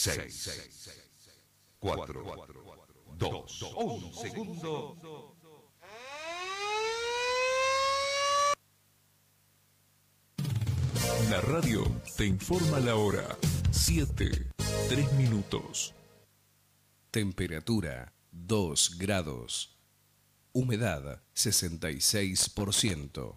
6, 0.00 0.48
4, 1.78 2.24
2, 3.18 3.62
1 3.76 4.12
segundo. 4.14 4.96
La 11.28 11.42
radio 11.42 11.84
te 12.16 12.24
informa 12.24 12.80
la 12.80 12.96
hora. 12.96 13.36
7, 13.70 14.50
3 14.88 15.12
minutos. 15.18 15.92
Temperatura 17.10 18.14
2 18.32 18.96
grados. 18.96 19.76
Humedad 20.52 21.20
66%. 21.34 23.36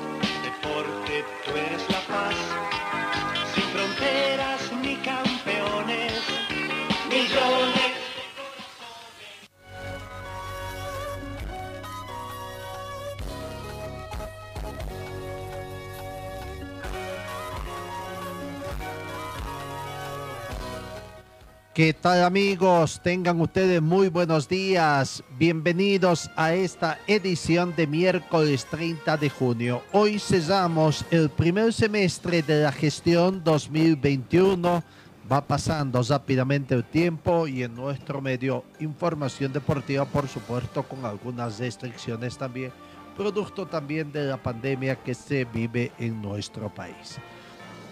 ¿Qué 21.73 21.93
tal 21.93 22.25
amigos? 22.25 22.99
Tengan 23.01 23.39
ustedes 23.39 23.81
muy 23.81 24.09
buenos 24.09 24.49
días. 24.49 25.23
Bienvenidos 25.39 26.29
a 26.35 26.53
esta 26.53 26.99
edición 27.07 27.73
de 27.77 27.87
miércoles 27.87 28.65
30 28.69 29.15
de 29.15 29.29
junio. 29.29 29.81
Hoy 29.93 30.19
cesamos 30.19 31.05
el 31.11 31.29
primer 31.29 31.71
semestre 31.71 32.41
de 32.41 32.63
la 32.63 32.73
gestión 32.73 33.41
2021. 33.41 34.83
Va 35.31 35.47
pasando 35.47 36.03
rápidamente 36.03 36.75
el 36.75 36.83
tiempo 36.83 37.47
y 37.47 37.63
en 37.63 37.73
nuestro 37.73 38.19
medio 38.19 38.65
información 38.81 39.53
deportiva, 39.53 40.03
por 40.03 40.27
supuesto, 40.27 40.83
con 40.83 41.05
algunas 41.05 41.57
restricciones 41.57 42.37
también, 42.37 42.73
producto 43.15 43.65
también 43.65 44.11
de 44.11 44.25
la 44.25 44.35
pandemia 44.35 44.97
que 44.97 45.13
se 45.13 45.45
vive 45.45 45.93
en 45.97 46.21
nuestro 46.21 46.67
país. 46.67 47.17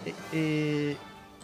Eh, 0.04 0.14
eh, 0.32 0.96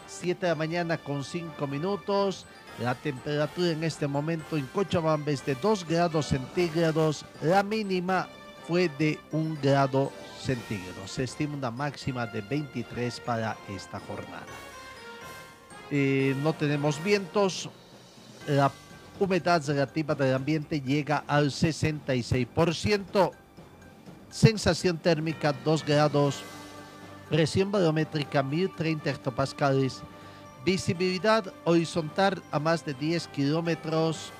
7 0.06 0.40
de 0.40 0.48
la 0.48 0.54
mañana 0.54 0.98
con 0.98 1.24
5 1.24 1.66
minutos. 1.66 2.46
La 2.80 2.94
temperatura 2.94 3.70
en 3.70 3.84
este 3.84 4.06
momento 4.06 4.56
en 4.56 4.66
Cochabamba 4.66 5.30
es 5.32 5.44
de 5.44 5.54
2 5.54 5.86
grados 5.86 6.26
centígrados. 6.26 7.24
La 7.42 7.62
mínima 7.62 8.28
fue 8.66 8.90
de 8.98 9.18
1 9.32 9.58
grado 9.62 10.12
centígrado. 10.40 11.06
Se 11.06 11.24
estima 11.24 11.54
una 11.54 11.70
máxima 11.70 12.26
de 12.26 12.40
23 12.42 13.20
para 13.20 13.56
esta 13.68 13.98
jornada. 14.00 14.46
Eh, 15.90 16.34
no 16.42 16.52
tenemos 16.52 17.02
vientos. 17.02 17.70
La 18.46 18.70
humedad 19.18 19.62
relativa 19.66 20.14
del 20.14 20.34
ambiente 20.34 20.80
llega 20.80 21.24
al 21.26 21.46
66%. 21.46 23.32
Sensación 24.30 24.98
térmica 24.98 25.54
2 25.64 25.84
grados 25.84 26.42
presión 27.28 27.72
barométrica 27.72 28.42
1030 28.42 29.10
hectopascales, 29.10 30.02
visibilidad 30.64 31.52
horizontal 31.64 32.42
a 32.50 32.58
más 32.58 32.84
de 32.84 32.94
10 32.94 33.28
kilómetros 33.28 34.30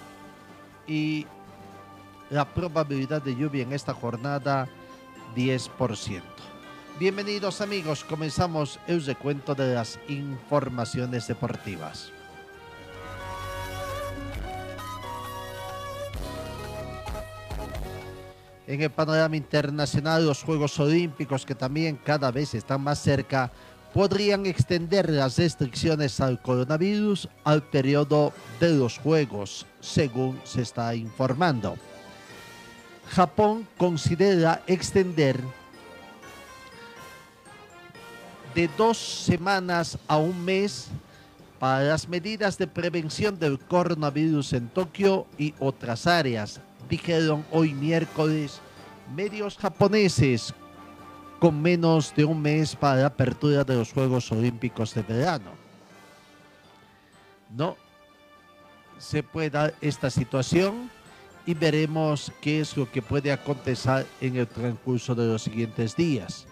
y 0.86 1.26
la 2.30 2.44
probabilidad 2.44 3.22
de 3.22 3.36
lluvia 3.36 3.62
en 3.62 3.72
esta 3.72 3.94
jornada 3.94 4.68
10%. 5.34 6.22
Bienvenidos 6.98 7.60
amigos, 7.60 8.04
comenzamos 8.04 8.80
el 8.86 9.04
recuento 9.04 9.54
de 9.54 9.74
las 9.74 9.98
informaciones 10.08 11.28
deportivas. 11.28 12.12
En 18.66 18.82
el 18.82 18.90
panorama 18.90 19.36
internacional, 19.36 20.26
los 20.26 20.42
Juegos 20.42 20.78
Olímpicos, 20.80 21.46
que 21.46 21.54
también 21.54 21.98
cada 22.02 22.30
vez 22.30 22.54
están 22.54 22.80
más 22.80 22.98
cerca, 23.00 23.50
podrían 23.94 24.44
extender 24.44 25.08
las 25.08 25.38
restricciones 25.38 26.20
al 26.20 26.42
coronavirus 26.42 27.28
al 27.44 27.62
periodo 27.62 28.32
de 28.60 28.70
los 28.70 28.98
Juegos, 28.98 29.66
según 29.80 30.40
se 30.44 30.62
está 30.62 30.94
informando. 30.94 31.76
Japón 33.08 33.66
considera 33.78 34.62
extender 34.66 35.40
de 38.54 38.68
dos 38.76 38.98
semanas 38.98 39.98
a 40.08 40.16
un 40.16 40.44
mes 40.44 40.88
para 41.58 41.84
las 41.84 42.08
medidas 42.08 42.58
de 42.58 42.66
prevención 42.66 43.38
del 43.38 43.58
coronavirus 43.58 44.54
en 44.54 44.68
Tokio 44.68 45.26
y 45.38 45.54
otras 45.58 46.06
áreas, 46.06 46.60
dijeron 46.88 47.44
hoy 47.50 47.74
miércoles 47.74 48.60
medios 49.14 49.56
japoneses 49.56 50.54
con 51.38 51.60
menos 51.60 52.14
de 52.14 52.24
un 52.24 52.40
mes 52.40 52.74
para 52.74 53.02
la 53.02 53.06
apertura 53.06 53.64
de 53.64 53.74
los 53.74 53.92
Juegos 53.92 54.32
Olímpicos 54.32 54.94
de 54.94 55.02
verano. 55.02 55.50
No 57.54 57.76
se 58.98 59.22
puede 59.22 59.50
dar 59.50 59.74
esta 59.80 60.10
situación 60.10 60.90
y 61.44 61.54
veremos 61.54 62.32
qué 62.40 62.60
es 62.60 62.76
lo 62.76 62.90
que 62.90 63.02
puede 63.02 63.30
acontecer 63.30 64.06
en 64.20 64.36
el 64.36 64.46
transcurso 64.46 65.14
de 65.14 65.26
los 65.26 65.42
siguientes 65.42 65.94
días. 65.94 66.46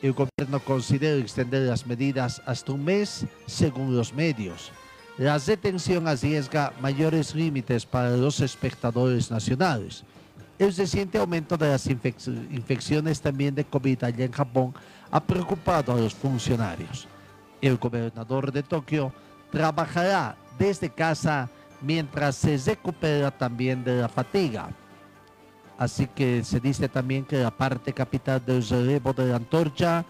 El 0.00 0.12
gobierno 0.12 0.60
considera 0.60 1.16
extender 1.16 1.62
las 1.62 1.86
medidas 1.86 2.40
hasta 2.46 2.72
un 2.72 2.84
mes 2.84 3.26
según 3.46 3.96
los 3.96 4.12
medios. 4.12 4.70
La 5.18 5.36
detención 5.36 6.06
arriesga 6.06 6.72
mayores 6.80 7.34
límites 7.34 7.84
para 7.84 8.10
los 8.10 8.38
espectadores 8.38 9.32
nacionales. 9.32 10.04
El 10.60 10.72
reciente 10.72 11.18
aumento 11.18 11.56
de 11.56 11.70
las 11.70 11.88
infecciones 11.88 13.20
también 13.20 13.52
de 13.52 13.64
COVID 13.64 14.04
allá 14.04 14.24
en 14.24 14.30
Japón 14.30 14.72
ha 15.10 15.20
preocupado 15.20 15.92
a 15.92 15.96
los 15.96 16.14
funcionarios. 16.14 17.08
El 17.60 17.78
gobernador 17.78 18.52
de 18.52 18.62
Tokio 18.62 19.12
trabajará 19.50 20.36
desde 20.56 20.88
casa 20.88 21.50
mientras 21.82 22.36
se 22.36 22.56
recupera 22.56 23.32
también 23.32 23.82
de 23.82 24.00
la 24.00 24.08
fatiga. 24.08 24.68
Así 25.78 26.06
que 26.06 26.44
se 26.44 26.60
dice 26.60 26.88
también 26.88 27.24
que 27.24 27.38
la 27.38 27.50
parte 27.50 27.92
capital 27.92 28.40
del 28.44 28.64
relevo 28.68 29.12
de 29.12 29.26
la 29.26 29.36
antorcha 29.36 30.04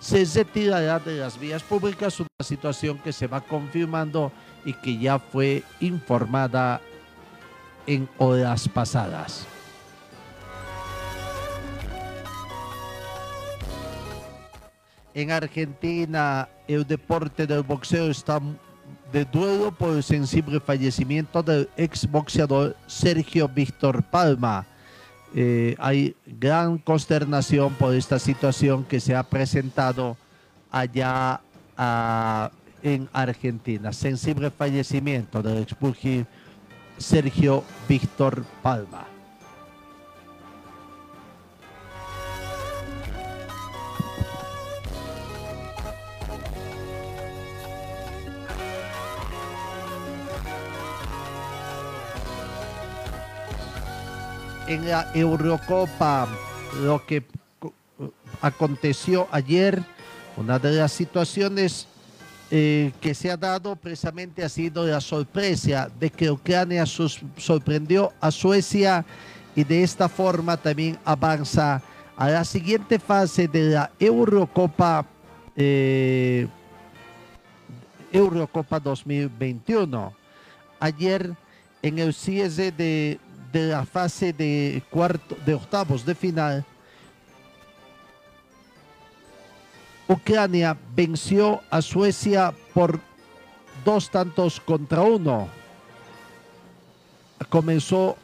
se 0.00 0.24
retirará 0.24 0.98
de 0.98 1.18
las 1.18 1.38
vías 1.38 1.62
públicas, 1.62 2.18
una 2.18 2.28
situación 2.42 2.98
que 2.98 3.12
se 3.12 3.26
va 3.26 3.40
confirmando 3.40 4.32
y 4.64 4.72
que 4.72 4.98
ya 4.98 5.18
fue 5.18 5.62
informada 5.80 6.80
en 7.86 8.08
horas 8.18 8.68
pasadas. 8.68 9.46
En 15.12 15.30
Argentina, 15.30 16.48
el 16.66 16.86
deporte 16.86 17.46
del 17.46 17.62
boxeo 17.62 18.10
está 18.10 18.40
de 19.12 19.24
duelo 19.24 19.72
por 19.72 19.96
el 19.96 20.02
sensible 20.02 20.60
fallecimiento 20.60 21.42
del 21.42 21.68
exboxeador 21.76 22.76
Sergio 22.86 23.48
Víctor 23.48 24.02
Palma. 24.04 24.64
Eh, 25.34 25.76
hay 25.78 26.16
gran 26.26 26.78
consternación 26.78 27.74
por 27.74 27.94
esta 27.94 28.18
situación 28.18 28.84
que 28.84 28.98
se 28.98 29.14
ha 29.14 29.22
presentado 29.22 30.16
allá 30.70 31.40
ah, 31.76 32.50
en 32.82 33.08
Argentina. 33.12 33.92
Sensible 33.92 34.50
fallecimiento 34.50 35.42
del 35.42 35.58
expulgir 35.58 36.26
Sergio 36.98 37.64
Víctor 37.88 38.44
Palma. 38.62 39.09
En 54.70 54.88
la 54.88 55.10
Eurocopa, 55.14 56.28
lo 56.80 57.04
que 57.04 57.24
aconteció 58.40 59.26
ayer, 59.32 59.82
una 60.36 60.60
de 60.60 60.70
las 60.70 60.92
situaciones 60.92 61.88
eh, 62.52 62.92
que 63.00 63.12
se 63.12 63.32
ha 63.32 63.36
dado 63.36 63.74
precisamente 63.74 64.44
ha 64.44 64.48
sido 64.48 64.86
la 64.86 65.00
sorpresa 65.00 65.90
de 65.98 66.08
que 66.10 66.30
Ucrania 66.30 66.84
sorprendió 66.86 68.12
a 68.20 68.30
Suecia 68.30 69.04
y 69.56 69.64
de 69.64 69.82
esta 69.82 70.08
forma 70.08 70.56
también 70.56 70.96
avanza 71.04 71.82
a 72.16 72.28
la 72.28 72.44
siguiente 72.44 73.00
fase 73.00 73.48
de 73.48 73.70
la 73.70 73.90
Eurocopa 73.98 75.04
eh, 75.56 76.46
Eurocopa 78.12 78.78
2021. 78.78 80.14
Ayer 80.78 81.34
en 81.82 81.98
el 81.98 82.14
cierre 82.14 82.70
de, 82.70 83.18
de 83.52 83.68
la 83.68 83.84
fase 83.84 84.32
de 84.32 84.82
cuarto 84.90 85.36
de 85.44 85.54
octavos 85.54 86.04
de 86.04 86.14
final, 86.14 86.64
Ucrania 90.08 90.76
venció 90.94 91.60
a 91.70 91.80
Suecia 91.80 92.52
por 92.74 92.98
dos 93.84 94.10
tantos 94.10 94.58
contra 94.58 95.02
uno. 95.02 95.48
Comenzó 97.48 98.16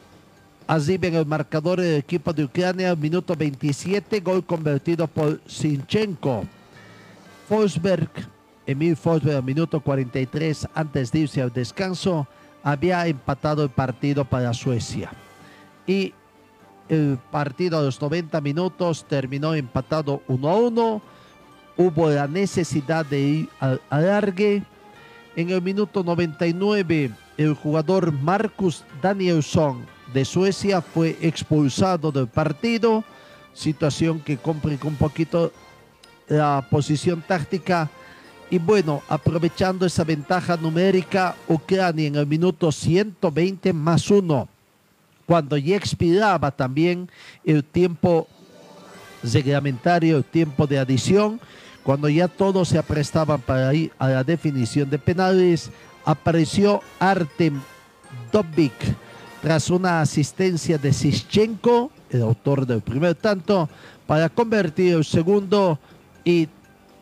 así 0.67 0.99
en 1.01 1.15
el 1.15 1.25
marcador 1.25 1.79
del 1.79 1.95
equipo 1.95 2.33
de 2.33 2.43
Ucrania, 2.43 2.93
minuto 2.95 3.35
27, 3.35 4.19
gol 4.19 4.45
convertido 4.45 5.07
por 5.07 5.39
Sinchenko. 5.47 6.43
Forsberg, 7.47 8.09
Emil 8.65 8.97
Forsberg, 8.97 9.41
minuto 9.43 9.79
43, 9.79 10.67
antes 10.73 11.11
de 11.13 11.19
irse 11.19 11.41
al 11.41 11.53
descanso, 11.53 12.27
había 12.67 13.07
empatado 13.07 13.63
el 13.63 13.69
partido 13.69 14.25
para 14.25 14.53
Suecia. 14.53 15.09
Y 15.85 16.13
el 16.89 17.17
partido 17.31 17.79
a 17.79 17.81
los 17.81 18.01
90 18.01 18.41
minutos 18.41 19.05
terminó 19.07 19.53
empatado 19.53 20.21
1 20.27 20.49
a 20.49 20.55
1. 20.57 21.01
Hubo 21.77 22.09
la 22.09 22.27
necesidad 22.27 23.05
de 23.05 23.19
ir 23.21 23.49
al 23.61 23.79
alargue. 23.89 24.63
En 25.37 25.49
el 25.49 25.61
minuto 25.61 26.03
99, 26.03 27.11
el 27.37 27.53
jugador 27.53 28.11
Marcus 28.11 28.83
Danielsson 29.01 29.85
de 30.13 30.25
Suecia 30.25 30.81
fue 30.81 31.17
expulsado 31.21 32.11
del 32.11 32.27
partido, 32.27 33.05
situación 33.53 34.19
que 34.19 34.35
complicó 34.35 34.89
un 34.89 34.95
poquito 34.95 35.53
la 36.27 36.67
posición 36.69 37.23
táctica. 37.25 37.89
Y 38.49 38.59
bueno, 38.59 39.01
aprovechando 39.09 39.85
esa 39.85 40.03
ventaja 40.03 40.55
numérica, 40.55 41.35
Ucrania 41.49 42.07
en 42.07 42.15
el 42.15 42.25
minuto 42.25 42.71
120 42.71 43.73
más 43.73 44.09
uno, 44.09 44.47
cuando 45.25 45.57
ya 45.57 45.75
expiraba 45.75 46.51
también 46.51 47.09
el 47.43 47.63
tiempo 47.63 48.27
reglamentario, 49.21 50.17
el 50.17 50.23
tiempo 50.23 50.65
de 50.65 50.79
adición, 50.79 51.41
cuando 51.83 52.07
ya 52.07 52.29
todos 52.29 52.69
se 52.69 52.77
aprestaban 52.77 53.41
para 53.41 53.73
ir 53.73 53.91
a 53.99 54.07
la 54.07 54.23
definición 54.23 54.89
de 54.89 54.99
penales, 54.99 55.69
apareció 56.05 56.81
Artem 56.99 57.59
Dobik 58.31 58.73
tras 59.41 59.69
una 59.69 60.01
asistencia 60.01 60.77
de 60.77 60.93
Sischenko, 60.93 61.91
el 62.09 62.21
autor 62.21 62.65
del 62.65 62.81
primer 62.81 63.15
tanto, 63.15 63.69
para 64.05 64.29
convertir 64.29 64.93
el 64.93 65.05
segundo 65.05 65.79
y 66.23 66.47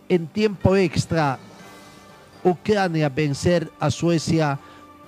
en 0.09 0.27
tiempo 0.27 0.75
extra 0.75 1.39
Ucrania 2.43 3.09
vencer 3.09 3.71
a 3.79 3.89
Suecia 3.89 4.59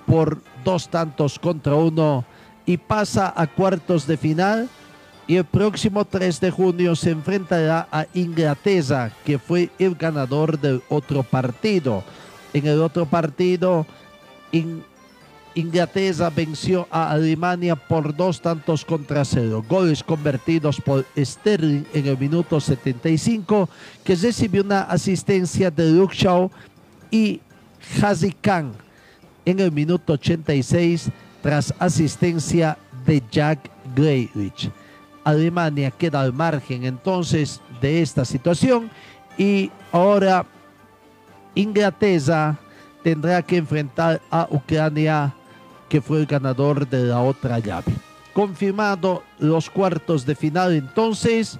por 0.06 0.40
dos 0.64 0.88
tantos 0.88 1.38
contra 1.38 1.74
uno 1.74 2.24
y 2.66 2.76
pasa 2.76 3.32
a 3.36 3.46
cuartos 3.46 4.06
de 4.06 4.16
final 4.16 4.68
y 5.28 5.36
el 5.36 5.44
próximo 5.44 6.04
3 6.06 6.40
de 6.40 6.50
junio 6.50 6.96
se 6.96 7.10
enfrentará 7.10 7.86
a 7.92 8.06
Inglaterra, 8.14 9.12
que 9.24 9.38
fue 9.38 9.70
el 9.78 9.94
ganador 9.94 10.58
del 10.58 10.82
otro 10.88 11.22
partido. 11.22 12.02
En 12.54 12.66
el 12.66 12.80
otro 12.80 13.04
partido, 13.04 13.86
Inglaterra 15.54 16.30
venció 16.30 16.86
a 16.90 17.10
Alemania 17.10 17.76
por 17.76 18.14
dos 18.14 18.40
tantos 18.40 18.84
contra 18.84 19.24
cero. 19.24 19.64
Goles 19.68 20.02
convertidos 20.02 20.80
por 20.80 21.04
Sterling 21.16 21.84
en 21.92 22.06
el 22.06 22.18
minuto 22.18 22.60
75, 22.60 23.68
que 24.04 24.14
recibió 24.14 24.62
una 24.62 24.82
asistencia 24.82 25.70
de 25.70 25.90
Luke 25.90 26.14
Shaw 26.16 26.50
y 27.10 27.40
Hazi 28.02 28.34
en 29.44 29.60
el 29.60 29.72
minuto 29.72 30.12
86 30.14 31.10
tras 31.42 31.74
asistencia 31.78 32.76
de 33.06 33.22
Jack 33.30 33.70
Grealish. 33.94 34.70
Alemania 35.24 35.90
queda 35.90 36.20
al 36.20 36.32
margen 36.32 36.84
entonces 36.84 37.60
de 37.80 38.02
esta 38.02 38.24
situación 38.24 38.90
y 39.36 39.70
ahora 39.92 40.46
Inglaterra 41.54 42.58
tendrá 43.02 43.42
que 43.42 43.56
enfrentar 43.56 44.20
a 44.30 44.46
Ucrania 44.50 45.34
que 45.88 46.00
fue 46.00 46.18
el 46.18 46.26
ganador 46.26 46.88
de 46.88 47.04
la 47.04 47.20
otra 47.20 47.58
llave. 47.58 47.92
Confirmado 48.32 49.22
los 49.38 49.70
cuartos 49.70 50.24
de 50.24 50.34
final 50.34 50.74
entonces 50.74 51.58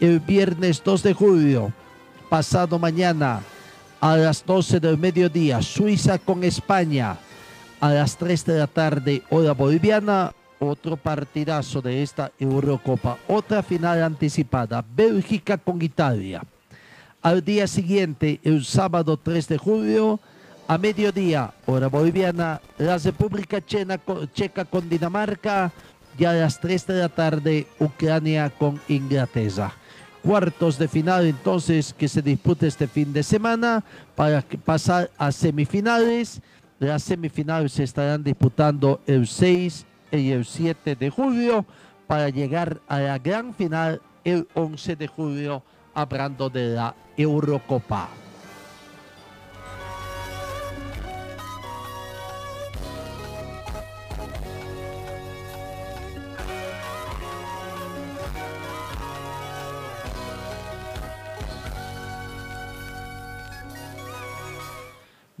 el 0.00 0.20
viernes 0.20 0.82
2 0.84 1.02
de 1.02 1.14
julio, 1.14 1.72
pasado 2.28 2.78
mañana 2.78 3.40
a 4.00 4.16
las 4.16 4.44
12 4.44 4.80
del 4.80 4.98
mediodía, 4.98 5.62
Suiza 5.62 6.18
con 6.18 6.42
España, 6.42 7.16
a 7.80 7.90
las 7.90 8.16
3 8.16 8.44
de 8.44 8.58
la 8.58 8.66
tarde, 8.66 9.22
hora 9.30 9.52
boliviana, 9.52 10.32
otro 10.58 10.96
partidazo 10.96 11.80
de 11.80 12.02
esta 12.02 12.32
Eurocopa, 12.38 13.18
otra 13.28 13.62
final 13.62 14.02
anticipada, 14.02 14.84
Bélgica 14.94 15.56
con 15.56 15.80
Italia. 15.82 16.42
Al 17.22 17.44
día 17.44 17.66
siguiente, 17.68 18.40
el 18.42 18.64
sábado 18.64 19.16
3 19.16 19.48
de 19.48 19.58
julio, 19.58 20.20
a 20.72 20.78
mediodía, 20.78 21.52
hora 21.66 21.86
boliviana, 21.86 22.58
la 22.78 22.96
República 22.96 23.60
Checa 23.60 24.64
con 24.64 24.88
Dinamarca 24.88 25.70
y 26.18 26.24
a 26.24 26.32
las 26.32 26.58
3 26.60 26.86
de 26.86 26.94
la 26.94 27.10
tarde, 27.10 27.66
Ucrania 27.78 28.48
con 28.48 28.80
Inglaterra. 28.88 29.70
Cuartos 30.22 30.78
de 30.78 30.88
final 30.88 31.26
entonces 31.26 31.92
que 31.92 32.08
se 32.08 32.22
dispute 32.22 32.66
este 32.66 32.88
fin 32.88 33.12
de 33.12 33.22
semana 33.22 33.84
para 34.16 34.42
pasar 34.64 35.10
a 35.18 35.30
semifinales. 35.30 36.40
Las 36.78 37.02
semifinales 37.02 37.72
se 37.72 37.82
estarán 37.82 38.24
disputando 38.24 38.98
el 39.06 39.26
6 39.26 39.84
y 40.10 40.30
el 40.30 40.46
7 40.46 40.96
de 40.96 41.10
julio 41.10 41.66
para 42.06 42.30
llegar 42.30 42.80
a 42.88 42.98
la 42.98 43.18
gran 43.18 43.52
final 43.52 44.00
el 44.24 44.48
11 44.54 44.96
de 44.96 45.06
julio 45.06 45.62
hablando 45.92 46.48
de 46.48 46.68
la 46.68 46.94
Eurocopa. 47.18 48.21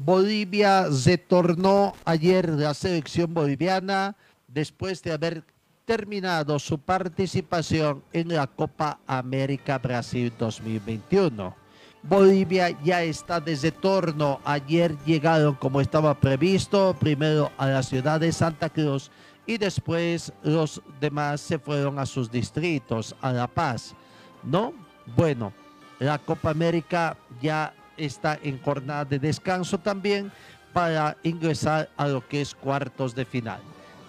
Bolivia 0.04 0.88
retornó 1.04 1.92
ayer 2.04 2.48
la 2.48 2.74
selección 2.74 3.32
boliviana 3.32 4.16
después 4.48 5.00
de 5.00 5.12
haber 5.12 5.44
terminado 5.84 6.58
su 6.58 6.78
participación 6.78 8.02
en 8.12 8.34
la 8.34 8.48
Copa 8.48 8.98
América 9.06 9.78
Brasil 9.78 10.32
2021. 10.36 11.54
Bolivia 12.02 12.76
ya 12.82 13.04
está 13.04 13.38
de 13.38 13.54
retorno. 13.54 14.40
Ayer 14.44 14.96
llegaron 15.06 15.54
como 15.54 15.80
estaba 15.80 16.18
previsto, 16.18 16.96
primero 16.98 17.52
a 17.56 17.68
la 17.68 17.84
ciudad 17.84 18.18
de 18.18 18.32
Santa 18.32 18.70
Cruz 18.70 19.08
y 19.46 19.56
después 19.56 20.32
los 20.42 20.82
demás 21.00 21.40
se 21.40 21.60
fueron 21.60 22.00
a 22.00 22.06
sus 22.06 22.28
distritos, 22.28 23.14
a 23.20 23.32
La 23.32 23.46
Paz. 23.46 23.94
¿No? 24.42 24.72
Bueno, 25.16 25.52
la 26.00 26.18
Copa 26.18 26.50
América 26.50 27.16
ya 27.40 27.72
está 28.04 28.38
en 28.42 28.60
jornada 28.60 29.04
de 29.04 29.18
descanso 29.18 29.78
también 29.78 30.32
para 30.72 31.16
ingresar 31.22 31.88
a 31.96 32.08
lo 32.08 32.26
que 32.26 32.40
es 32.40 32.54
cuartos 32.54 33.14
de 33.14 33.24
final. 33.24 33.60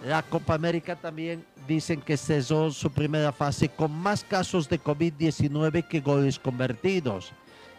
La 0.04 0.22
Copa 0.22 0.54
América 0.54 0.96
también 0.96 1.44
dicen 1.66 2.00
que 2.00 2.16
cesó 2.16 2.70
su 2.70 2.90
primera 2.90 3.32
fase 3.32 3.68
con 3.68 3.90
más 3.90 4.22
casos 4.24 4.68
de 4.68 4.80
COVID-19 4.80 5.86
que 5.88 6.00
goles 6.00 6.38
convertidos. 6.38 7.32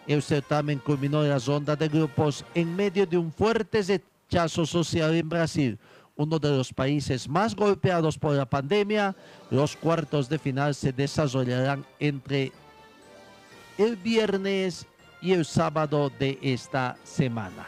El 0.07 0.21
certamen 0.21 0.79
culminó 0.79 1.23
la 1.23 1.39
ronda 1.39 1.75
de 1.75 1.87
grupos 1.87 2.45
en 2.53 2.75
medio 2.75 3.05
de 3.05 3.17
un 3.17 3.31
fuerte 3.31 3.81
rechazo 3.81 4.65
social 4.65 5.13
en 5.15 5.29
Brasil, 5.29 5.79
uno 6.15 6.39
de 6.39 6.49
los 6.49 6.73
países 6.73 7.27
más 7.27 7.55
golpeados 7.55 8.17
por 8.17 8.33
la 8.33 8.45
pandemia. 8.45 9.15
Los 9.51 9.75
cuartos 9.75 10.29
de 10.29 10.39
final 10.39 10.73
se 10.73 10.91
desarrollarán 10.91 11.85
entre 11.99 12.51
el 13.77 13.95
viernes 13.97 14.87
y 15.21 15.33
el 15.33 15.45
sábado 15.45 16.11
de 16.19 16.37
esta 16.41 16.97
semana. 17.03 17.67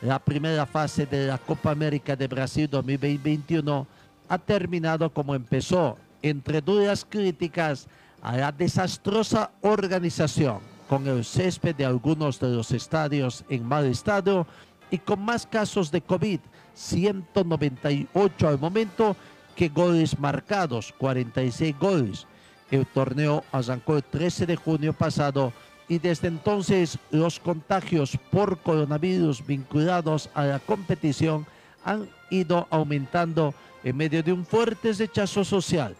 La 0.00 0.18
primera 0.18 0.64
fase 0.64 1.06
de 1.06 1.26
la 1.26 1.38
Copa 1.38 1.72
América 1.72 2.14
de 2.14 2.28
Brasil 2.28 2.68
2021 2.70 3.86
ha 4.28 4.38
terminado 4.38 5.10
como 5.10 5.34
empezó, 5.34 5.96
entre 6.22 6.60
duras 6.60 7.06
críticas 7.08 7.88
a 8.22 8.36
la 8.36 8.52
desastrosa 8.52 9.50
organización, 9.60 10.58
con 10.88 11.06
el 11.06 11.24
césped 11.24 11.74
de 11.74 11.84
algunos 11.84 12.38
de 12.40 12.48
los 12.48 12.70
estadios 12.72 13.44
en 13.48 13.64
mal 13.64 13.86
estado 13.86 14.46
y 14.90 14.98
con 14.98 15.20
más 15.20 15.46
casos 15.46 15.90
de 15.90 16.00
COVID, 16.00 16.40
198 16.74 18.48
al 18.48 18.58
momento, 18.58 19.16
que 19.54 19.68
goles 19.68 20.18
marcados, 20.18 20.94
46 20.98 21.78
goles. 21.78 22.26
El 22.70 22.86
torneo 22.86 23.44
arrancó 23.50 23.96
el 23.96 24.04
13 24.04 24.46
de 24.46 24.56
junio 24.56 24.92
pasado 24.92 25.52
y 25.88 25.98
desde 25.98 26.28
entonces 26.28 26.98
los 27.10 27.40
contagios 27.40 28.18
por 28.30 28.58
coronavirus 28.58 29.44
vinculados 29.46 30.28
a 30.34 30.44
la 30.44 30.58
competición 30.58 31.46
han 31.84 32.08
ido 32.30 32.66
aumentando 32.70 33.54
en 33.82 33.96
medio 33.96 34.22
de 34.22 34.32
un 34.32 34.44
fuerte 34.44 34.92
rechazo 34.92 35.44
social. 35.44 35.96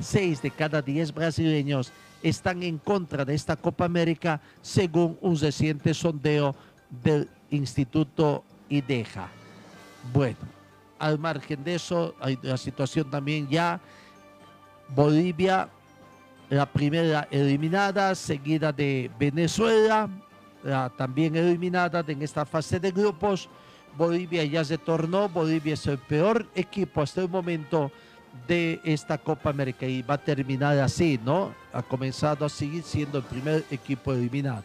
Seis 0.00 0.42
de 0.42 0.50
cada 0.50 0.82
diez 0.82 1.14
brasileños 1.14 1.92
están 2.22 2.62
en 2.62 2.78
contra 2.78 3.24
de 3.24 3.34
esta 3.34 3.56
Copa 3.56 3.86
América 3.86 4.40
según 4.60 5.16
un 5.20 5.38
reciente 5.38 5.94
sondeo 5.94 6.54
del 7.02 7.28
Instituto 7.50 8.44
IDEJA. 8.68 9.28
Bueno, 10.12 10.38
al 10.98 11.18
margen 11.18 11.64
de 11.64 11.76
eso, 11.76 12.14
hay 12.20 12.38
la 12.42 12.56
situación 12.56 13.10
también 13.10 13.48
ya, 13.48 13.80
Bolivia, 14.94 15.68
la 16.52 16.66
primera 16.66 17.26
eliminada, 17.30 18.14
seguida 18.14 18.72
de 18.72 19.10
Venezuela, 19.18 20.06
la 20.62 20.90
también 20.90 21.34
eliminada 21.34 22.04
en 22.06 22.20
esta 22.20 22.44
fase 22.44 22.78
de 22.78 22.90
grupos. 22.90 23.48
Bolivia 23.96 24.44
ya 24.44 24.62
se 24.62 24.76
tornó, 24.76 25.30
Bolivia 25.30 25.72
es 25.72 25.86
el 25.86 25.96
peor 25.96 26.46
equipo 26.54 27.00
hasta 27.00 27.22
el 27.22 27.30
momento 27.30 27.90
de 28.46 28.82
esta 28.84 29.16
Copa 29.16 29.48
América 29.48 29.86
y 29.86 30.02
va 30.02 30.14
a 30.14 30.18
terminar 30.18 30.78
así, 30.78 31.18
¿no? 31.24 31.54
Ha 31.72 31.82
comenzado 31.82 32.44
a 32.44 32.50
seguir 32.50 32.82
siendo 32.82 33.16
el 33.16 33.24
primer 33.24 33.64
equipo 33.70 34.12
eliminado. 34.12 34.64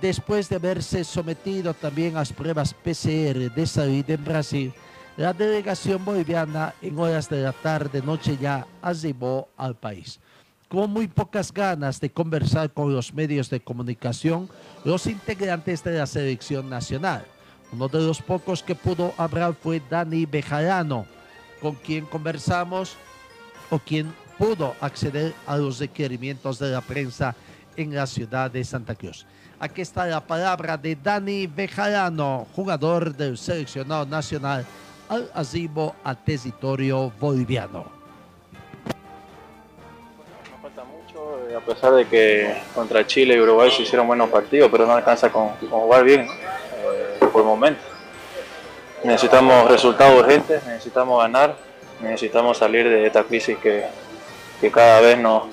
Después 0.00 0.48
de 0.48 0.56
haberse 0.56 1.04
sometido 1.04 1.72
también 1.72 2.16
a 2.16 2.20
las 2.20 2.32
pruebas 2.32 2.74
PCR 2.74 3.54
de 3.54 3.66
salud 3.66 4.04
en 4.10 4.24
Brasil, 4.24 4.72
la 5.16 5.32
delegación 5.32 6.04
boliviana 6.04 6.74
en 6.82 6.98
horas 6.98 7.28
de 7.28 7.42
la 7.42 7.52
tarde, 7.52 8.02
noche 8.02 8.36
ya, 8.40 8.66
arribó 8.82 9.48
al 9.56 9.76
país. 9.76 10.18
Con 10.68 10.90
muy 10.90 11.06
pocas 11.06 11.52
ganas 11.52 12.00
de 12.00 12.10
conversar 12.10 12.72
con 12.72 12.92
los 12.92 13.14
medios 13.14 13.48
de 13.50 13.60
comunicación, 13.60 14.48
los 14.84 15.06
integrantes 15.06 15.84
de 15.84 15.92
la 15.92 16.06
selección 16.06 16.68
nacional. 16.68 17.24
Uno 17.72 17.86
de 17.86 18.00
los 18.00 18.20
pocos 18.20 18.64
que 18.64 18.74
pudo 18.74 19.14
hablar 19.16 19.54
fue 19.54 19.80
Dani 19.88 20.26
Bejarano, 20.26 21.06
con 21.60 21.76
quien 21.76 22.04
conversamos 22.06 22.96
o 23.70 23.78
quien 23.78 24.12
pudo 24.38 24.74
acceder 24.80 25.34
a 25.46 25.56
los 25.56 25.78
requerimientos 25.78 26.58
de 26.58 26.70
la 26.70 26.80
prensa 26.80 27.36
en 27.76 27.94
la 27.94 28.06
ciudad 28.06 28.50
de 28.50 28.64
Santa 28.64 28.96
Cruz. 28.96 29.24
Aquí 29.60 29.82
está 29.82 30.04
la 30.06 30.26
palabra 30.26 30.76
de 30.76 30.96
Dani 30.96 31.46
Bejarano, 31.46 32.46
jugador 32.56 33.14
del 33.14 33.38
seleccionado 33.38 34.04
nacional 34.04 34.66
al 35.08 35.30
asilo 35.32 35.94
a 36.02 36.14
territorio 36.14 37.12
boliviano. 37.20 37.95
Pesar 41.66 41.92
de 41.94 42.06
que 42.06 42.56
contra 42.74 43.06
Chile 43.06 43.34
y 43.34 43.40
Uruguay 43.40 43.70
se 43.70 43.82
hicieron 43.82 44.06
buenos 44.06 44.30
partidos, 44.30 44.70
pero 44.70 44.86
no 44.86 44.92
alcanza 44.92 45.30
con, 45.30 45.48
jugar 45.68 46.04
bien 46.04 46.22
eh, 46.22 47.26
por 47.32 47.42
el 47.42 47.46
momento. 47.46 47.80
Necesitamos 49.04 49.70
resultados 49.70 50.20
urgentes, 50.20 50.64
necesitamos 50.64 51.22
ganar, 51.22 51.56
necesitamos 52.00 52.56
salir 52.58 52.88
de 52.88 53.06
esta 53.06 53.22
crisis 53.24 53.58
que, 53.58 53.84
que 54.60 54.70
cada 54.70 55.00
vez 55.00 55.18
nos, 55.18 55.44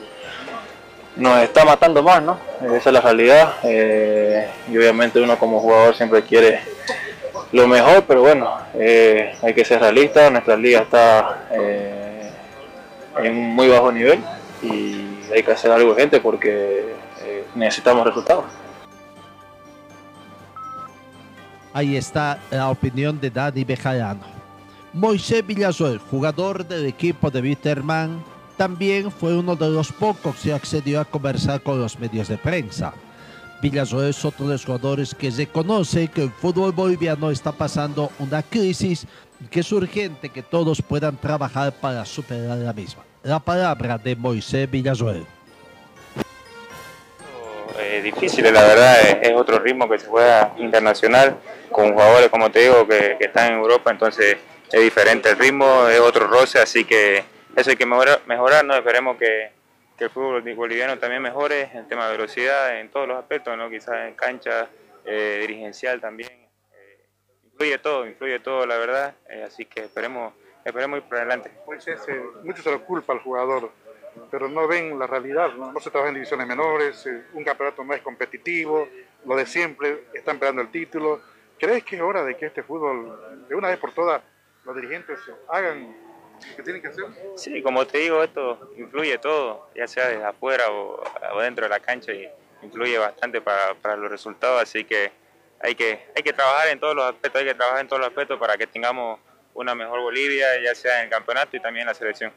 nos 1.15 1.39
está 1.41 1.65
matando 1.65 2.01
más, 2.01 2.21
¿no? 2.21 2.39
Esa 2.61 2.89
es 2.89 2.93
la 2.93 3.01
realidad 3.01 3.55
eh, 3.63 4.47
y 4.71 4.77
obviamente 4.77 5.19
uno 5.19 5.37
como 5.37 5.59
jugador 5.59 5.95
siempre 5.95 6.23
quiere 6.23 6.61
lo 7.51 7.67
mejor, 7.67 8.03
pero 8.07 8.21
bueno, 8.21 8.51
eh, 8.73 9.35
hay 9.41 9.53
que 9.53 9.63
ser 9.63 9.79
realista, 9.79 10.29
nuestra 10.29 10.57
liga 10.57 10.81
está 10.81 11.47
eh, 11.51 12.31
en 13.21 13.37
un 13.37 13.55
muy 13.55 13.67
bajo 13.67 13.91
nivel 13.91 14.19
y 14.63 15.12
hay 15.33 15.43
que 15.43 15.51
hacer 15.51 15.71
algo 15.71 15.91
urgente 15.91 16.19
porque 16.19 16.95
eh, 17.21 17.45
necesitamos 17.55 18.05
resultados. 18.05 18.45
Ahí 21.73 21.95
está 21.95 22.39
la 22.51 22.69
opinión 22.69 23.19
de 23.19 23.31
Dani 23.31 23.63
Bejarano. 23.63 24.21
Moisés 24.93 25.45
Villasuel, 25.45 25.97
jugador 25.97 26.67
del 26.67 26.85
equipo 26.85 27.31
de 27.31 27.41
Witterman, 27.41 28.23
también 28.57 29.11
fue 29.11 29.35
uno 29.35 29.55
de 29.55 29.69
los 29.69 29.91
pocos 29.91 30.35
que 30.35 30.53
accedió 30.53 31.01
a 31.01 31.05
conversar 31.05 31.61
con 31.61 31.79
los 31.79 31.97
medios 31.99 32.27
de 32.27 32.37
prensa. 32.37 32.93
Villasuel 33.59 34.09
es 34.09 34.23
otro 34.23 34.45
de 34.45 34.53
los 34.53 34.65
jugadores 34.65 35.15
que 35.15 35.31
reconoce 35.31 36.09
que 36.09 36.23
el 36.23 36.29
fútbol 36.29 36.73
boliviano 36.73 37.31
está 37.31 37.51
pasando 37.51 38.11
una 38.19 38.43
crisis 38.43 39.07
y 39.41 39.45
que 39.45 39.61
es 39.61 39.71
urgente 39.71 40.29
que 40.29 40.43
todos 40.43 40.79
puedan 40.79 41.17
trabajar 41.17 41.73
para 41.73 42.05
superar 42.05 42.59
la 42.59 42.73
misma. 42.73 43.03
La 43.23 43.39
palabra 43.39 43.97
de 43.97 44.17
Moisés 44.17 44.69
Villasuel. 44.69 45.25
Eh, 47.79 48.01
difícil, 48.03 48.43
la 48.43 48.61
verdad, 48.61 49.01
es, 49.21 49.31
otro 49.33 49.59
ritmo 49.59 49.89
que 49.89 49.97
se 49.97 50.07
juega 50.07 50.53
internacional 50.57 51.37
con 51.71 51.93
jugadores, 51.93 52.29
como 52.29 52.51
te 52.51 52.59
digo, 52.59 52.85
que, 52.85 53.15
están 53.21 53.53
en 53.53 53.59
Europa, 53.59 53.91
entonces 53.91 54.35
es 54.69 54.81
diferente 54.81 55.29
el 55.29 55.37
ritmo, 55.37 55.87
es 55.87 56.01
otro 56.01 56.27
roce, 56.27 56.59
así 56.59 56.83
que 56.83 57.23
eso 57.55 57.69
hay 57.69 57.77
que 57.77 57.85
mejorar, 57.85 58.65
¿no? 58.65 58.75
Esperemos 58.75 59.17
que, 59.17 59.51
el 59.99 60.09
fútbol 60.09 60.41
boliviano 60.53 60.99
también 60.99 61.21
mejore 61.21 61.69
en 61.73 61.87
tema 61.87 62.07
de 62.07 62.17
velocidad, 62.17 62.77
en 62.77 62.89
todos 62.89 63.07
los 63.07 63.17
aspectos, 63.17 63.57
¿no? 63.57 63.69
Quizás 63.69 64.05
en 64.05 64.15
cancha, 64.15 64.67
eh, 65.05 65.37
dirigencial 65.39 66.01
también. 66.01 66.29
eh, 66.29 67.05
influye 67.45 67.77
todo, 67.77 68.05
influye 68.05 68.39
todo, 68.41 68.65
la 68.65 68.75
verdad, 68.77 69.15
así 69.47 69.63
que 69.63 69.85
esperemos, 69.85 70.33
esperemos 70.63 70.99
ir 70.99 71.03
para 71.03 71.21
adelante. 71.21 71.51
Moisés, 71.65 72.01
eh, 72.07 72.23
mucho 72.43 72.61
se 72.61 72.71
lo 72.71 72.83
culpa 72.83 73.13
al 73.13 73.19
jugador, 73.19 73.71
pero 74.29 74.47
no 74.47 74.67
ven 74.67 74.97
la 74.97 75.07
realidad, 75.07 75.53
no, 75.53 75.71
no 75.71 75.79
se 75.79 75.89
trabaja 75.89 76.09
en 76.09 76.15
divisiones 76.15 76.47
menores, 76.47 77.05
eh, 77.05 77.23
un 77.33 77.43
campeonato 77.43 77.83
no 77.83 77.93
es 77.93 78.01
competitivo, 78.01 78.87
lo 79.25 79.35
de 79.35 79.45
siempre, 79.45 80.05
están 80.13 80.39
peleando 80.39 80.61
el 80.61 80.71
título. 80.71 81.21
¿Crees 81.59 81.83
que 81.83 81.95
es 81.95 82.01
hora 82.01 82.23
de 82.23 82.35
que 82.35 82.45
este 82.45 82.63
fútbol, 82.63 83.47
de 83.47 83.55
una 83.55 83.69
vez 83.69 83.77
por 83.77 83.93
todas, 83.93 84.21
los 84.65 84.75
dirigentes 84.75 85.19
hagan 85.49 85.95
lo 86.49 86.55
que 86.57 86.63
tienen 86.63 86.81
que 86.81 86.89
hacer? 86.89 87.05
Sí, 87.35 87.61
como 87.61 87.85
te 87.87 87.99
digo, 87.99 88.21
esto 88.21 88.71
influye 88.77 89.17
todo, 89.17 89.69
ya 89.75 89.87
sea 89.87 90.07
desde 90.09 90.25
afuera 90.25 90.69
o, 90.71 91.01
o 91.33 91.39
dentro 91.39 91.65
de 91.65 91.69
la 91.69 91.79
cancha, 91.79 92.11
y 92.11 92.29
influye 92.61 92.97
bastante 92.97 93.41
para, 93.41 93.75
para 93.75 93.95
los 93.95 94.09
resultados, 94.09 94.61
así 94.61 94.83
que 94.83 95.11
hay, 95.61 95.75
que 95.75 96.07
hay 96.15 96.23
que 96.23 96.33
trabajar 96.33 96.67
en 96.67 96.79
todos 96.79 96.95
los 96.95 97.05
aspectos, 97.05 97.41
hay 97.41 97.47
que 97.47 97.55
trabajar 97.55 97.81
en 97.81 97.87
todos 97.87 97.99
los 98.01 98.09
aspectos 98.09 98.37
para 98.39 98.57
que 98.57 98.67
tengamos 98.67 99.19
una 99.53 99.75
mejor 99.75 100.01
Bolivia, 100.01 100.45
ya 100.63 100.75
sea 100.75 100.99
en 100.99 101.05
el 101.05 101.09
campeonato 101.09 101.57
y 101.57 101.59
también 101.59 101.83
en 101.83 101.87
la 101.87 101.93
selección. 101.93 102.31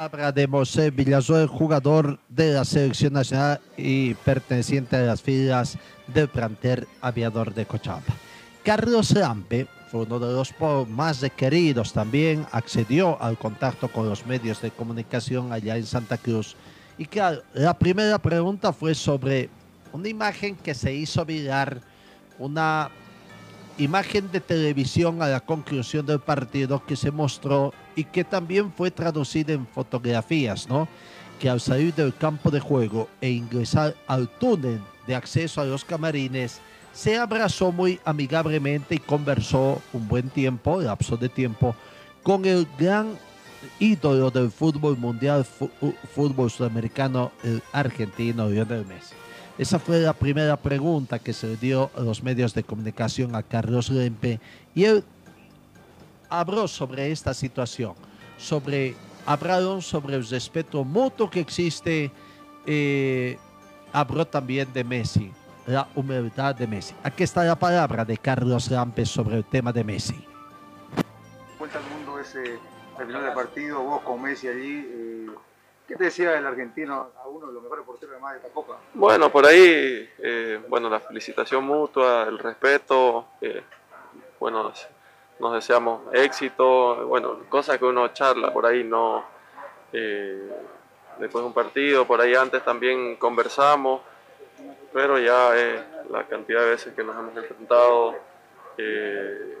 Palabra 0.00 0.32
de 0.32 0.46
Moisés 0.46 0.96
Villasuel, 0.96 1.46
jugador 1.46 2.18
de 2.30 2.54
la 2.54 2.64
selección 2.64 3.12
nacional 3.12 3.60
y 3.76 4.14
perteneciente 4.14 4.96
a 4.96 5.00
las 5.00 5.20
filas 5.20 5.76
del 6.06 6.26
plantel 6.28 6.88
aviador 7.02 7.52
de 7.52 7.66
Cochabamba. 7.66 8.14
Carlos 8.64 9.10
Lampe 9.10 9.66
fue 9.90 10.04
uno 10.04 10.18
de 10.18 10.32
los 10.32 10.54
más 10.88 11.20
requeridos 11.20 11.92
también, 11.92 12.46
accedió 12.52 13.20
al 13.20 13.36
contacto 13.36 13.88
con 13.88 14.08
los 14.08 14.24
medios 14.24 14.62
de 14.62 14.70
comunicación 14.70 15.52
allá 15.52 15.76
en 15.76 15.84
Santa 15.84 16.16
Cruz. 16.16 16.56
Y 16.96 17.04
claro, 17.04 17.42
la 17.52 17.76
primera 17.76 18.18
pregunta 18.18 18.72
fue 18.72 18.94
sobre 18.94 19.50
una 19.92 20.08
imagen 20.08 20.56
que 20.56 20.74
se 20.74 20.94
hizo 20.94 21.26
viral, 21.26 21.82
una 22.40 22.90
imagen 23.78 24.30
de 24.32 24.40
televisión 24.40 25.22
a 25.22 25.28
la 25.28 25.40
conclusión 25.40 26.04
del 26.04 26.20
partido 26.20 26.84
que 26.84 26.96
se 26.96 27.10
mostró 27.10 27.72
y 27.94 28.04
que 28.04 28.24
también 28.24 28.72
fue 28.72 28.90
traducida 28.90 29.52
en 29.52 29.66
fotografías, 29.66 30.68
¿no? 30.68 30.88
Que 31.38 31.48
al 31.48 31.60
salir 31.60 31.94
del 31.94 32.14
campo 32.14 32.50
de 32.50 32.60
juego 32.60 33.08
e 33.20 33.30
ingresar 33.30 33.94
al 34.06 34.28
túnel 34.28 34.80
de 35.06 35.14
acceso 35.14 35.60
a 35.60 35.64
los 35.64 35.84
camarines, 35.84 36.60
se 36.92 37.18
abrazó 37.18 37.72
muy 37.72 38.00
amigablemente 38.04 38.96
y 38.96 38.98
conversó 38.98 39.80
un 39.92 40.08
buen 40.08 40.28
tiempo, 40.28 40.80
lapso 40.80 41.16
de 41.16 41.28
tiempo, 41.28 41.74
con 42.22 42.44
el 42.44 42.66
gran 42.78 43.18
ídolo 43.78 44.30
del 44.30 44.50
fútbol 44.50 44.96
mundial, 44.96 45.44
fútbol 45.44 46.50
sudamericano, 46.50 47.32
el 47.42 47.62
argentino 47.72 48.48
Lionel 48.48 48.86
Messi. 48.86 49.19
Esa 49.60 49.78
fue 49.78 49.98
la 49.98 50.14
primera 50.14 50.56
pregunta 50.56 51.18
que 51.18 51.34
se 51.34 51.46
le 51.46 51.56
dio 51.58 51.90
a 51.94 52.00
los 52.00 52.22
medios 52.22 52.54
de 52.54 52.62
comunicación 52.62 53.36
a 53.36 53.42
Carlos 53.42 53.90
Lempe 53.90 54.40
y 54.74 54.84
él 54.84 55.04
habló 56.30 56.66
sobre 56.66 57.12
esta 57.12 57.34
situación, 57.34 57.92
sobre 58.38 58.96
hablaron 59.26 59.82
sobre 59.82 60.16
el 60.16 60.26
respeto 60.26 60.82
mutuo 60.82 61.28
que 61.28 61.40
existe, 61.40 62.10
eh, 62.64 63.36
habló 63.92 64.26
también 64.26 64.72
de 64.72 64.82
Messi, 64.82 65.30
la 65.66 65.86
humildad 65.94 66.54
de 66.54 66.66
Messi. 66.66 66.94
Aquí 67.02 67.24
está 67.24 67.44
la 67.44 67.58
palabra 67.58 68.06
de 68.06 68.16
Carlos 68.16 68.70
Lampe 68.70 69.04
sobre 69.04 69.36
el 69.36 69.44
tema 69.44 69.74
de 69.74 69.84
Messi. 69.84 70.24
Vuelta 71.58 71.80
al 71.80 71.98
mundo 71.98 72.18
ese, 72.18 72.58
al 72.98 73.06
final 73.06 73.24
del 73.24 73.34
partido, 73.34 73.82
vos 73.82 74.00
con 74.04 74.22
Messi 74.22 74.48
allí, 74.48 74.86
eh, 74.88 75.26
¿qué 75.90 75.96
te 75.96 76.04
decía 76.04 76.38
el 76.38 76.46
argentino 76.46 77.10
a 77.20 77.26
uno 77.26 77.48
de 77.48 77.52
los 77.52 77.64
mejores 77.64 77.84
porteros 77.84 78.12
además 78.12 78.34
de 78.34 78.38
esta 78.38 78.50
Copa? 78.50 78.78
Bueno, 78.94 79.32
por 79.32 79.44
ahí, 79.44 80.08
eh, 80.18 80.60
bueno, 80.68 80.88
la 80.88 81.00
felicitación 81.00 81.64
mutua, 81.64 82.26
el 82.28 82.38
respeto, 82.38 83.26
eh, 83.40 83.60
bueno, 84.38 84.72
nos 85.40 85.52
deseamos 85.52 86.02
éxito, 86.12 87.08
bueno, 87.08 87.40
cosas 87.48 87.76
que 87.76 87.86
uno 87.86 88.06
charla 88.12 88.52
por 88.52 88.66
ahí, 88.66 88.84
no 88.84 89.24
eh, 89.92 90.48
después 91.18 91.42
de 91.42 91.48
un 91.48 91.52
partido, 91.54 92.06
por 92.06 92.20
ahí 92.20 92.36
antes 92.36 92.64
también 92.64 93.16
conversamos, 93.16 94.00
pero 94.92 95.18
ya 95.18 95.56
es 95.56 95.82
la 96.08 96.24
cantidad 96.24 96.60
de 96.60 96.70
veces 96.70 96.94
que 96.94 97.02
nos 97.02 97.18
hemos 97.18 97.36
enfrentado, 97.36 98.14
eh, 98.78 99.58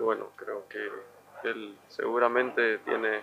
bueno, 0.00 0.30
creo 0.34 0.66
que 0.66 0.78
él 1.46 1.76
seguramente 1.88 2.78
tiene 2.78 3.20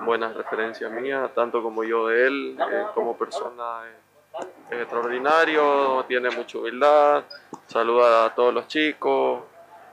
buenas 0.00 0.34
referencias 0.34 0.90
mías, 0.90 1.30
tanto 1.34 1.62
como 1.62 1.84
yo 1.84 2.08
de 2.08 2.26
él, 2.26 2.58
eh, 2.58 2.84
como 2.94 3.16
persona 3.16 3.82
es 4.70 4.78
extraordinario, 4.78 6.04
tiene 6.08 6.30
mucha 6.30 6.58
humildad, 6.58 7.24
saluda 7.66 8.26
a 8.26 8.34
todos 8.34 8.52
los 8.52 8.66
chicos, 8.66 9.42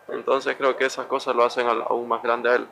entonces 0.07 0.55
creo 0.57 0.75
que 0.75 0.85
esas 0.85 1.05
cosas 1.05 1.35
lo 1.35 1.43
hacen 1.43 1.67
aún 1.67 2.07
más 2.07 2.21
grande 2.23 2.49
a 2.49 2.55
él. 2.55 2.67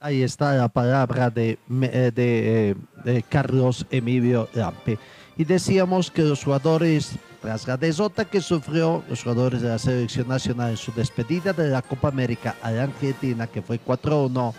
Ahí 0.00 0.22
está 0.22 0.52
la 0.54 0.68
palabra 0.68 1.30
de, 1.30 1.58
eh, 1.82 2.10
de, 2.14 2.76
de 3.04 3.22
Carlos 3.22 3.86
Emilio 3.90 4.48
Lampe. 4.52 4.98
Y 5.36 5.44
decíamos 5.44 6.10
que 6.10 6.22
los 6.22 6.44
jugadores, 6.44 7.16
tras 7.44 7.68
la 7.68 7.76
que 8.24 8.40
sufrió 8.40 9.04
los 9.06 9.22
jugadores 9.22 9.60
de 9.60 9.68
la 9.68 9.78
selección 9.78 10.26
nacional 10.28 10.70
en 10.70 10.76
su 10.78 10.92
despedida 10.92 11.52
de 11.52 11.68
la 11.68 11.82
Copa 11.82 12.08
América 12.08 12.56
a 12.62 12.70
la 12.70 12.84
Argentina, 12.84 13.46
que 13.46 13.60
fue 13.60 13.78
4-1, 13.78 14.54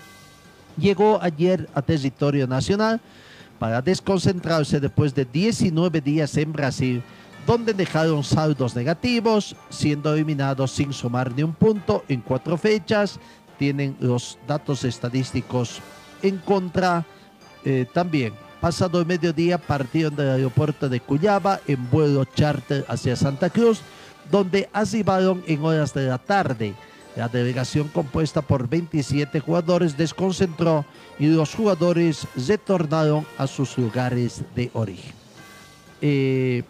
llegó 0.77 1.19
ayer 1.19 1.67
a 1.73 1.81
territorio 1.81 2.45
nacional 2.45 3.01
para 3.57 3.81
desconcentrarse 3.81 4.79
después 4.79 5.15
de 5.15 5.25
19 5.25 5.99
días 5.99 6.37
en 6.37 6.53
Brasil, 6.53 7.01
donde 7.47 7.73
dejaron 7.73 8.23
saldos 8.23 8.75
negativos, 8.75 9.55
siendo 9.71 10.13
eliminados 10.13 10.69
sin 10.69 10.93
sumar 10.93 11.33
ni 11.33 11.41
un 11.41 11.55
punto 11.55 12.03
en 12.07 12.21
cuatro 12.21 12.55
fechas. 12.55 13.19
Tienen 13.57 13.97
los 13.99 14.37
datos 14.47 14.83
estadísticos 14.83 15.79
en 16.21 16.37
contra. 16.37 17.03
Eh, 17.63 17.87
también, 17.91 18.31
pasado 18.59 18.99
el 18.99 19.05
mediodía, 19.05 19.57
partieron 19.57 20.15
del 20.15 20.29
aeropuerto 20.29 20.89
de 20.89 20.99
Cuyaba 20.99 21.59
en 21.67 21.89
vuelo 21.89 22.25
charter 22.25 22.85
hacia 22.87 23.15
Santa 23.15 23.49
Cruz, 23.49 23.81
donde 24.31 24.69
arribaron 24.73 25.43
en 25.47 25.63
horas 25.63 25.93
de 25.93 26.07
la 26.07 26.17
tarde. 26.17 26.73
La 27.15 27.29
delegación 27.29 27.87
compuesta 27.87 28.41
por 28.41 28.67
27 28.67 29.39
jugadores 29.39 29.95
desconcentró 29.95 30.85
y 31.17 31.27
los 31.27 31.55
jugadores 31.55 32.27
retornaron 32.35 33.25
a 33.37 33.47
sus 33.47 33.77
lugares 33.77 34.41
de 34.53 34.69
origen. 34.73 35.13
Eh, 36.01 36.63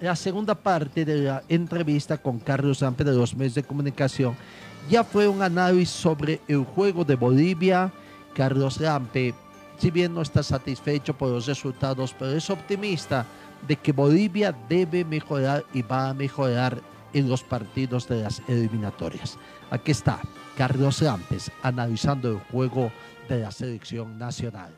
la 0.00 0.16
segunda 0.16 0.54
parte 0.54 1.04
de 1.04 1.16
la 1.18 1.42
entrevista 1.48 2.16
con 2.18 2.38
Carlos 2.38 2.78
Zampe 2.78 3.04
de 3.04 3.12
los 3.12 3.34
medios 3.34 3.54
de 3.54 3.62
comunicación 3.62 4.36
ya 4.90 5.04
fue 5.04 5.28
un 5.28 5.42
análisis 5.42 5.90
sobre 5.90 6.40
el 6.48 6.64
juego 6.64 7.04
de 7.04 7.14
Bolivia. 7.14 7.92
Carlos 8.34 8.80
Lampe, 8.80 9.34
si 9.82 9.90
bien 9.90 10.14
no 10.14 10.22
está 10.22 10.44
satisfecho 10.44 11.12
por 11.12 11.30
los 11.30 11.46
resultados, 11.46 12.14
pero 12.16 12.30
es 12.30 12.48
optimista 12.50 13.26
de 13.66 13.74
que 13.74 13.90
Bolivia 13.90 14.54
debe 14.68 15.04
mejorar 15.04 15.64
y 15.72 15.82
va 15.82 16.10
a 16.10 16.14
mejorar 16.14 16.78
en 17.12 17.28
los 17.28 17.42
partidos 17.42 18.06
de 18.06 18.22
las 18.22 18.40
eliminatorias. 18.46 19.36
Aquí 19.72 19.90
está 19.90 20.20
Carlos 20.56 21.02
Lampes 21.02 21.50
analizando 21.64 22.30
el 22.30 22.38
juego 22.52 22.92
de 23.28 23.40
la 23.40 23.50
selección 23.50 24.16
nacional. 24.20 24.70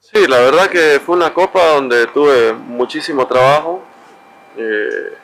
Sí, 0.00 0.26
la 0.26 0.38
verdad 0.38 0.68
que 0.68 1.00
fue 1.06 1.14
una 1.14 1.32
copa 1.32 1.64
donde 1.74 2.08
tuve 2.08 2.54
muchísimo 2.54 3.24
trabajo, 3.28 3.84
eh, 4.56 5.16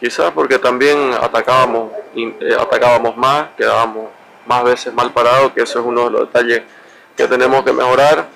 quizás 0.00 0.32
porque 0.32 0.58
también 0.58 1.12
atacábamos, 1.12 1.92
eh, 2.16 2.56
atacábamos 2.58 3.16
más, 3.16 3.50
quedábamos 3.56 4.08
más 4.46 4.64
veces 4.64 4.92
mal 4.94 5.12
parados, 5.12 5.52
que 5.52 5.62
eso 5.62 5.78
es 5.78 5.86
uno 5.86 6.06
de 6.06 6.10
los 6.10 6.20
detalles 6.22 6.62
que 7.16 7.28
tenemos 7.28 7.62
que 7.64 7.72
mejorar. 7.72 8.26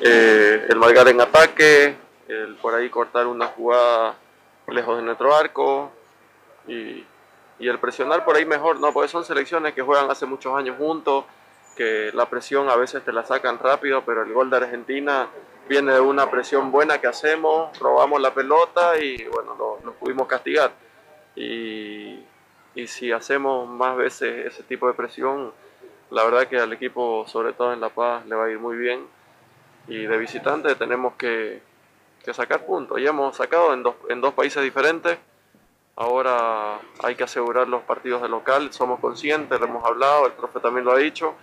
Eh, 0.00 0.66
el 0.68 0.76
marcar 0.76 1.08
en 1.08 1.20
ataque, 1.20 1.96
el 2.28 2.56
por 2.56 2.74
ahí 2.74 2.90
cortar 2.90 3.26
una 3.26 3.46
jugada 3.46 4.14
lejos 4.66 4.96
de 4.98 5.02
nuestro 5.02 5.34
arco 5.34 5.92
y, 6.66 7.04
el 7.58 7.78
presionar 7.78 8.24
por 8.24 8.36
ahí 8.36 8.44
mejor, 8.44 8.80
¿no? 8.80 8.92
Porque 8.92 9.08
son 9.08 9.24
selecciones 9.24 9.72
que 9.72 9.80
juegan 9.80 10.10
hace 10.10 10.26
muchos 10.26 10.54
años 10.54 10.76
juntos 10.76 11.24
que 11.74 12.10
la 12.12 12.26
presión 12.26 12.68
a 12.68 12.76
veces 12.76 13.02
te 13.02 13.12
la 13.12 13.24
sacan 13.24 13.58
rápido, 13.58 14.02
pero 14.04 14.22
el 14.22 14.32
gol 14.32 14.50
de 14.50 14.58
Argentina 14.58 15.28
viene 15.66 15.92
de 15.92 16.00
una 16.00 16.30
presión 16.30 16.70
buena 16.70 16.98
que 17.00 17.06
hacemos, 17.06 17.78
robamos 17.78 18.20
la 18.20 18.34
pelota 18.34 18.98
y 18.98 19.24
bueno, 19.24 19.54
lo, 19.58 19.78
lo 19.84 19.94
pudimos 19.94 20.26
castigar. 20.26 20.72
Y, 21.36 22.18
y, 22.74 22.86
si 22.86 23.12
hacemos 23.12 23.68
más 23.68 23.96
veces 23.96 24.46
ese 24.46 24.62
tipo 24.62 24.88
de 24.88 24.94
presión, 24.94 25.52
la 26.10 26.24
verdad 26.24 26.48
que 26.48 26.58
al 26.58 26.72
equipo, 26.72 27.24
sobre 27.28 27.52
todo 27.52 27.72
en 27.72 27.80
La 27.80 27.90
Paz, 27.90 28.26
le 28.26 28.34
va 28.34 28.46
a 28.46 28.50
ir 28.50 28.58
muy 28.58 28.76
bien. 28.76 29.06
Y 29.88 30.06
de 30.06 30.18
visitante 30.18 30.74
tenemos 30.74 31.14
que, 31.14 31.60
que 32.24 32.34
sacar 32.34 32.66
puntos. 32.66 33.00
Ya 33.00 33.10
hemos 33.10 33.36
sacado 33.36 33.72
en 33.74 33.82
dos, 33.82 33.94
en 34.08 34.20
dos 34.20 34.34
países 34.34 34.62
diferentes. 34.62 35.18
Ahora 35.94 36.80
hay 37.02 37.14
que 37.14 37.24
asegurar 37.24 37.68
los 37.68 37.82
partidos 37.82 38.22
de 38.22 38.28
local, 38.28 38.72
somos 38.72 39.00
conscientes, 39.00 39.60
lo 39.60 39.66
hemos 39.66 39.84
hablado, 39.84 40.26
el 40.26 40.32
profe 40.32 40.60
también 40.60 40.84
lo 40.84 40.92
ha 40.92 40.98
dicho 40.98 41.34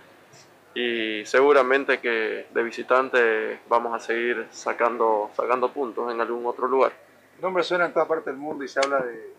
y 0.74 1.24
seguramente 1.24 2.00
que 2.00 2.46
de 2.52 2.62
visitante 2.62 3.60
vamos 3.68 3.94
a 3.94 4.00
seguir 4.00 4.48
sacando, 4.50 5.30
sacando 5.34 5.72
puntos 5.72 6.12
en 6.12 6.20
algún 6.20 6.44
otro 6.46 6.66
lugar. 6.66 6.92
El 7.36 7.42
nombre 7.42 7.62
suena 7.62 7.86
en 7.86 7.92
toda 7.92 8.08
parte 8.08 8.30
del 8.30 8.38
mundo 8.38 8.64
y 8.64 8.68
se 8.68 8.80
habla 8.80 8.98
de 8.98 9.33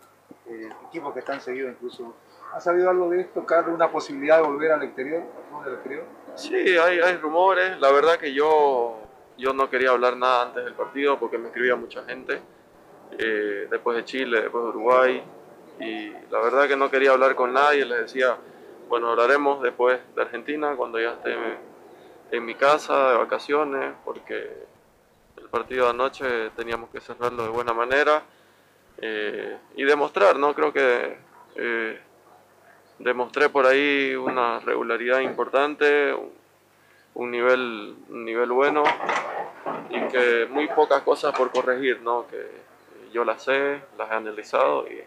eh, 0.47 0.69
equipos 0.87 1.13
que 1.13 1.19
están 1.19 1.41
seguidos 1.41 1.71
incluso. 1.71 2.13
¿Ha 2.53 2.59
sabido 2.59 2.89
algo 2.89 3.09
de 3.09 3.21
esto, 3.21 3.45
Carlos? 3.45 3.73
¿Una 3.73 3.91
posibilidad 3.91 4.37
de 4.37 4.43
volver 4.43 4.71
al 4.71 4.83
exterior? 4.83 5.23
¿Del 5.63 5.73
exterior? 5.73 6.03
Sí, 6.35 6.77
hay, 6.77 6.99
hay 6.99 7.17
rumores. 7.17 7.79
La 7.79 7.91
verdad 7.91 8.17
que 8.17 8.33
yo, 8.33 8.99
yo 9.37 9.53
no 9.53 9.69
quería 9.69 9.89
hablar 9.89 10.15
nada 10.15 10.43
antes 10.43 10.63
del 10.63 10.73
partido 10.73 11.19
porque 11.19 11.37
me 11.37 11.47
escribía 11.47 11.75
mucha 11.75 12.03
gente. 12.05 12.41
Eh, 13.17 13.67
después 13.69 13.97
de 13.97 14.05
Chile, 14.05 14.41
después 14.41 14.63
de 14.63 14.69
Uruguay. 14.69 15.23
Y 15.79 16.09
la 16.31 16.39
verdad 16.39 16.67
que 16.67 16.77
no 16.77 16.89
quería 16.89 17.11
hablar 17.11 17.35
con 17.35 17.51
nadie. 17.53 17.85
Les 17.85 18.01
decía, 18.01 18.37
bueno, 18.87 19.09
hablaremos 19.09 19.61
después 19.61 19.99
de 20.15 20.21
Argentina, 20.21 20.75
cuando 20.75 20.99
ya 20.99 21.13
esté 21.13 21.35
en 22.31 22.45
mi 22.45 22.55
casa, 22.55 23.11
de 23.11 23.17
vacaciones, 23.17 23.93
porque 24.05 24.65
el 25.37 25.49
partido 25.49 25.85
de 25.85 25.89
anoche 25.91 26.49
teníamos 26.51 26.89
que 26.89 27.01
cerrarlo 27.01 27.43
de 27.43 27.49
buena 27.49 27.73
manera 27.73 28.23
eh, 29.01 29.57
y 29.75 29.83
demostrar, 29.83 30.37
¿no? 30.37 30.53
Creo 30.53 30.73
que 30.73 31.17
eh, 31.55 31.99
demostré 32.99 33.49
por 33.49 33.65
ahí 33.65 34.15
una 34.15 34.59
regularidad 34.59 35.19
importante, 35.19 36.15
un, 37.13 37.31
nivel, 37.31 37.95
un 38.09 38.25
nivel 38.25 38.51
bueno 38.51 38.83
y 39.89 39.99
que 40.07 40.47
muy 40.49 40.67
pocas 40.67 41.01
cosas 41.03 41.37
por 41.37 41.51
corregir, 41.51 42.01
¿no? 42.01 42.27
Que 42.27 42.49
yo 43.11 43.23
las 43.23 43.43
sé, 43.43 43.81
las 43.97 44.11
he 44.11 44.13
analizado 44.13 44.87
y 44.87 45.01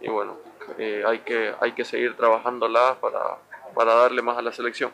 y 0.00 0.08
bueno, 0.08 0.36
eh, 0.78 1.02
hay, 1.06 1.20
que, 1.20 1.54
hay 1.60 1.72
que 1.72 1.84
seguir 1.84 2.16
trabajándola 2.16 2.96
para, 3.00 3.38
para 3.74 3.94
darle 3.94 4.22
más 4.22 4.38
a 4.38 4.42
la 4.42 4.52
selección. 4.52 4.92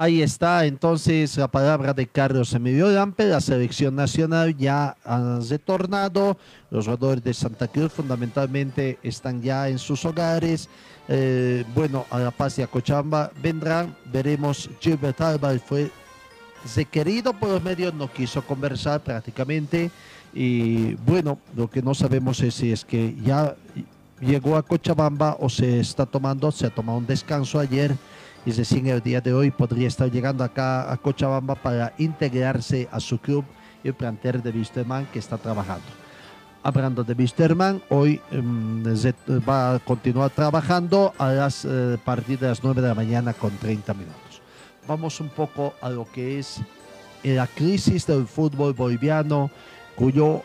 Ahí 0.00 0.22
está 0.22 0.64
entonces 0.64 1.36
la 1.38 1.48
palabra 1.48 1.92
de 1.92 2.06
Carlos 2.06 2.54
Emilio 2.54 2.88
Lampe, 2.88 3.24
la 3.24 3.40
selección 3.40 3.96
nacional 3.96 4.56
ya 4.56 4.96
ha 5.04 5.40
retornado, 5.50 6.38
los 6.70 6.84
jugadores 6.84 7.24
de 7.24 7.34
Santa 7.34 7.66
Cruz 7.66 7.94
fundamentalmente 7.94 9.00
están 9.02 9.42
ya 9.42 9.68
en 9.68 9.80
sus 9.80 10.04
hogares, 10.04 10.68
eh, 11.08 11.64
bueno, 11.74 12.06
a 12.10 12.20
La 12.20 12.30
Paz 12.30 12.60
y 12.60 12.62
a 12.62 12.68
Cochabamba 12.68 13.32
vendrán, 13.42 13.96
veremos, 14.12 14.70
Gilbert 14.78 15.20
Álvarez 15.20 15.62
fue 15.66 15.90
requerido 16.76 17.32
por 17.32 17.48
los 17.48 17.62
medios, 17.64 17.92
no 17.92 18.08
quiso 18.08 18.40
conversar 18.42 19.00
prácticamente, 19.00 19.90
y 20.32 20.94
bueno, 20.94 21.40
lo 21.56 21.68
que 21.68 21.82
no 21.82 21.92
sabemos 21.92 22.40
es 22.40 22.54
si 22.54 22.70
es 22.70 22.84
que 22.84 23.16
ya 23.24 23.56
llegó 24.20 24.56
a 24.56 24.62
Cochabamba 24.62 25.36
o 25.40 25.48
se 25.48 25.80
está 25.80 26.06
tomando, 26.06 26.52
se 26.52 26.66
ha 26.66 26.70
tomado 26.70 26.98
un 26.98 27.06
descanso 27.06 27.58
ayer 27.58 27.96
y 28.48 28.52
recién 28.52 28.86
el 28.86 29.02
día 29.02 29.20
de 29.20 29.34
hoy 29.34 29.50
podría 29.50 29.88
estar 29.88 30.10
llegando 30.10 30.42
acá 30.42 30.90
a 30.90 30.96
Cochabamba 30.96 31.54
para 31.54 31.92
integrarse 31.98 32.88
a 32.90 32.98
su 32.98 33.18
club, 33.18 33.44
el 33.84 33.92
plantel 33.92 34.42
de 34.42 34.48
Wisterman 34.48 35.04
que 35.12 35.18
está 35.18 35.36
trabajando. 35.36 35.84
Hablando 36.62 37.04
de 37.04 37.12
Wisterman, 37.12 37.82
hoy 37.90 38.18
um, 38.32 38.82
va 39.46 39.74
a 39.74 39.78
continuar 39.80 40.30
trabajando 40.30 41.12
a 41.18 41.28
las 41.28 41.66
uh, 41.66 41.98
partir 42.02 42.38
de 42.38 42.48
las 42.48 42.64
9 42.64 42.80
de 42.80 42.88
la 42.88 42.94
mañana 42.94 43.34
con 43.34 43.50
30 43.50 43.92
minutos. 43.92 44.40
Vamos 44.86 45.20
un 45.20 45.28
poco 45.28 45.74
a 45.82 45.90
lo 45.90 46.10
que 46.10 46.38
es 46.38 46.62
la 47.22 47.46
crisis 47.48 48.06
del 48.06 48.26
fútbol 48.26 48.72
boliviano, 48.72 49.50
cuyo 49.94 50.42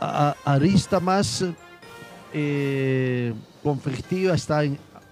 arista 0.00 1.00
más 1.00 1.44
eh, 2.32 3.34
conflictiva 3.62 4.34
está 4.34 4.62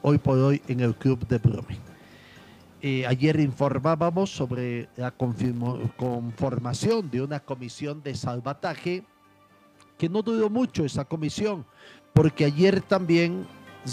hoy 0.01 0.17
por 0.17 0.39
hoy 0.39 0.63
en 0.69 0.81
el 0.81 0.95
club 0.95 1.29
de 1.29 1.37
Brumming. 1.37 1.84
Eh, 2.87 3.07
ayer 3.07 3.41
informábamos 3.41 4.29
sobre 4.29 4.91
la 4.97 5.11
conformación 5.11 7.11
de 7.11 7.23
una 7.23 7.41
comisión 7.41 8.03
de 8.03 8.15
salvataje 8.15 9.03
que 9.97 10.07
no 10.07 10.21
duró 10.21 10.51
mucho 10.51 10.85
esa 10.85 11.07
comisión, 11.07 11.65
porque 12.13 12.45
ayer 12.45 12.83
también 12.83 13.47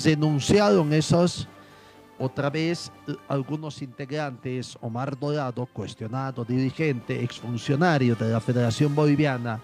denunciaron 0.03 0.91
esos, 0.91 1.47
otra 2.19 2.49
vez, 2.49 2.91
algunos 3.29 3.81
integrantes, 3.81 4.77
Omar 4.81 5.17
Dorado, 5.17 5.65
cuestionado 5.67 6.43
dirigente, 6.43 7.23
exfuncionario 7.23 8.13
de 8.15 8.27
la 8.27 8.41
Federación 8.41 8.93
Boliviana, 8.93 9.61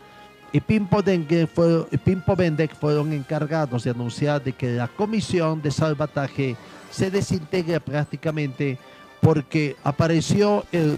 y 0.54 0.62
Pimpo 0.62 1.04
Bendek 1.04 2.74
fueron 2.78 3.12
encargados 3.12 3.84
de 3.84 3.90
anunciar 3.90 4.42
de 4.42 4.54
que 4.54 4.70
la 4.70 4.88
comisión 4.88 5.62
de 5.62 5.70
salvataje 5.70 6.56
se 6.90 7.12
desintegra 7.12 7.82
prácticamente 7.82 8.80
porque 9.22 9.76
apareció 9.84 10.66
el 10.72 10.98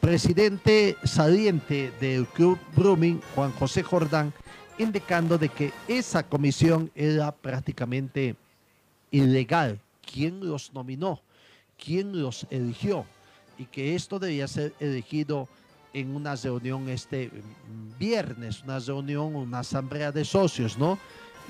presidente 0.00 0.96
saliente 1.04 1.92
del 2.00 2.26
club 2.26 2.58
Brumming, 2.74 3.20
Juan 3.34 3.52
José 3.52 3.82
Jordán, 3.82 4.32
indicando 4.78 5.36
de 5.36 5.50
que 5.50 5.72
esa 5.88 6.22
comisión 6.22 6.90
era 6.94 7.32
prácticamente 7.32 8.36
ilegal. 9.10 9.80
¿Quién 10.10 10.40
los 10.40 10.72
nominó? 10.72 11.20
¿Quién 11.82 12.20
los 12.20 12.46
eligió? 12.50 13.04
Y 13.58 13.66
que 13.66 13.94
esto 13.94 14.18
debía 14.18 14.48
ser 14.48 14.74
elegido 14.80 15.48
en 15.92 16.14
una 16.14 16.36
reunión 16.36 16.88
este 16.88 17.30
viernes, 17.98 18.62
una 18.62 18.78
reunión, 18.78 19.34
una 19.34 19.60
asamblea 19.60 20.12
de 20.12 20.24
socios, 20.24 20.78
¿no? 20.78 20.98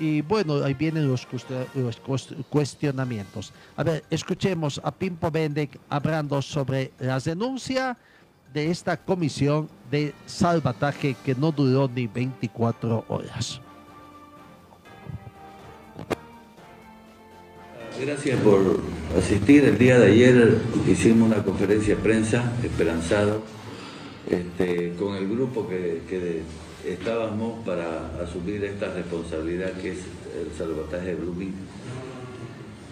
Y 0.01 0.23
bueno, 0.23 0.63
ahí 0.63 0.73
vienen 0.73 1.07
los, 1.07 1.27
cuestion- 1.29 1.67
los 1.75 2.01
cues- 2.01 2.33
cuestionamientos. 2.49 3.53
A 3.77 3.83
ver, 3.83 4.03
escuchemos 4.09 4.81
a 4.83 4.91
Pimpo 4.91 5.29
Bendek 5.29 5.77
hablando 5.89 6.41
sobre 6.41 6.91
la 6.97 7.19
denuncia 7.19 7.95
de 8.51 8.71
esta 8.71 8.97
comisión 8.97 9.69
de 9.91 10.11
salvataje 10.25 11.15
que 11.23 11.35
no 11.35 11.51
duró 11.51 11.87
ni 11.87 12.07
24 12.07 13.05
horas. 13.09 13.61
Gracias 18.03 18.39
por 18.39 18.79
asistir. 19.15 19.63
El 19.65 19.77
día 19.77 19.99
de 19.99 20.11
ayer 20.13 20.57
hicimos 20.87 21.27
una 21.31 21.43
conferencia 21.43 21.95
de 21.95 22.01
prensa, 22.01 22.51
esperanzado, 22.63 23.43
este, 24.27 24.93
con 24.97 25.15
el 25.15 25.29
grupo 25.29 25.67
que 25.67 26.41
estábamos 26.87 27.65
para 27.65 28.07
asumir 28.21 28.63
esta 28.63 28.93
responsabilidad 28.93 29.73
que 29.73 29.91
es 29.91 29.99
el 30.39 30.51
salvataje 30.57 31.07
de 31.07 31.15
Blooming. 31.15 31.53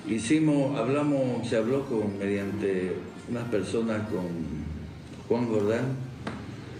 Hicimos, 0.07 0.77
hablamos, 0.77 1.47
se 1.47 1.57
habló 1.57 1.85
con, 1.85 2.17
mediante 2.17 2.93
unas 3.29 3.47
personas 3.49 4.07
con 4.09 4.27
Juan 5.27 5.47
Jordán, 5.47 5.95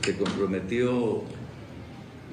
que 0.01 0.15
comprometió 0.15 1.23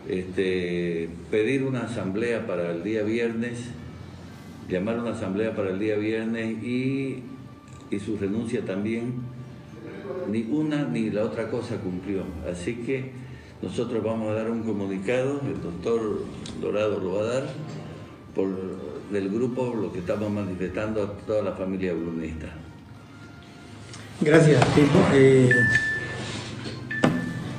este, 0.08 1.08
pedir 1.30 1.64
una 1.64 1.82
asamblea 1.82 2.46
para 2.46 2.70
el 2.70 2.82
día 2.82 3.02
viernes 3.02 3.70
llamar 4.68 4.98
una 4.98 5.10
asamblea 5.10 5.54
para 5.54 5.70
el 5.70 5.78
día 5.78 5.96
viernes 5.96 6.62
y, 6.62 7.22
y 7.90 7.98
su 7.98 8.16
renuncia 8.16 8.64
también, 8.64 9.14
ni 10.30 10.42
una 10.42 10.84
ni 10.84 11.10
la 11.10 11.24
otra 11.24 11.50
cosa 11.50 11.76
cumplió. 11.76 12.24
Así 12.50 12.74
que 12.74 13.12
nosotros 13.62 14.02
vamos 14.04 14.30
a 14.30 14.34
dar 14.34 14.50
un 14.50 14.62
comunicado, 14.62 15.40
el 15.46 15.62
doctor 15.62 16.22
Dorado 16.60 17.00
lo 17.00 17.14
va 17.14 17.22
a 17.22 17.26
dar, 17.26 17.46
por, 18.34 18.48
del 19.10 19.30
grupo 19.30 19.74
lo 19.74 19.92
que 19.92 20.00
estamos 20.00 20.30
manifestando 20.30 21.02
a 21.02 21.12
toda 21.26 21.42
la 21.42 21.52
familia 21.52 21.92
brunista. 21.92 22.46
Gracias, 24.20 24.64
Pipo. 24.74 24.98
Eh, 25.12 25.50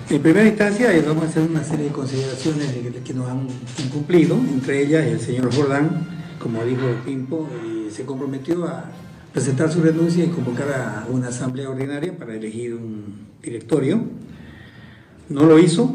en 0.09 0.21
primera 0.21 0.47
instancia, 0.47 0.95
eh, 0.95 1.03
vamos 1.05 1.25
a 1.25 1.27
hacer 1.27 1.43
una 1.43 1.63
serie 1.63 1.85
de 1.85 1.91
consideraciones 1.91 2.73
de 2.73 2.91
que, 2.91 2.99
que 3.01 3.13
nos 3.13 3.29
han 3.29 3.47
incumplido, 3.83 4.35
entre 4.35 4.81
ellas 4.81 5.05
el 5.05 5.19
señor 5.19 5.53
Jordán, 5.53 6.07
como 6.39 6.63
dijo 6.63 6.83
Pimpo, 7.05 7.47
eh, 7.63 7.89
se 7.91 8.05
comprometió 8.05 8.65
a 8.65 8.85
presentar 9.33 9.71
su 9.71 9.81
renuncia 9.81 10.23
y 10.23 10.29
convocar 10.29 10.71
a 10.71 11.07
una 11.09 11.27
asamblea 11.27 11.69
ordinaria 11.69 12.17
para 12.17 12.35
elegir 12.35 12.73
un 12.73 13.27
directorio. 13.41 14.01
No 15.29 15.45
lo 15.45 15.59
hizo, 15.59 15.93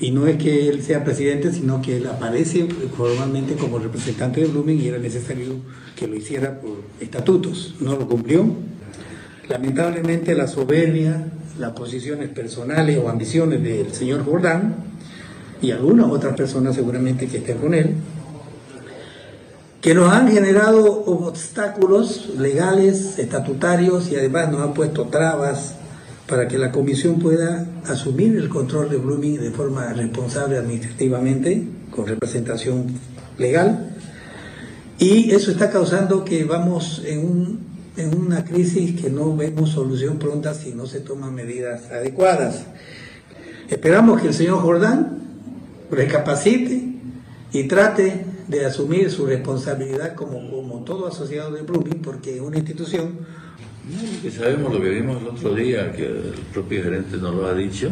y 0.00 0.12
no 0.12 0.26
es 0.26 0.38
que 0.38 0.68
él 0.68 0.82
sea 0.82 1.04
presidente, 1.04 1.52
sino 1.52 1.82
que 1.82 1.98
él 1.98 2.06
aparece 2.06 2.66
formalmente 2.96 3.54
como 3.54 3.78
representante 3.78 4.40
de 4.40 4.46
Blooming 4.46 4.80
y 4.80 4.88
era 4.88 4.98
necesario 4.98 5.56
que 5.94 6.08
lo 6.08 6.16
hiciera 6.16 6.58
por 6.58 6.78
estatutos. 7.00 7.74
No 7.80 7.96
lo 7.96 8.08
cumplió. 8.08 8.46
Lamentablemente 9.48 10.34
la 10.34 10.46
soberbia, 10.46 11.30
las 11.58 11.72
posiciones 11.72 12.30
personales 12.30 12.98
o 12.98 13.10
ambiciones 13.10 13.62
del 13.62 13.92
señor 13.92 14.24
Jordán 14.24 14.76
y 15.60 15.70
algunas 15.72 16.10
otras 16.10 16.34
personas 16.34 16.74
seguramente 16.74 17.26
que 17.26 17.36
estén 17.38 17.58
con 17.58 17.74
él, 17.74 17.96
que 19.82 19.94
nos 19.94 20.10
han 20.10 20.30
generado 20.30 21.04
obstáculos 21.04 22.30
legales, 22.38 23.18
estatutarios 23.18 24.10
y 24.10 24.16
además 24.16 24.50
nos 24.50 24.62
han 24.62 24.72
puesto 24.72 25.08
trabas 25.08 25.74
para 26.30 26.46
que 26.46 26.58
la 26.58 26.70
comisión 26.70 27.18
pueda 27.18 27.66
asumir 27.86 28.36
el 28.36 28.48
control 28.48 28.88
de 28.88 28.98
Blooming 28.98 29.40
de 29.40 29.50
forma 29.50 29.92
responsable 29.92 30.56
administrativamente, 30.56 31.64
con 31.90 32.06
representación 32.06 32.86
legal. 33.36 33.96
Y 35.00 35.32
eso 35.32 35.50
está 35.50 35.70
causando 35.70 36.24
que 36.24 36.44
vamos 36.44 37.02
en, 37.04 37.18
un, 37.18 37.60
en 37.96 38.16
una 38.16 38.44
crisis 38.44 39.00
que 39.00 39.10
no 39.10 39.36
vemos 39.36 39.70
solución 39.70 40.20
pronta 40.20 40.54
si 40.54 40.72
no 40.72 40.86
se 40.86 41.00
toman 41.00 41.34
medidas 41.34 41.90
adecuadas. 41.90 42.64
Esperamos 43.68 44.20
que 44.20 44.28
el 44.28 44.34
señor 44.34 44.60
Jordán 44.60 45.18
recapacite 45.90 46.94
y 47.52 47.64
trate 47.64 48.24
de 48.46 48.66
asumir 48.66 49.10
su 49.10 49.26
responsabilidad 49.26 50.14
como, 50.14 50.48
como 50.48 50.84
todo 50.84 51.08
asociado 51.08 51.50
de 51.50 51.62
Blooming, 51.62 52.02
porque 52.02 52.36
es 52.36 52.40
una 52.40 52.58
institución 52.58 53.18
Que 54.22 54.30
sabemos 54.30 54.72
lo 54.72 54.80
que 54.80 54.90
vimos 54.90 55.20
el 55.20 55.28
otro 55.28 55.54
día, 55.54 55.92
que 55.92 56.06
el 56.06 56.34
propio 56.52 56.82
gerente 56.82 57.16
nos 57.16 57.34
lo 57.34 57.46
ha 57.46 57.54
dicho, 57.54 57.90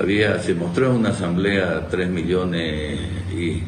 había, 0.00 0.40
se 0.40 0.54
mostró 0.54 0.90
en 0.90 0.96
una 0.96 1.10
asamblea 1.10 1.88
3 1.88 2.08
millones 2.10 3.00
y 3.36 3.62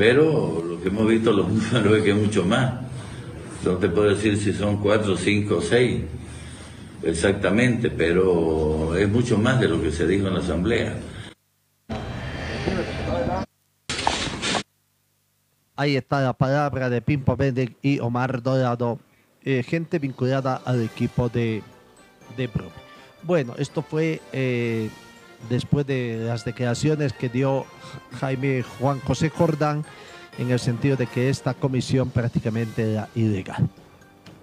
pero 0.00 0.64
lo 0.66 0.80
que 0.80 0.88
hemos 0.88 1.06
visto 1.06 1.30
los 1.30 1.46
números 1.48 1.96
es 1.98 2.02
que 2.02 2.10
es 2.10 2.16
mucho 2.16 2.44
más. 2.44 2.72
No 3.64 3.72
te 3.72 3.90
puedo 3.90 4.08
decir 4.08 4.38
si 4.38 4.52
son 4.54 4.78
4, 4.78 5.16
5, 5.16 5.60
6 5.60 6.00
exactamente, 7.02 7.90
pero 7.90 8.96
es 8.96 9.08
mucho 9.08 9.38
más 9.38 9.60
de 9.60 9.68
lo 9.68 9.82
que 9.82 9.92
se 9.92 10.06
dijo 10.06 10.28
en 10.28 10.34
la 10.34 10.40
asamblea. 10.40 10.94
Ahí 15.76 15.96
está 15.96 16.20
la 16.20 16.32
palabra 16.32 16.90
de 16.90 17.00
Pimpo 17.00 17.36
y 17.82 17.98
Omar 18.00 18.42
Dorado, 18.42 18.98
eh, 19.44 19.62
gente 19.62 19.98
vinculada 19.98 20.60
al 20.64 20.82
equipo 20.82 21.28
de, 21.28 21.62
de. 22.36 22.48
Bueno, 23.22 23.54
esto 23.58 23.82
fue 23.82 24.20
eh, 24.32 24.90
después 25.48 25.86
de 25.86 26.22
las 26.26 26.44
declaraciones 26.44 27.12
que 27.12 27.28
dio 27.28 27.64
Jaime 28.20 28.62
Juan 28.62 29.00
José 29.00 29.30
Jordán 29.30 29.84
en 30.38 30.50
el 30.50 30.58
sentido 30.58 30.96
de 30.96 31.06
que 31.06 31.28
esta 31.28 31.54
comisión 31.54 32.10
prácticamente 32.10 32.92
era 32.92 33.08
ilegal. 33.14 33.68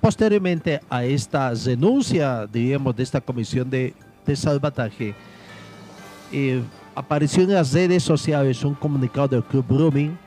Posteriormente 0.02 0.80
a 0.90 1.04
esta 1.04 1.54
renuncia, 1.54 2.46
diríamos, 2.46 2.96
de 2.96 3.04
esta 3.04 3.20
comisión 3.20 3.70
de, 3.70 3.94
de 4.26 4.36
salvataje, 4.36 5.16
eh, 6.32 6.62
apareció 6.94 7.44
en 7.44 7.54
las 7.54 7.74
redes 7.74 8.04
sociales 8.04 8.64
un 8.64 8.76
comunicado 8.76 9.28
del 9.28 9.44
Club 9.44 9.66
Brumming, 9.68 10.18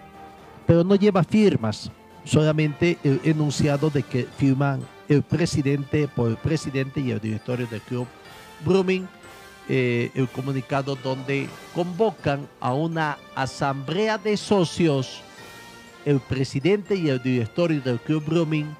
pero 0.67 0.83
no 0.83 0.95
lleva 0.95 1.23
firmas, 1.23 1.91
solamente 2.25 2.99
el 3.03 3.21
enunciado 3.25 3.91
de 3.91 4.03
que 4.03 4.27
firman 4.37 4.81
el 5.09 5.23
presidente 5.23 6.09
por 6.09 6.31
el 6.31 6.37
presidente 6.37 7.01
y 7.01 7.11
el 7.11 7.21
directorio 7.21 7.67
del 7.67 7.81
Club 7.81 8.07
Brumming, 8.65 9.09
eh, 9.69 10.11
el 10.15 10.29
comunicado 10.29 10.97
donde 10.97 11.49
convocan 11.75 12.49
a 12.61 12.75
una 12.75 13.19
asamblea 13.35 14.19
de 14.19 14.37
socios 14.37 15.23
el 16.05 16.21
presidente 16.21 16.95
y 16.95 17.09
el 17.09 17.23
directorio 17.23 17.81
del 17.81 18.01
Club 18.01 18.25
Brumming, 18.25 18.75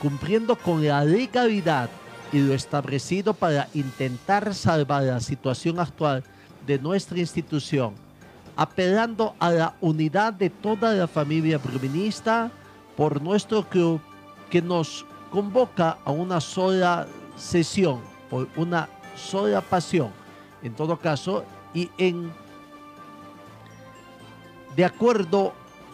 cumpliendo 0.00 0.56
con 0.56 0.86
la 0.86 1.04
legalidad 1.04 1.90
y 2.32 2.38
lo 2.38 2.54
establecido 2.54 3.34
para 3.34 3.68
intentar 3.74 4.54
salvar 4.54 5.02
la 5.02 5.20
situación 5.20 5.78
actual 5.80 6.22
de 6.66 6.78
nuestra 6.78 7.18
institución, 7.18 7.94
apelando 8.56 9.34
a 9.38 9.50
la 9.50 9.74
unidad 9.80 10.32
de 10.32 10.50
toda 10.50 10.94
la 10.94 11.06
familia 11.06 11.58
bruminista 11.58 12.50
por 12.96 13.20
nuestro 13.22 13.62
club 13.68 14.00
que 14.50 14.62
nos 14.62 15.04
convoca 15.30 15.98
a 16.04 16.10
una 16.10 16.40
sola 16.40 17.06
sesión, 17.36 18.00
por 18.30 18.48
una 18.56 18.88
sola 19.16 19.60
pasión, 19.60 20.10
en 20.62 20.74
todo 20.74 20.98
caso, 20.98 21.44
y 21.72 21.90
en 21.98 22.32
de 24.76 24.84
acuerdo 24.84 25.52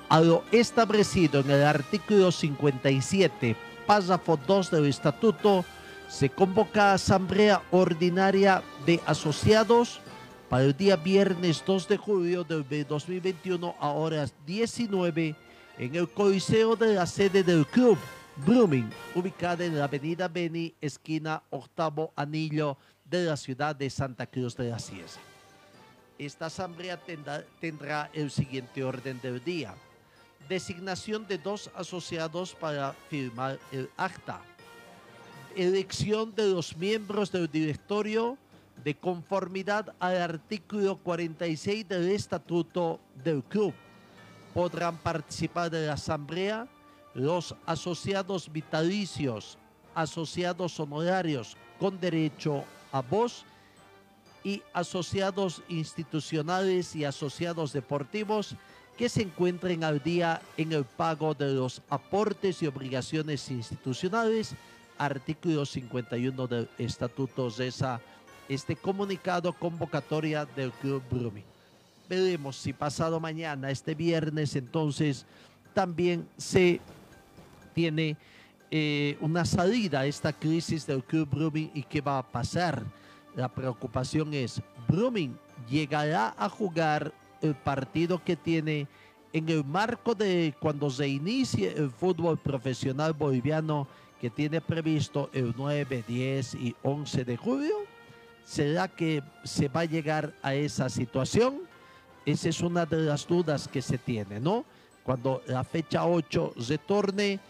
a 0.08 0.20
lo 0.20 0.42
establecido 0.52 1.40
en 1.40 1.50
el 1.50 1.62
artículo 1.62 2.32
57, 2.32 3.56
párrafo 3.86 4.38
2 4.46 4.70
del 4.70 4.86
estatuto, 4.86 5.64
Se 6.08 6.28
convoca 6.28 6.92
asamblea 6.92 7.62
ordinaria 7.70 8.64
de 8.84 9.00
asociados 9.06 10.00
para 10.48 10.64
el 10.64 10.76
día 10.76 10.96
viernes 10.96 11.62
2 11.64 11.86
de 11.86 11.96
julio 11.96 12.42
de 12.42 12.84
2021 12.84 13.76
a 13.78 13.90
horas 13.90 14.34
19 14.44 15.36
en 15.80 15.94
el 15.94 16.10
Coliseo 16.10 16.76
de 16.76 16.92
la 16.92 17.06
sede 17.06 17.42
del 17.42 17.66
club 17.66 17.96
Blooming, 18.44 18.90
ubicada 19.14 19.64
en 19.64 19.78
la 19.78 19.84
avenida 19.84 20.28
Beni, 20.28 20.74
esquina 20.78 21.42
octavo 21.48 22.12
anillo 22.16 22.76
de 23.02 23.24
la 23.24 23.34
ciudad 23.34 23.74
de 23.74 23.88
Santa 23.88 24.26
Cruz 24.26 24.54
de 24.54 24.68
la 24.68 24.78
Sierra. 24.78 25.08
Esta 26.18 26.46
asamblea 26.46 26.98
tendrá, 26.98 27.42
tendrá 27.62 28.10
el 28.12 28.30
siguiente 28.30 28.84
orden 28.84 29.18
del 29.22 29.42
día. 29.42 29.74
Designación 30.50 31.26
de 31.26 31.38
dos 31.38 31.70
asociados 31.74 32.54
para 32.54 32.92
firmar 33.08 33.58
el 33.72 33.88
acta. 33.96 34.42
Elección 35.56 36.34
de 36.34 36.46
los 36.48 36.76
miembros 36.76 37.32
del 37.32 37.50
directorio 37.50 38.36
de 38.84 38.94
conformidad 38.94 39.94
al 39.98 40.20
artículo 40.20 40.98
46 40.98 41.88
del 41.88 42.10
estatuto 42.10 43.00
del 43.24 43.42
club. 43.44 43.72
Podrán 44.54 44.96
participar 44.98 45.70
de 45.70 45.86
la 45.86 45.94
asamblea 45.94 46.66
los 47.14 47.54
asociados 47.66 48.50
vitalicios, 48.52 49.58
asociados 49.94 50.78
honorarios 50.78 51.56
con 51.78 51.98
derecho 51.98 52.64
a 52.92 53.00
voz 53.00 53.44
y 54.42 54.62
asociados 54.72 55.62
institucionales 55.68 56.96
y 56.96 57.04
asociados 57.04 57.72
deportivos 57.72 58.56
que 58.96 59.08
se 59.08 59.22
encuentren 59.22 59.82
al 59.84 60.02
día 60.02 60.42
en 60.56 60.72
el 60.72 60.84
pago 60.84 61.34
de 61.34 61.54
los 61.54 61.82
aportes 61.88 62.62
y 62.62 62.66
obligaciones 62.66 63.50
institucionales, 63.50 64.54
artículo 64.98 65.64
51 65.64 66.46
del 66.46 66.68
Estatuto 66.78 67.48
esa 67.58 68.00
este 68.48 68.74
comunicado 68.74 69.52
convocatoria 69.52 70.44
del 70.44 70.72
Club 70.72 71.02
Brumi. 71.08 71.49
Veremos 72.10 72.56
si 72.56 72.72
pasado 72.72 73.20
mañana, 73.20 73.70
este 73.70 73.94
viernes, 73.94 74.56
entonces 74.56 75.26
también 75.72 76.26
se 76.36 76.80
tiene 77.72 78.16
eh, 78.72 79.16
una 79.20 79.44
salida 79.44 80.00
a 80.00 80.06
esta 80.06 80.32
crisis 80.32 80.84
del 80.88 81.04
Club 81.04 81.28
Brumming 81.30 81.70
y 81.72 81.84
qué 81.84 82.00
va 82.00 82.18
a 82.18 82.26
pasar. 82.26 82.82
La 83.36 83.48
preocupación 83.48 84.34
es, 84.34 84.60
Brumming 84.88 85.38
llegará 85.68 86.34
a 86.36 86.48
jugar 86.48 87.12
el 87.42 87.54
partido 87.54 88.20
que 88.24 88.34
tiene 88.34 88.88
en 89.32 89.48
el 89.48 89.64
marco 89.64 90.12
de 90.16 90.52
cuando 90.58 90.90
se 90.90 91.06
inicie 91.06 91.72
el 91.76 91.92
fútbol 91.92 92.36
profesional 92.38 93.12
boliviano 93.12 93.86
que 94.20 94.30
tiene 94.30 94.60
previsto 94.60 95.30
el 95.32 95.54
9, 95.56 96.02
10 96.08 96.54
y 96.56 96.74
11 96.82 97.24
de 97.24 97.36
julio. 97.36 97.76
¿Será 98.44 98.88
que 98.88 99.22
se 99.44 99.68
va 99.68 99.82
a 99.82 99.84
llegar 99.84 100.34
a 100.42 100.54
esa 100.54 100.88
situación? 100.88 101.69
Esa 102.26 102.48
es 102.48 102.60
una 102.60 102.86
de 102.86 102.98
las 102.98 103.26
dudas 103.26 103.68
que 103.68 103.82
se 103.82 103.98
tiene, 103.98 104.40
¿no? 104.40 104.64
Cuando 105.02 105.42
la 105.46 105.64
fecha 105.64 106.06
8 106.06 106.54
retorne 106.68 107.40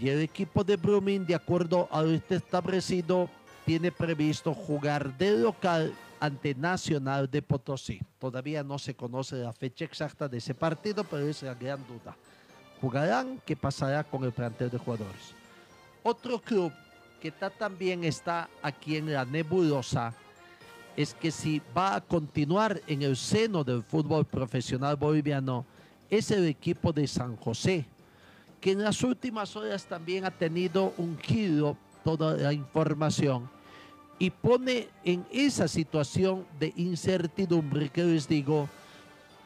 y 0.00 0.08
el 0.08 0.20
equipo 0.20 0.62
de 0.64 0.76
Brumming, 0.76 1.26
de 1.26 1.34
acuerdo 1.34 1.88
a 1.90 2.02
lo 2.02 2.12
establecido, 2.12 3.28
tiene 3.64 3.90
previsto 3.90 4.54
jugar 4.54 5.16
de 5.16 5.38
local 5.38 5.94
ante 6.20 6.54
Nacional 6.54 7.30
de 7.30 7.42
Potosí. 7.42 8.00
Todavía 8.18 8.62
no 8.62 8.78
se 8.78 8.94
conoce 8.94 9.36
la 9.36 9.52
fecha 9.52 9.84
exacta 9.84 10.28
de 10.28 10.38
ese 10.38 10.54
partido, 10.54 11.04
pero 11.04 11.26
es 11.26 11.42
la 11.42 11.54
gran 11.54 11.84
duda. 11.86 12.16
¿Jugarán? 12.80 13.40
¿Qué 13.44 13.56
pasará 13.56 14.04
con 14.04 14.24
el 14.24 14.32
plantel 14.32 14.70
de 14.70 14.78
jugadores? 14.78 15.34
Otro 16.02 16.40
club 16.40 16.72
que 17.20 17.30
también 17.32 18.04
está 18.04 18.48
aquí 18.62 18.96
en 18.96 19.12
la 19.12 19.24
nebulosa 19.24 20.14
es 20.96 21.14
que 21.14 21.30
si 21.30 21.62
va 21.76 21.96
a 21.96 22.00
continuar 22.00 22.80
en 22.86 23.02
el 23.02 23.16
seno 23.16 23.64
del 23.64 23.82
fútbol 23.82 24.24
profesional 24.24 24.96
boliviano 24.96 25.64
es 26.10 26.30
el 26.30 26.46
equipo 26.46 26.92
de 26.92 27.06
San 27.06 27.36
José, 27.36 27.86
que 28.60 28.72
en 28.72 28.82
las 28.82 29.02
últimas 29.02 29.56
horas 29.56 29.86
también 29.86 30.24
ha 30.24 30.30
tenido 30.30 30.92
un 30.98 31.18
giro 31.18 31.76
toda 32.04 32.36
la 32.36 32.52
información 32.52 33.48
y 34.18 34.30
pone 34.30 34.88
en 35.04 35.26
esa 35.32 35.66
situación 35.66 36.46
de 36.60 36.72
incertidumbre 36.76 37.88
que 37.88 38.04
les 38.04 38.28
digo, 38.28 38.68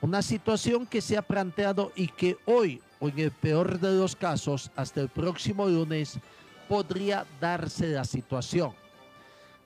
una 0.03 0.21
situación 0.21 0.87
que 0.87 1.01
se 1.01 1.17
ha 1.17 1.23
planteado 1.23 1.93
y 1.97 2.09
que 2.09 2.37
hoy, 2.45 2.83
o 3.01 3.09
en 3.09 3.19
el 3.19 3.31
peor 3.31 3.79
de 3.81 3.97
los 3.97 4.15
casos, 4.15 4.71
hasta 4.77 5.01
el 5.01 5.09
próximo 5.09 5.67
lunes, 5.67 6.19
podría 6.69 7.25
darse 7.41 7.89
la 7.89 8.05
situación. 8.05 8.75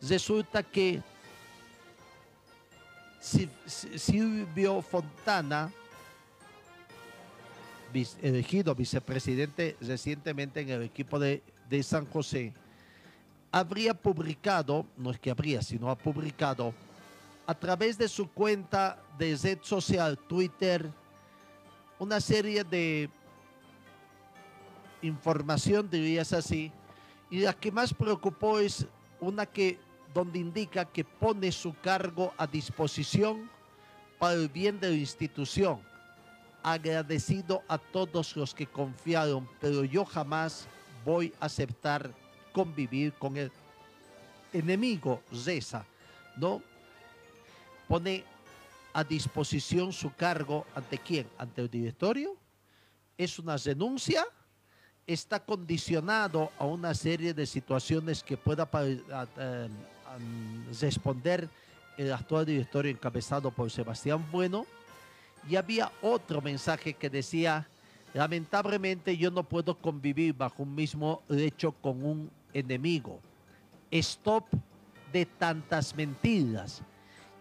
Resulta 0.00 0.62
que 0.62 1.02
Silvio 3.20 4.80
Fontana, 4.80 5.70
elegido 8.22 8.74
vicepresidente 8.74 9.76
recientemente 9.80 10.60
en 10.60 10.70
el 10.70 10.82
equipo 10.82 11.18
de, 11.18 11.42
San 11.82 12.06
José, 12.06 12.52
habría 13.52 13.94
publicado, 13.94 14.86
no 14.96 15.10
es 15.10 15.18
que 15.18 15.30
habría, 15.30 15.62
sino 15.62 15.90
ha 15.90 15.96
publicado 15.96 16.72
a 17.46 17.54
través 17.54 17.98
de 17.98 18.08
su 18.08 18.30
cuenta 18.30 19.02
de 19.18 19.36
red 19.36 19.58
social 19.62 20.16
Twitter 20.16 20.88
una 21.98 22.20
serie 22.20 22.64
de 22.64 23.10
información, 25.02 25.90
dirías 25.90 26.32
así, 26.32 26.72
y 27.30 27.40
la 27.40 27.52
que 27.52 27.70
más 27.70 27.92
preocupó 27.92 28.58
es 28.58 28.86
una 29.20 29.46
que 29.46 29.78
donde 30.14 30.38
indica 30.38 30.84
que 30.84 31.04
pone 31.04 31.52
su 31.52 31.74
cargo 31.80 32.32
a 32.36 32.46
disposición 32.46 33.50
para 34.18 34.34
el 34.34 34.48
bien 34.48 34.80
de 34.80 34.90
la 34.90 34.96
institución. 34.96 35.80
Agradecido 36.62 37.62
a 37.68 37.78
todos 37.78 38.36
los 38.36 38.54
que 38.54 38.66
confiaron, 38.66 39.48
pero 39.60 39.84
yo 39.84 40.04
jamás 40.04 40.66
voy 41.04 41.32
a 41.40 41.46
aceptar 41.46 42.10
convivir 42.52 43.12
con 43.14 43.36
el 43.36 43.50
enemigo, 44.52 45.22
Reza, 45.44 45.86
¿no? 46.36 46.62
Pone 47.88 48.24
a 48.92 49.04
disposición 49.04 49.92
su 49.92 50.12
cargo 50.14 50.66
ante 50.74 50.98
quién? 50.98 51.26
Ante 51.38 51.62
el 51.62 51.70
directorio. 51.70 52.36
Es 53.16 53.38
una 53.38 53.56
renuncia 53.56 54.26
está 55.12 55.40
condicionado 55.40 56.52
a 56.58 56.64
una 56.64 56.94
serie 56.94 57.34
de 57.34 57.44
situaciones 57.44 58.22
que 58.22 58.36
pueda 58.36 58.68
eh, 58.74 59.68
responder 60.80 61.48
el 61.96 62.12
actual 62.12 62.46
directorio 62.46 62.90
encabezado 62.90 63.50
por 63.50 63.70
Sebastián 63.70 64.24
Bueno. 64.30 64.66
Y 65.48 65.56
había 65.56 65.90
otro 66.02 66.40
mensaje 66.40 66.94
que 66.94 67.08
decía, 67.08 67.68
lamentablemente 68.12 69.16
yo 69.16 69.30
no 69.30 69.42
puedo 69.42 69.76
convivir 69.76 70.34
bajo 70.34 70.62
un 70.62 70.74
mismo 70.74 71.22
lecho 71.28 71.72
con 71.72 72.04
un 72.04 72.30
enemigo. 72.52 73.20
Stop 73.90 74.46
de 75.12 75.26
tantas 75.26 75.94
mentiras. 75.94 76.82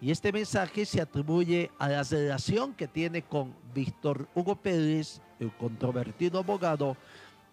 Y 0.02 0.12
este 0.12 0.32
mensaje 0.32 0.86
se 0.86 1.02
atribuye 1.02 1.72
a 1.78 1.90
la 1.90 2.04
relación 2.04 2.74
que 2.74 2.88
tiene 2.88 3.22
con 3.22 3.54
Víctor 3.74 4.30
Hugo 4.34 4.56
Pérez, 4.56 5.22
el 5.40 5.52
controvertido 5.52 6.40
abogado, 6.40 6.96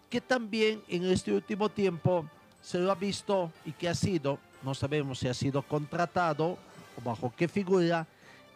que 0.09 0.21
también 0.21 0.81
en 0.87 1.05
este 1.05 1.33
último 1.33 1.67
tiempo 1.67 2.25
se 2.61 2.79
lo 2.79 2.91
ha 2.91 2.95
visto 2.95 3.51
y 3.65 3.73
que 3.73 3.89
ha 3.89 3.95
sido, 3.95 4.39
no 4.63 4.73
sabemos 4.73 5.19
si 5.19 5.27
ha 5.27 5.33
sido 5.33 5.61
contratado 5.61 6.57
o 6.97 7.01
bajo 7.03 7.33
qué 7.35 7.47
figura, 7.47 8.07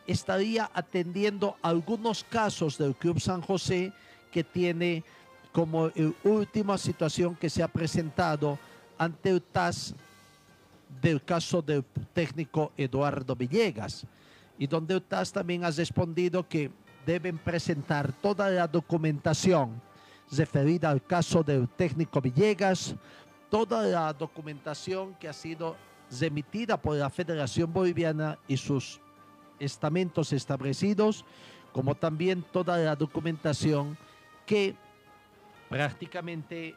estaría 0.08 0.70
atendiendo 0.74 1.56
algunos 1.62 2.24
casos 2.24 2.78
del 2.78 2.96
Club 2.96 3.20
San 3.20 3.42
José 3.42 3.94
que 4.32 4.44
tiene 4.44 5.04
como 5.52 5.92
última 6.24 6.78
situación 6.78 7.36
que 7.36 7.50
se 7.50 7.62
ha 7.62 7.68
presentado 7.68 8.58
ante 8.98 9.30
el 9.30 9.42
TAS 9.42 9.94
del 11.02 11.24
caso 11.24 11.62
del 11.62 11.84
técnico 12.14 12.72
Eduardo 12.78 13.36
Villegas 13.36 14.06
y 14.58 14.68
donde 14.68 14.96
el 14.96 15.02
TAS 15.02 15.32
también 15.32 15.64
ha 15.64 15.72
respondido 15.72 16.48
que 16.48 16.72
deben 17.06 17.38
presentar 17.38 18.12
toda 18.14 18.50
la 18.50 18.68
documentación 18.68 19.82
referida 20.32 20.90
al 20.90 21.04
caso 21.04 21.44
del 21.44 21.68
técnico 21.68 22.22
Villegas, 22.22 22.96
toda 23.50 23.84
la 23.84 24.14
documentación 24.14 25.16
que 25.16 25.28
ha 25.28 25.34
sido 25.34 25.76
remitida 26.20 26.82
por 26.82 26.96
la 26.96 27.10
Federación 27.10 27.72
Boliviana 27.72 28.38
y 28.48 28.58
sus 28.58 29.00
estamentos 29.60 30.34
establecidos, 30.34 31.26
como 31.72 31.96
también 31.96 32.44
toda 32.52 32.78
la 32.78 32.96
documentación 32.96 33.98
que 34.46 34.76
prácticamente 35.70 36.76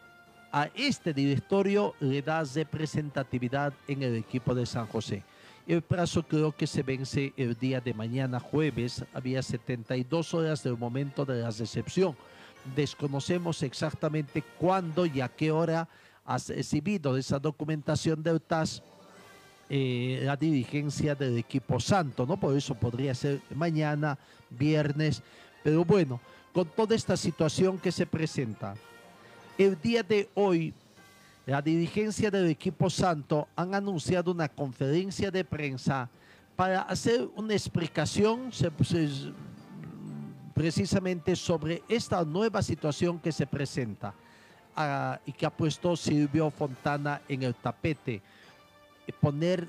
a 0.53 0.71
este 0.75 1.13
directorio 1.13 1.95
le 1.99 2.23
da 2.23 2.45
representatividad 2.45 3.73
en 3.89 4.03
el 4.03 4.15
equipo 4.15 4.55
de 4.55 4.67
San 4.67 4.87
José. 4.87 5.25
El 5.67 5.83
plazo 5.83 6.23
creo 6.23 6.53
que 6.53 6.67
se 6.67 6.83
vence 6.83 7.33
el 7.37 7.57
día 7.57 7.81
de 7.81 7.95
mañana 7.95 8.39
jueves, 8.39 9.05
había 9.15 9.43
72 9.43 10.35
horas 10.35 10.63
del 10.63 10.77
momento 10.77 11.25
de 11.25 11.41
la 11.41 11.51
recepción 11.51 12.15
desconocemos 12.75 13.63
exactamente 13.63 14.43
cuándo 14.59 15.07
y 15.07 15.21
a 15.21 15.29
qué 15.29 15.51
hora 15.51 15.89
ha 16.25 16.39
recibido 16.39 17.17
esa 17.17 17.39
documentación 17.39 18.23
del 18.23 18.41
TAS 18.41 18.83
eh, 19.77 20.21
la 20.23 20.37
dirigencia 20.37 21.17
del 21.17 21.37
equipo 21.37 21.81
santo, 21.81 22.25
¿no? 22.25 22.37
Por 22.37 22.57
eso 22.57 22.77
podría 22.77 23.13
ser 23.13 23.41
mañana, 23.57 24.17
viernes, 24.49 25.21
pero 25.65 25.85
bueno, 25.85 26.21
con 26.53 26.69
toda 26.69 26.95
esta 26.95 27.17
situación 27.17 27.77
que 27.79 27.91
se 27.91 28.07
presenta, 28.07 28.77
el 29.59 29.77
día 29.83 30.05
de 30.05 30.31
hoy, 30.35 30.73
la 31.45 31.61
dirigencia 31.61 32.31
del 32.31 32.51
equipo 32.51 32.89
santo 32.89 33.49
han 33.57 33.75
anunciado 33.75 34.31
una 34.31 34.49
conferencia 34.49 35.29
de 35.33 35.45
prensa 35.45 36.09
para 36.55 36.83
hacer 36.83 37.29
una 37.35 37.55
explicación 37.55 38.53
precisamente 40.55 41.35
sobre 41.35 41.83
esta 41.89 42.25
nueva 42.25 42.63
situación 42.63 43.19
que 43.19 43.33
se 43.33 43.45
presenta 43.45 44.15
ah, 44.77 45.19
y 45.27 45.33
que 45.33 45.45
ha 45.45 45.51
puesto 45.51 45.97
Silvio 45.97 46.49
Fontana 46.53 47.23
en 47.29 47.43
el 47.43 47.57
tapete 47.57 48.23
poner 49.13 49.69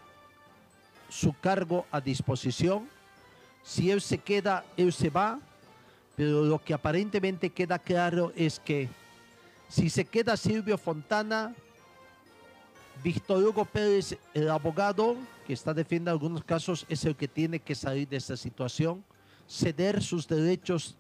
su 1.10 1.34
cargo 1.40 1.86
a 1.92 2.02
disposición. 2.02 2.88
Si 3.64 3.92
él 3.92 4.02
se 4.02 4.18
queda, 4.18 4.66
él 4.78 4.94
se 4.94 5.10
va. 5.10 5.40
Pero 6.16 6.44
lo 6.44 6.64
que 6.64 6.74
aparentemente 6.74 7.50
queda 7.50 7.78
claro 7.78 8.32
es 8.36 8.60
que 8.60 8.88
si 9.68 9.90
se 9.90 10.06
queda 10.06 10.38
Silvio 10.38 10.78
Fontana, 10.78 11.54
Víctor 13.04 13.44
Hugo 13.44 13.66
Pérez, 13.66 14.18
el 14.34 14.50
abogado 14.50 15.18
que 15.46 15.54
está 15.54 15.74
defendiendo 15.74 16.12
algunos 16.12 16.44
casos, 16.44 16.86
es 16.88 17.04
el 17.06 17.16
que 17.16 17.28
tiene 17.28 17.60
que 17.60 17.76
salir 17.76 18.08
de 18.08 18.18
esta 18.18 18.38
situación, 18.38 19.04
ceder 19.48 20.02
sus 20.02 20.28
derechos 20.28 20.96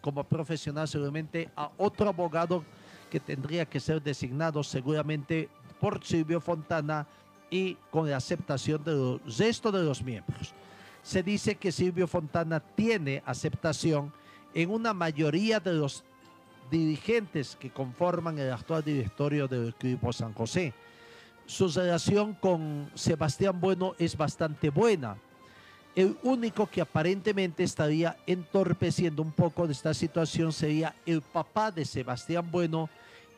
como 0.00 0.24
profesional 0.24 0.86
seguramente 0.86 1.48
a 1.56 1.70
otro 1.78 2.08
abogado 2.08 2.64
que 3.10 3.20
tendría 3.20 3.64
que 3.64 3.80
ser 3.80 4.02
designado 4.02 4.62
seguramente 4.62 5.48
por 5.80 6.04
Silvio 6.04 6.40
Fontana 6.40 7.06
y 7.52 7.76
con 7.90 8.08
la 8.08 8.16
aceptación 8.16 8.82
del 8.82 9.20
resto 9.38 9.70
de 9.70 9.84
los 9.84 10.02
miembros. 10.02 10.54
Se 11.02 11.22
dice 11.22 11.56
que 11.56 11.70
Silvio 11.70 12.08
Fontana 12.08 12.60
tiene 12.60 13.22
aceptación 13.26 14.10
en 14.54 14.70
una 14.70 14.94
mayoría 14.94 15.60
de 15.60 15.74
los 15.74 16.02
dirigentes 16.70 17.54
que 17.60 17.70
conforman 17.70 18.38
el 18.38 18.50
actual 18.50 18.82
directorio 18.82 19.46
del 19.46 19.68
equipo 19.68 20.14
San 20.14 20.32
José. 20.32 20.72
Su 21.44 21.68
relación 21.68 22.32
con 22.32 22.90
Sebastián 22.94 23.60
Bueno 23.60 23.94
es 23.98 24.16
bastante 24.16 24.70
buena. 24.70 25.18
El 25.94 26.16
único 26.22 26.66
que 26.66 26.80
aparentemente 26.80 27.64
estaría 27.64 28.16
entorpeciendo 28.26 29.20
un 29.20 29.32
poco 29.32 29.66
de 29.66 29.74
esta 29.74 29.92
situación 29.92 30.54
sería 30.54 30.94
el 31.04 31.20
papá 31.20 31.70
de 31.70 31.84
Sebastián 31.84 32.50
Bueno, 32.50 32.88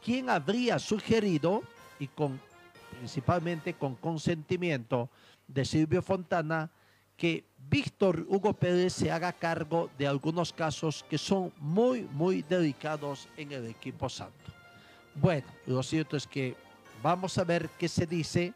quien 0.05 0.31
habría 0.31 0.79
sugerido, 0.79 1.62
y 1.98 2.07
con 2.07 2.38
principalmente 3.04 3.74
con 3.74 3.96
consentimiento 3.96 5.10
de 5.46 5.66
Silvio 5.66 6.00
Fontana, 6.00 6.70
que 7.18 7.44
Víctor 7.68 8.24
Hugo 8.30 8.54
Pérez 8.54 8.94
se 8.94 9.12
haga 9.12 9.30
cargo 9.30 9.90
de 9.98 10.06
algunos 10.06 10.54
casos 10.54 11.04
que 11.10 11.18
son 11.18 11.52
muy, 11.58 12.08
muy 12.12 12.40
delicados 12.40 13.28
en 13.36 13.52
el 13.52 13.66
equipo 13.66 14.08
santo. 14.08 14.50
Bueno, 15.14 15.46
lo 15.66 15.82
cierto 15.82 16.16
es 16.16 16.26
que 16.26 16.56
vamos 17.02 17.36
a 17.36 17.44
ver 17.44 17.68
qué 17.78 17.88
se 17.88 18.06
dice. 18.06 18.54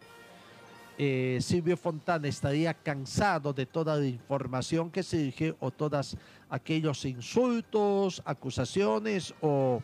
Eh, 0.97 1.39
Silvio 1.43 1.77
Fontana 1.77 2.27
estaría 2.27 2.73
cansado 2.73 3.53
de 3.53 3.67
toda 3.67 3.97
la 3.97 4.07
información 4.07 4.91
que 4.91 5.03
se 5.03 5.19
dirige 5.19 5.57
o 5.61 5.71
todos 5.71 6.17
aquellos 6.49 7.05
insultos, 7.05 8.23
acusaciones 8.25 9.35
o 9.43 9.83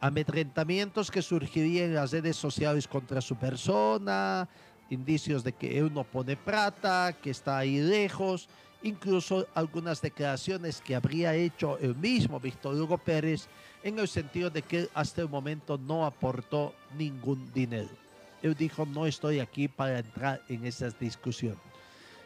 amedrentamientos 0.00 1.10
que 1.10 1.22
surgirían 1.22 1.86
en 1.86 1.94
las 1.94 2.12
redes 2.12 2.36
sociales 2.36 2.86
contra 2.86 3.20
su 3.20 3.36
persona, 3.36 4.48
indicios 4.90 5.44
de 5.44 5.52
que 5.52 5.78
él 5.78 5.92
no 5.92 6.04
pone 6.04 6.36
plata, 6.36 7.14
que 7.20 7.30
está 7.30 7.58
ahí 7.58 7.80
lejos, 7.80 8.48
incluso 8.82 9.46
algunas 9.54 10.00
declaraciones 10.00 10.80
que 10.80 10.94
habría 10.94 11.34
hecho 11.34 11.78
el 11.78 11.96
mismo 11.96 12.38
Víctor 12.38 12.76
Hugo 12.76 12.98
Pérez 12.98 13.48
en 13.82 13.98
el 13.98 14.08
sentido 14.08 14.50
de 14.50 14.62
que 14.62 14.88
hasta 14.94 15.22
el 15.22 15.28
momento 15.28 15.78
no 15.78 16.06
aportó 16.06 16.74
ningún 16.96 17.52
dinero. 17.52 17.90
Él 18.42 18.54
dijo, 18.54 18.86
no 18.86 19.06
estoy 19.06 19.40
aquí 19.40 19.66
para 19.66 19.98
entrar 19.98 20.40
en 20.48 20.64
esas 20.64 20.98
discusiones. 20.98 21.58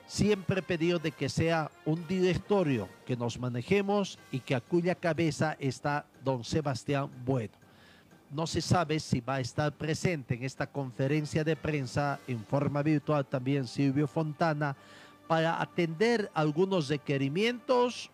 Siempre 0.07 0.61
he 0.61 0.63
pedido 0.63 0.99
de 0.99 1.11
que 1.11 1.31
sea 1.31 1.71
un 1.87 2.07
directorio 2.07 2.87
que 3.07 3.17
nos 3.17 3.39
manejemos 3.39 4.19
y 4.31 4.41
que 4.41 4.55
a 4.55 4.61
cuya 4.61 4.95
cabeza 4.95 5.57
está 5.59 6.05
don 6.23 6.45
Sebastián 6.45 7.09
Bueno 7.25 7.62
no 8.33 8.47
se 8.47 8.61
sabe 8.61 8.99
si 8.99 9.21
va 9.21 9.37
a 9.37 9.41
estar 9.41 9.73
presente 9.73 10.35
en 10.35 10.45
esta 10.45 10.67
conferencia 10.67 11.45
de 11.45 11.55
prensa 11.55 12.19
en 12.27 12.45
forma 12.45 12.83
virtual 12.83 13.27
también 13.27 13.67
Silvio 13.67 14.07
Fontana 14.07 14.75
para 15.29 15.61
atender 15.61 16.31
algunos 16.35 16.89
requerimientos, 16.89 18.11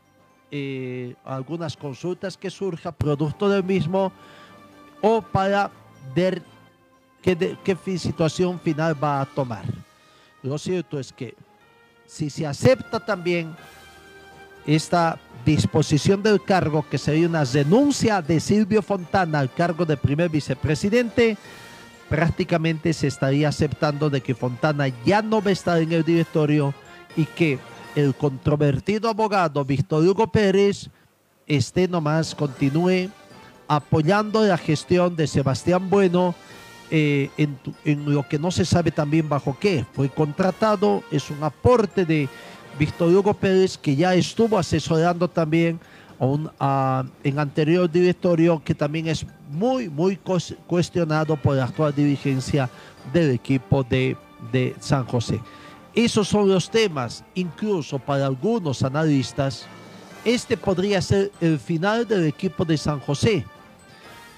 eh, 0.51 1.15
algunas 1.25 1.77
consultas 1.77 2.37
que 2.37 2.51
surja 2.51 2.93
producto 2.93 3.49
del 3.49 3.63
mismo 3.63 4.13
o 5.01 5.23
para 5.23 5.71
ver 6.15 6.43
qué, 7.23 7.57
qué 7.65 7.99
situación 7.99 8.59
final 8.61 9.03
va 9.03 9.21
a 9.21 9.27
tomar. 9.27 9.65
Lo 10.43 10.59
cierto 10.59 10.99
es 10.99 11.13
que 11.13 11.35
si 12.07 12.31
se 12.31 12.47
acepta 12.47 12.99
también 12.99 13.55
esta 14.69 15.19
disposición 15.47 16.23
del 16.23 16.43
cargo, 16.43 16.85
que 16.91 16.99
sería 16.99 17.27
una 17.27 17.45
denuncia 17.45 18.21
de 18.21 18.39
Silvio 18.39 18.83
Fontana 18.83 19.39
al 19.39 19.51
cargo 19.51 19.87
de 19.87 19.97
primer 19.97 20.29
vicepresidente, 20.29 21.39
prácticamente 22.11 22.93
se 22.93 23.07
estaría 23.07 23.49
aceptando 23.49 24.11
de 24.11 24.21
que 24.21 24.35
Fontana 24.35 24.89
ya 25.07 25.23
no 25.23 25.41
va 25.41 25.49
a 25.49 25.53
estar 25.53 25.81
en 25.81 25.93
el 25.93 26.05
directorio 26.05 26.75
y 27.17 27.25
que 27.25 27.59
el 27.97 28.15
controvertido 28.15 29.09
abogado 29.09 29.65
Víctor 29.65 30.07
Hugo 30.07 30.31
Pérez 30.31 30.91
esté 31.47 31.89
nomás, 31.89 32.35
continúe 32.35 33.09
apoyando 33.69 34.45
la 34.45 34.59
gestión 34.59 35.17
de 35.17 35.27
Sebastián 35.27 35.89
Bueno 35.89 36.35
eh, 36.91 37.31
en, 37.39 37.59
en 37.87 38.15
lo 38.15 38.29
que 38.29 38.39
no 38.39 38.51
se 38.51 38.67
sabe 38.67 38.91
también 38.91 39.31
bajo 39.31 39.57
qué 39.59 39.87
fue 39.95 40.11
contratado, 40.11 41.03
es 41.11 41.31
un 41.31 41.43
aporte 41.43 42.05
de 42.05 42.29
Víctor 42.79 43.15
Hugo 43.15 43.35
Pérez, 43.35 43.79
que 43.79 43.95
ya 43.95 44.15
estuvo 44.15 44.59
asesorando 44.59 45.29
también 45.29 45.79
en 47.23 47.39
anterior 47.39 47.89
directorio, 47.91 48.61
que 48.65 48.75
también 48.75 49.07
es 49.07 49.25
muy, 49.51 49.89
muy 49.89 50.19
cuestionado 50.67 51.37
por 51.37 51.57
la 51.57 51.65
actual 51.65 51.95
dirigencia 51.95 52.69
del 53.13 53.31
equipo 53.31 53.85
de, 53.85 54.17
de 54.53 54.75
San 54.81 55.05
José. 55.05 55.41
Esos 55.95 56.29
son 56.29 56.49
los 56.49 56.71
temas, 56.71 57.25
incluso 57.35 57.99
para 57.99 58.27
algunos 58.27 58.83
analistas, 58.83 59.67
este 60.25 60.57
podría 60.57 61.01
ser 61.01 61.31
el 61.41 61.59
final 61.59 62.07
del 62.07 62.27
equipo 62.27 62.65
de 62.65 62.77
San 62.77 63.01
José, 63.01 63.45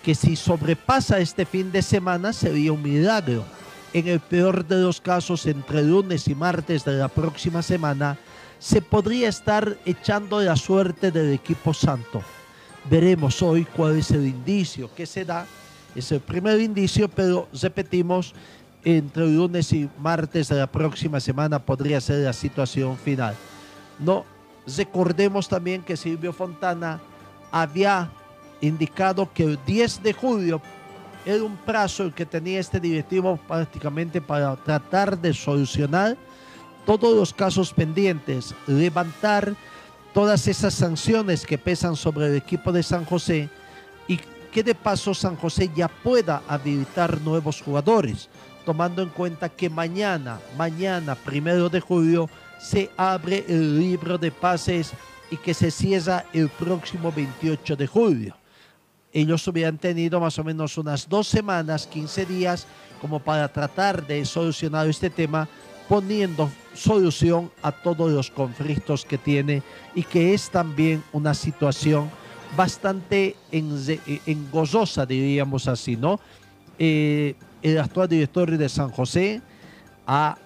que 0.03 0.14
si 0.14 0.37
sobrepasa 0.37 1.19
este 1.19 1.45
fin 1.45 1.73
de 1.73 1.83
semana 1.83 2.33
sería 2.33 2.73
un 2.73 2.83
milagro. 2.83 3.45
En 3.92 4.07
el 4.07 4.20
peor 4.20 4.64
de 4.64 4.76
los 4.76 5.00
casos, 5.00 5.46
entre 5.46 5.83
lunes 5.83 6.29
y 6.29 6.35
martes 6.35 6.85
de 6.85 6.92
la 6.92 7.09
próxima 7.09 7.61
semana, 7.61 8.16
se 8.61 8.81
podría 8.81 9.29
estar 9.29 9.79
echando 9.85 10.40
la 10.40 10.55
suerte 10.55 11.11
del 11.11 11.33
equipo 11.33 11.74
santo. 11.74 12.22
Veremos 12.88 13.42
hoy 13.42 13.64
cuál 13.64 13.96
es 13.96 14.12
el 14.12 14.26
indicio 14.26 14.94
que 14.94 15.07
se 15.07 15.24
da. 15.24 15.44
Es 15.96 16.12
el 16.12 16.20
primer 16.20 16.61
indicio, 16.61 17.09
pero 17.09 17.48
repetimos, 17.61 18.33
entre 18.85 19.26
lunes 19.26 19.72
y 19.72 19.88
martes 19.98 20.48
de 20.48 20.57
la 20.57 20.66
próxima 20.66 21.18
semana 21.18 21.59
podría 21.59 22.00
ser 22.00 22.20
la 22.20 22.33
situación 22.33 22.96
final. 22.96 23.35
No, 23.98 24.24
recordemos 24.76 25.48
también 25.48 25.83
que 25.83 25.96
Silvio 25.96 26.33
Fontana 26.33 27.00
había 27.50 28.11
indicado 28.61 29.31
que 29.33 29.44
el 29.44 29.59
10 29.66 30.03
de 30.03 30.12
julio 30.12 30.62
era 31.24 31.42
un 31.42 31.56
plazo 31.56 32.04
el 32.04 32.12
que 32.12 32.26
tenía 32.26 32.61
este 32.61 32.80
directivo 32.80 33.38
prácticamente 33.48 34.20
para 34.20 34.56
tratar 34.56 35.18
de 35.18 35.35
solucionar 35.35 36.16
todos 36.87 37.14
los 37.14 37.32
casos 37.32 37.72
pendientes, 37.72 38.55
levantar 38.66 39.55
todas 40.14 40.47
esas 40.49 40.74
sanciones 40.74 41.47
que 41.47 41.59
pesan 41.59 41.95
sobre 41.95 42.26
el 42.26 42.36
equipo 42.36 42.72
de 42.72 42.82
San 42.82 43.05
José 43.05 43.49
y 44.09 44.18
que 44.51 44.62
de 44.62 44.74
paso 44.74 45.14
San 45.14 45.36
José 45.36 45.70
ya 45.74 45.88
pueda 45.88 46.42
habilitar 46.49 47.20
nuevos 47.20 47.62
jugadores, 47.62 48.28
tomando 48.64 49.03
en 49.03 49.11
cuenta 49.11 49.49
que 49.49 49.70
mañana, 49.70 50.40
mañana, 50.57 51.14
primero 51.14 51.68
de 51.68 51.80
julio, 51.80 52.28
se 52.59 52.90
abre 52.97 53.45
el 53.49 53.78
libro 53.78 54.18
de 54.18 54.30
pases 54.30 54.92
y 55.30 55.36
que 55.36 55.55
se 55.55 55.70
cierra 55.70 56.24
el 56.32 56.49
próximo 56.49 57.12
28 57.12 57.76
de 57.76 57.86
julio. 57.86 58.39
Ellos 59.12 59.46
hubieran 59.48 59.78
tenido 59.78 60.20
más 60.20 60.38
o 60.38 60.44
menos 60.44 60.78
unas 60.78 61.08
dos 61.08 61.26
semanas, 61.26 61.86
15 61.86 62.26
días, 62.26 62.66
como 63.00 63.18
para 63.18 63.48
tratar 63.52 64.06
de 64.06 64.24
solucionar 64.24 64.88
este 64.88 65.11
tema 65.11 65.48
poniendo 65.88 66.50
solución 66.74 67.50
a 67.62 67.72
todos 67.72 68.12
los 68.12 68.30
conflictos 68.30 69.04
que 69.04 69.18
tiene 69.18 69.62
y 69.94 70.04
que 70.04 70.34
es 70.34 70.50
también 70.50 71.02
una 71.12 71.34
situación 71.34 72.08
bastante 72.56 73.36
engozosa, 73.50 75.06
diríamos 75.06 75.66
así, 75.66 75.96
¿no? 75.96 76.20
eh, 76.80 77.34
el 77.62 77.78
actual 77.78 78.08
director 78.08 78.50
de 78.56 78.68
San 78.68 78.90
José 78.90 79.42
ha 80.06 80.36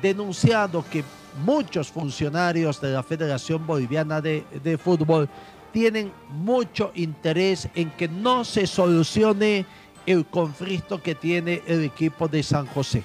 denunciado 0.00 0.84
que 0.88 1.02
muchos 1.44 1.88
funcionarios 1.88 2.80
de 2.80 2.92
la 2.92 3.02
Federación 3.02 3.66
Boliviana 3.66 4.20
de, 4.20 4.44
de 4.62 4.78
Fútbol 4.78 5.28
tienen 5.72 6.12
mucho 6.30 6.92
interés 6.94 7.68
en 7.74 7.90
que 7.90 8.08
no 8.08 8.44
se 8.44 8.66
solucione 8.66 9.66
el 10.06 10.26
conflicto 10.26 11.02
que 11.02 11.14
tiene 11.14 11.62
el 11.66 11.84
equipo 11.84 12.28
de 12.28 12.42
San 12.42 12.66
José. 12.66 13.02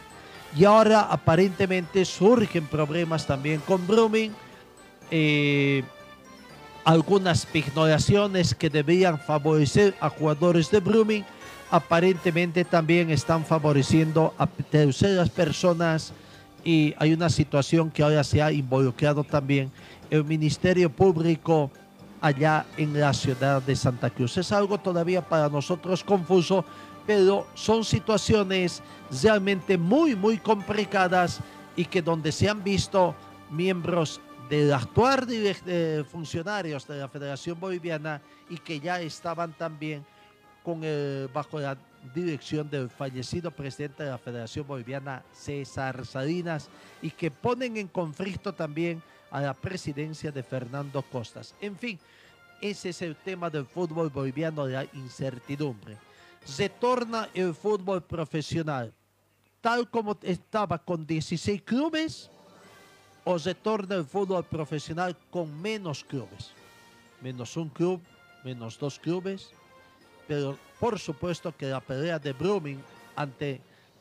Y 0.55 0.65
ahora 0.65 1.01
aparentemente 1.01 2.03
surgen 2.05 2.65
problemas 2.65 3.25
también 3.25 3.61
con 3.61 3.85
Brumming. 3.85 4.31
eh, 5.09 5.83
algunas 6.83 7.45
pignoraciones 7.45 8.55
que 8.55 8.69
deberían 8.69 9.19
favorecer 9.19 9.93
a 9.99 10.09
jugadores 10.09 10.71
de 10.71 10.79
Brumming 10.79 11.25
aparentemente 11.69 12.63
también 12.63 13.09
están 13.09 13.45
favoreciendo 13.45 14.33
a 14.37 14.47
terceras 14.47 15.29
personas 15.29 16.13
y 16.63 16.93
hay 16.97 17.13
una 17.13 17.29
situación 17.29 17.91
que 17.91 18.03
ahora 18.03 18.23
se 18.23 18.41
ha 18.41 18.51
involucrado 18.51 19.23
también 19.23 19.71
el 20.09 20.23
Ministerio 20.23 20.89
Público 20.89 21.71
allá 22.21 22.65
en 22.77 22.99
la 22.99 23.13
ciudad 23.13 23.61
de 23.61 23.75
Santa 23.75 24.09
Cruz. 24.09 24.37
Es 24.37 24.51
algo 24.51 24.77
todavía 24.77 25.21
para 25.21 25.49
nosotros 25.49 26.03
confuso, 26.03 26.65
pero 27.05 27.47
son 27.53 27.83
situaciones 27.83 28.81
realmente 29.21 29.77
muy, 29.77 30.15
muy 30.15 30.37
complicadas 30.37 31.39
y 31.75 31.85
que 31.85 32.01
donde 32.01 32.31
se 32.31 32.49
han 32.49 32.63
visto 32.63 33.15
miembros 33.49 34.19
del 34.49 34.73
actuar 34.73 35.25
eh, 35.29 36.03
funcionarios 36.09 36.87
de 36.87 36.97
la 36.97 37.07
Federación 37.07 37.59
Boliviana 37.59 38.21
y 38.49 38.57
que 38.57 38.79
ya 38.79 38.99
estaban 39.01 39.53
también 39.53 40.05
con 40.63 40.81
bajo 41.33 41.61
la 41.61 41.77
dirección 42.13 42.69
del 42.69 42.89
fallecido 42.89 43.51
presidente 43.51 44.03
de 44.03 44.09
la 44.09 44.17
Federación 44.17 44.67
Boliviana, 44.67 45.23
César 45.31 46.05
Salinas, 46.05 46.69
y 47.01 47.11
que 47.11 47.31
ponen 47.31 47.77
en 47.77 47.87
conflicto 47.87 48.53
también 48.53 49.01
a 49.31 49.41
la 49.41 49.53
presidencia 49.53 50.31
de 50.31 50.43
Fernando 50.43 51.01
Costas. 51.01 51.53
En 51.61 51.75
fin, 51.75 51.99
ese 52.61 52.89
es 52.89 53.01
el 53.01 53.15
tema 53.15 53.49
del 53.49 53.65
fútbol 53.65 54.09
boliviano, 54.09 54.67
la 54.67 54.85
incertidumbre. 54.93 55.97
Retorna 56.57 57.29
el 57.33 57.53
fútbol 57.53 58.03
profesional, 58.03 58.93
tal 59.61 59.89
como 59.89 60.17
estaba 60.21 60.77
con 60.77 61.05
16 61.05 61.61
clubes, 61.63 62.29
o 63.25 63.37
retorna 63.37 63.95
el 63.95 64.05
fútbol 64.05 64.45
profesional 64.45 65.15
con 65.29 65.61
menos 65.61 66.03
clubes. 66.03 66.51
Menos 67.21 67.57
un 67.57 67.67
club, 67.67 67.99
menos 68.43 68.79
dos 68.79 68.97
clubes, 68.97 69.49
pero 70.27 70.57
por 70.79 70.97
supuesto 70.97 71.53
que 71.55 71.65
la 71.65 71.81
pelea 71.81 72.19
de 72.19 72.31
Brumming 72.31 72.81
ante 73.17 73.59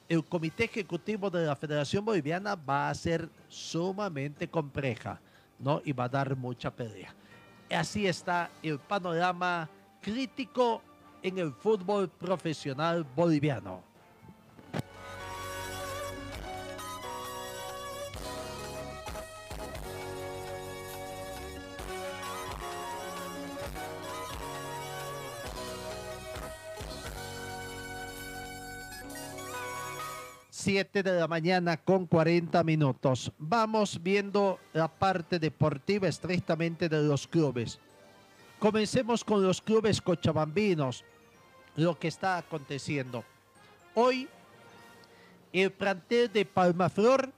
el 0.09 0.24
Comité 0.24 0.64
Ejecutivo 0.64 1.30
de 1.30 1.46
la 1.46 1.57
Federación 1.57 2.04
Boliviana 2.04 2.54
va 2.54 2.88
a 2.88 2.94
ser 2.94 3.28
sumamente 3.48 4.48
compleja, 4.48 5.20
¿no? 5.59 5.82
Y 5.84 5.92
va 5.92 6.04
a 6.04 6.09
dar 6.09 6.36
mucha 6.36 6.70
pelea. 6.70 7.14
Así 7.70 8.07
está 8.07 8.50
el 8.62 8.78
panorama 8.78 9.68
crítico 10.00 10.82
en 11.22 11.38
el 11.38 11.52
fútbol 11.52 12.09
profesional 12.09 13.04
boliviano. 13.16 13.82
Siete 30.67 31.05
de 31.05 31.12
la 31.12 31.29
mañana 31.29 31.77
con 31.77 32.07
40 32.07 32.64
minutos. 32.64 33.31
Vamos 33.39 34.03
viendo 34.03 34.59
la 34.73 34.89
parte 34.89 35.39
deportiva 35.39 36.09
estrictamente 36.09 36.89
de 36.89 37.05
los 37.05 37.29
clubes. 37.29 37.79
Comencemos 38.59 39.23
con 39.23 39.45
los 39.45 39.62
clubes 39.62 40.01
cochabambinos, 40.01 41.05
lo 41.77 41.97
que 41.97 42.09
está 42.09 42.39
aconteciendo. 42.39 43.23
Hoy, 43.95 44.27
el 45.53 45.71
plantel 45.71 46.33
de 46.33 46.45
Palmaflor 46.45 47.31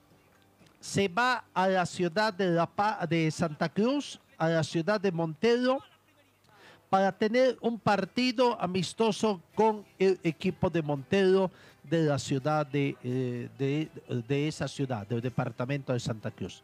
se 0.81 1.09
va 1.09 1.45
a 1.53 1.69
la 1.69 1.85
ciudad 1.85 2.33
de, 2.33 2.67
de 3.11 3.31
Santa 3.31 3.69
Cruz, 3.69 4.19
a 4.39 4.49
la 4.49 4.65
ciudad 4.65 5.03
de 5.03 5.13
Montero, 5.13 5.81
para 6.91 7.13
tener 7.13 7.57
un 7.61 7.79
partido 7.79 8.61
amistoso 8.61 9.41
con 9.55 9.85
el 9.99 10.19
equipo 10.23 10.71
de 10.71 10.83
Montero 10.83 11.51
de 11.83 12.03
la 12.05 12.19
ciudad 12.19 12.67
de, 12.67 12.97
eh, 13.03 13.49
de, 13.59 13.89
de 14.27 14.49
esa 14.49 14.69
ciudad, 14.69 15.07
del 15.07 15.21
departamento 15.21 15.93
de 15.93 16.01
Santa 16.01 16.31
Cruz. 16.31 16.63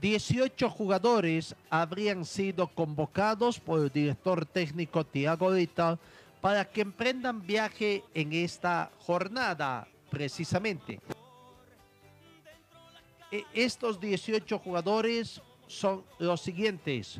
18 0.00 0.68
jugadores 0.70 1.54
habrían 1.70 2.24
sido 2.24 2.66
convocados 2.66 3.58
por 3.60 3.80
el 3.80 3.90
director 3.90 4.44
técnico 4.44 5.04
Tiago 5.04 5.50
Vital 5.50 5.98
para 6.40 6.64
que 6.68 6.82
emprendan 6.82 7.46
viaje 7.46 8.04
en 8.12 8.32
esta 8.32 8.90
jornada, 8.98 9.86
precisamente. 10.10 11.00
E- 13.30 13.44
Estos 13.54 13.98
18 13.98 14.58
jugadores 14.58 15.40
son 15.66 16.04
los 16.18 16.40
siguientes. 16.40 17.18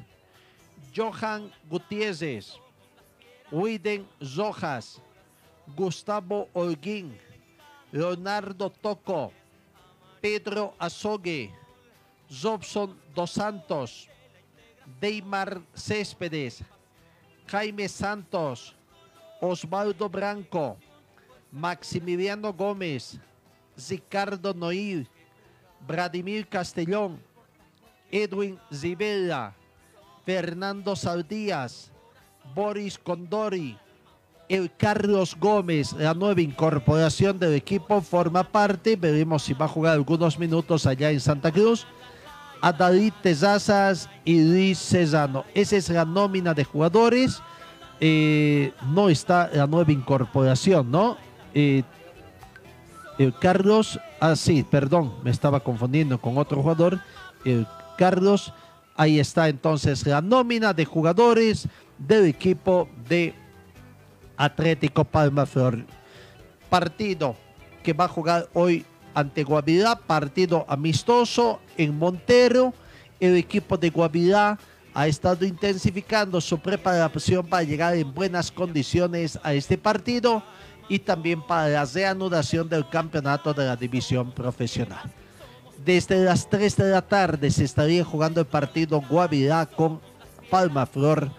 Johan 0.95 1.51
Gutiérrez, 1.69 2.61
Widen 3.51 4.07
Rojas, 4.37 5.03
Gustavo 5.75 6.49
Holguín, 6.53 7.19
Leonardo 7.91 8.71
Toco, 8.71 9.33
Pedro 10.21 10.73
Azogue, 10.79 11.53
Robson 12.43 12.97
Dos 13.13 13.33
Santos, 13.33 14.09
Deimar 15.01 15.61
Céspedes, 15.75 16.63
Jaime 17.49 17.89
Santos, 17.89 18.77
Osvaldo 19.41 20.09
Branco, 20.09 20.77
Maximiliano 21.51 22.53
Gómez, 22.53 23.19
Ricardo 23.77 24.55
Noir, 24.55 25.09
Vladimir 25.87 26.47
Castellón, 26.47 27.21
Edwin 28.13 28.61
Zibella, 28.73 29.55
Fernando 30.25 30.97
Saldías, 30.97 31.91
Boris 32.55 32.99
Condori, 32.99 33.77
el 34.49 34.71
Carlos 34.77 35.37
Gómez, 35.39 35.93
la 35.95 36.15
nueva 36.15 36.41
incorporación 36.41 37.39
del 37.39 37.55
equipo, 37.55 38.01
forma 38.01 38.45
parte. 38.45 38.97
Veremos 38.97 39.43
si 39.43 39.55
va 39.55 39.67
a 39.67 39.69
jugar 39.69 39.95
algunos 39.95 40.39
minutos 40.39 40.87
allá 40.87 41.11
en 41.11 41.21
Santa 41.21 41.51
Cruz. 41.51 41.87
A 42.61 42.73
David 42.73 43.13
Tezazas 43.23 44.09
y 44.25 44.43
Luis 44.43 44.79
Cesano. 44.79 45.45
Esa 45.55 45.77
es 45.77 45.91
la 45.91 46.05
nómina 46.05 46.55
de 46.55 46.65
jugadores. 46.65 47.43
Eh, 48.01 48.73
no 48.89 49.09
está 49.09 49.51
la 49.53 49.67
nueva 49.67 49.93
incorporación, 49.93 50.91
¿no? 50.91 51.17
Eh, 51.53 51.83
el 53.19 53.35
Carlos, 53.39 54.01
ah, 54.19 54.35
sí, 54.35 54.63
perdón, 54.63 55.15
me 55.23 55.31
estaba 55.31 55.61
confundiendo 55.61 56.19
con 56.19 56.39
otro 56.39 56.63
jugador. 56.63 57.01
El 57.45 57.67
Carlos, 57.99 58.53
ahí 58.97 59.19
está 59.19 59.49
entonces 59.49 60.07
la 60.07 60.21
nómina 60.21 60.73
de 60.73 60.85
jugadores 60.85 61.69
del 61.99 62.27
equipo 62.27 62.89
de 63.09 63.35
Atlético 64.37 65.05
Palma 65.05 65.47
Flor. 65.47 65.85
Partido 66.69 67.37
que 67.83 67.93
va 67.93 68.05
a 68.05 68.09
jugar 68.09 68.49
hoy 68.55 68.85
ante 69.15 69.45
Guavirá, 69.45 69.97
partido 69.97 70.65
amistoso 70.69 71.61
en 71.77 71.97
Montero. 71.97 72.75
El 73.21 73.37
equipo 73.37 73.77
de 73.77 73.91
Guavirá 73.91 74.59
ha 74.93 75.07
estado 75.07 75.45
intensificando 75.45 76.41
su 76.41 76.59
preparación 76.59 77.47
para 77.47 77.63
llegar 77.63 77.95
en 77.95 78.13
buenas 78.13 78.51
condiciones 78.51 79.39
a 79.43 79.55
este 79.55 79.79
partido 79.79 80.43
y 80.89 80.99
también 80.99 81.43
para 81.43 81.69
la 81.69 81.85
reanudación 81.85 82.69
del 82.69 82.89
campeonato 82.89 83.55
de 83.55 83.67
la 83.67 83.77
división 83.77 84.33
profesional. 84.33 85.11
Desde 85.85 86.25
las 86.25 86.49
3 86.49 86.77
de 86.77 86.91
la 86.91 87.03
tarde 87.03 87.51
se 87.51 87.65
estaría 87.65 88.03
jugando 88.05 88.41
el 88.41 88.47
partido 88.47 89.03
Guavirá 89.03 89.67
con 89.67 90.01
Palma 90.51 90.87
Flor 90.87 91.31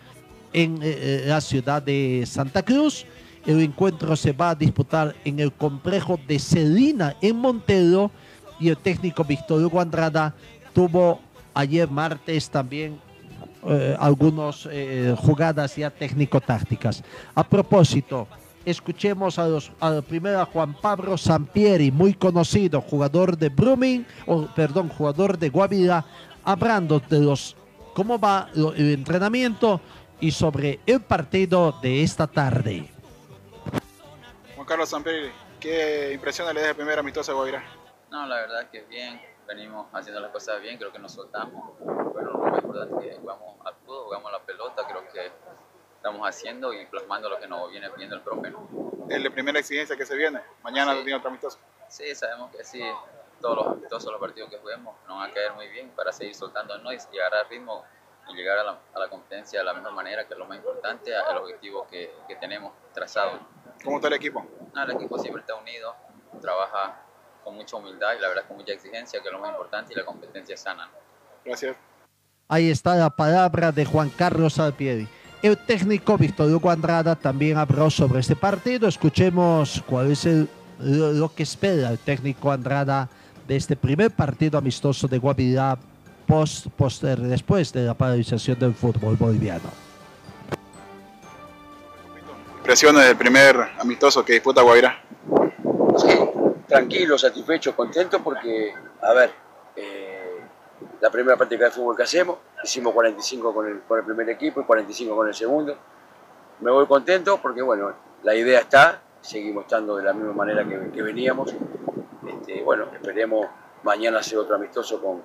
en 0.53 0.79
eh, 0.83 1.23
la 1.25 1.41
ciudad 1.41 1.81
de 1.81 2.23
Santa 2.27 2.61
Cruz. 2.61 3.07
El 3.43 3.61
encuentro 3.61 4.15
se 4.15 4.33
va 4.33 4.51
a 4.51 4.55
disputar 4.55 5.15
en 5.25 5.39
el 5.39 5.51
complejo 5.51 6.19
de 6.27 6.37
Celina 6.37 7.15
en 7.21 7.37
Montero 7.37 8.11
y 8.59 8.69
el 8.69 8.77
técnico 8.77 9.23
Víctor 9.23 9.63
Hugo 9.63 9.81
Andrada 9.81 10.35
tuvo 10.73 11.19
ayer 11.55 11.89
martes 11.89 12.47
también 12.47 12.99
eh, 13.67 13.97
algunas 13.99 14.69
jugadas 15.17 15.75
ya 15.75 15.89
técnico-tácticas. 15.89 17.03
A 17.33 17.43
propósito, 17.43 18.27
escuchemos 18.65 19.37
a 19.39 19.47
los, 19.47 19.71
primero 20.07 20.39
a 20.41 20.45
Juan 20.45 20.73
Pablo 20.73 21.17
Sampieri, 21.17 21.91
muy 21.91 22.13
conocido, 22.13 22.81
jugador 22.81 23.37
de 23.37 23.49
Brumming, 23.49 24.05
o 24.27 24.47
perdón, 24.55 24.89
jugador 24.89 25.37
de 25.37 25.49
Guavira, 25.49 26.03
hablando 26.43 26.99
de 26.99 27.19
los 27.19 27.55
cómo 27.93 28.19
va 28.19 28.49
lo- 28.55 28.73
el 28.73 28.91
entrenamiento 28.93 29.79
y 30.19 30.31
sobre 30.31 30.79
el 30.85 31.01
partido 31.01 31.73
de 31.81 32.03
esta 32.03 32.27
tarde. 32.27 32.89
Juan 34.55 34.67
Carlos 34.67 34.89
Sampieri, 34.89 35.29
¿Qué 35.59 36.11
impresiones 36.13 36.53
le 36.53 36.59
deja 36.59 36.71
el 36.71 36.75
primer 36.75 36.99
amistoso 36.99 37.31
a 37.31 37.35
Guavirá? 37.35 37.63
No, 38.11 38.27
la 38.27 38.35
verdad 38.35 38.69
que 38.69 38.83
bien, 38.83 39.19
venimos 39.47 39.87
haciendo 39.93 40.21
las 40.21 40.29
cosas 40.31 40.61
bien, 40.61 40.77
creo 40.77 40.91
que 40.91 40.99
nos 40.99 41.13
soltamos. 41.13 41.71
Bueno, 41.79 42.31
lo 42.33 42.37
más 42.39 42.61
importante 42.63 43.07
es 43.09 43.15
que 43.15 43.19
jugamos 43.21 43.55
al 43.65 43.73
fútbol, 43.83 44.03
jugamos 44.05 44.31
la 44.31 44.39
pelota, 44.45 44.83
creo 44.87 45.01
que 45.11 45.31
estamos 46.05 46.27
haciendo 46.29 46.71
y 46.71 46.85
plasmando 46.85 47.29
lo 47.29 47.39
que 47.39 47.47
nos 47.47 47.71
viene 47.71 47.89
pidiendo 47.89 48.15
el 48.15 48.21
profe. 48.21 48.51
¿no? 48.51 48.67
Es 49.09 49.23
la 49.23 49.31
primera 49.31 49.57
exigencia 49.59 49.95
que 49.97 50.05
se 50.05 50.15
viene. 50.15 50.39
Mañana 50.61 50.93
Sí. 50.93 50.99
tiene 51.03 51.15
otro 51.17 51.29
amistoso. 51.29 51.57
Sí, 51.87 52.13
sabemos 52.13 52.51
que 52.55 52.63
sí, 52.63 52.83
todos 53.41 53.57
los 53.57 53.67
amistosos, 53.67 54.11
los 54.11 54.21
partidos 54.21 54.51
que 54.51 54.59
juguemos 54.59 54.95
nos 55.07 55.17
van 55.17 55.31
a 55.31 55.33
caer 55.33 55.53
muy 55.53 55.67
bien 55.69 55.89
para 55.95 56.11
seguir 56.11 56.35
soltándonos 56.35 56.93
y 56.93 56.97
llegar 57.11 57.33
al 57.33 57.49
ritmo 57.49 57.83
y 58.27 58.35
llegar 58.35 58.59
a 58.59 58.63
la, 58.63 58.79
a 58.93 58.99
la 58.99 59.07
competencia 59.09 59.59
de 59.59 59.65
la 59.65 59.73
mejor 59.73 59.93
manera, 59.93 60.27
que 60.27 60.33
es 60.33 60.39
lo 60.39 60.45
más 60.45 60.57
importante, 60.57 61.11
el 61.11 61.37
objetivo 61.37 61.87
que, 61.89 62.13
que 62.27 62.35
tenemos 62.35 62.71
trazado. 62.93 63.39
¿Cómo 63.83 63.95
está 63.97 64.07
el 64.07 64.13
equipo? 64.13 64.45
No, 64.75 64.83
el 64.83 64.91
equipo 64.91 65.17
siempre 65.17 65.41
está 65.41 65.55
unido, 65.55 65.95
trabaja 66.39 67.01
con 67.43 67.55
mucha 67.55 67.77
humildad 67.77 68.13
y 68.15 68.19
la 68.21 68.27
verdad 68.27 68.43
con 68.47 68.57
mucha 68.57 68.73
exigencia, 68.73 69.21
que 69.21 69.27
es 69.27 69.33
lo 69.33 69.39
más 69.39 69.49
importante, 69.51 69.93
y 69.93 69.95
la 69.95 70.05
competencia 70.05 70.55
sana. 70.55 70.85
¿no? 70.85 70.93
Gracias. 71.45 71.75
Ahí 72.47 72.69
está 72.69 72.93
la 72.95 73.09
palabra 73.09 73.71
de 73.71 73.85
Juan 73.85 74.09
Carlos 74.09 74.59
Alpieri. 74.59 75.07
El 75.41 75.57
técnico 75.57 76.17
Víctor 76.17 76.49
Hugo 76.51 76.71
Andrada 76.71 77.15
también 77.15 77.57
habló 77.57 77.89
sobre 77.89 78.19
este 78.19 78.35
partido. 78.35 78.87
Escuchemos 78.87 79.83
cuál 79.87 80.11
es 80.11 80.25
el- 80.25 80.49
lo, 80.79 81.13
lo 81.13 81.33
que 81.33 81.43
espera 81.43 81.89
el 81.91 81.99
técnico 81.99 82.51
Andrada 82.51 83.07
de 83.47 83.55
este 83.55 83.75
primer 83.75 84.11
partido 84.11 84.57
amistoso 84.57 85.07
de 85.07 85.19
Guavirá 85.19 85.77
post, 86.25 86.67
poster, 86.75 87.19
después 87.19 87.71
de 87.71 87.83
la 87.85 87.93
paralización 87.93 88.57
del 88.57 88.73
fútbol 88.73 89.15
boliviano. 89.15 89.69
Impresiones 92.57 93.05
del 93.05 93.15
primer 93.15 93.55
amistoso 93.79 94.25
que 94.25 94.33
disputa 94.33 94.61
Guavirá. 94.63 94.99
tranquilo, 96.67 97.15
satisfecho, 97.17 97.75
contento 97.75 98.21
porque, 98.23 98.73
a 99.03 99.13
ver, 99.13 99.29
eh, 99.29 99.33
la 101.01 101.09
primera 101.09 101.37
práctica 101.37 101.65
de 101.65 101.71
fútbol 101.71 101.95
que 101.95 102.03
hacemos, 102.03 102.37
hicimos 102.63 102.93
45 102.93 103.53
con 103.53 103.67
el, 103.67 103.81
con 103.81 103.99
el 103.99 104.05
primer 104.05 104.29
equipo 104.29 104.61
y 104.61 104.63
45 104.63 105.15
con 105.15 105.27
el 105.27 105.33
segundo. 105.33 105.77
Me 106.61 106.71
voy 106.71 106.85
contento 106.85 107.37
porque, 107.41 107.61
bueno, 107.61 107.91
la 108.23 108.33
idea 108.35 108.59
está, 108.61 109.01
seguimos 109.21 109.65
estando 109.65 109.97
de 109.97 110.03
la 110.03 110.13
misma 110.13 110.33
manera 110.33 110.63
que, 110.65 111.01
veníamos. 111.01 111.53
Este, 112.27 112.63
bueno, 112.63 112.85
esperemos 112.93 113.47
mañana 113.83 114.19
hacer 114.19 114.37
otro 114.37 114.55
amistoso 114.55 115.01
con, 115.01 115.21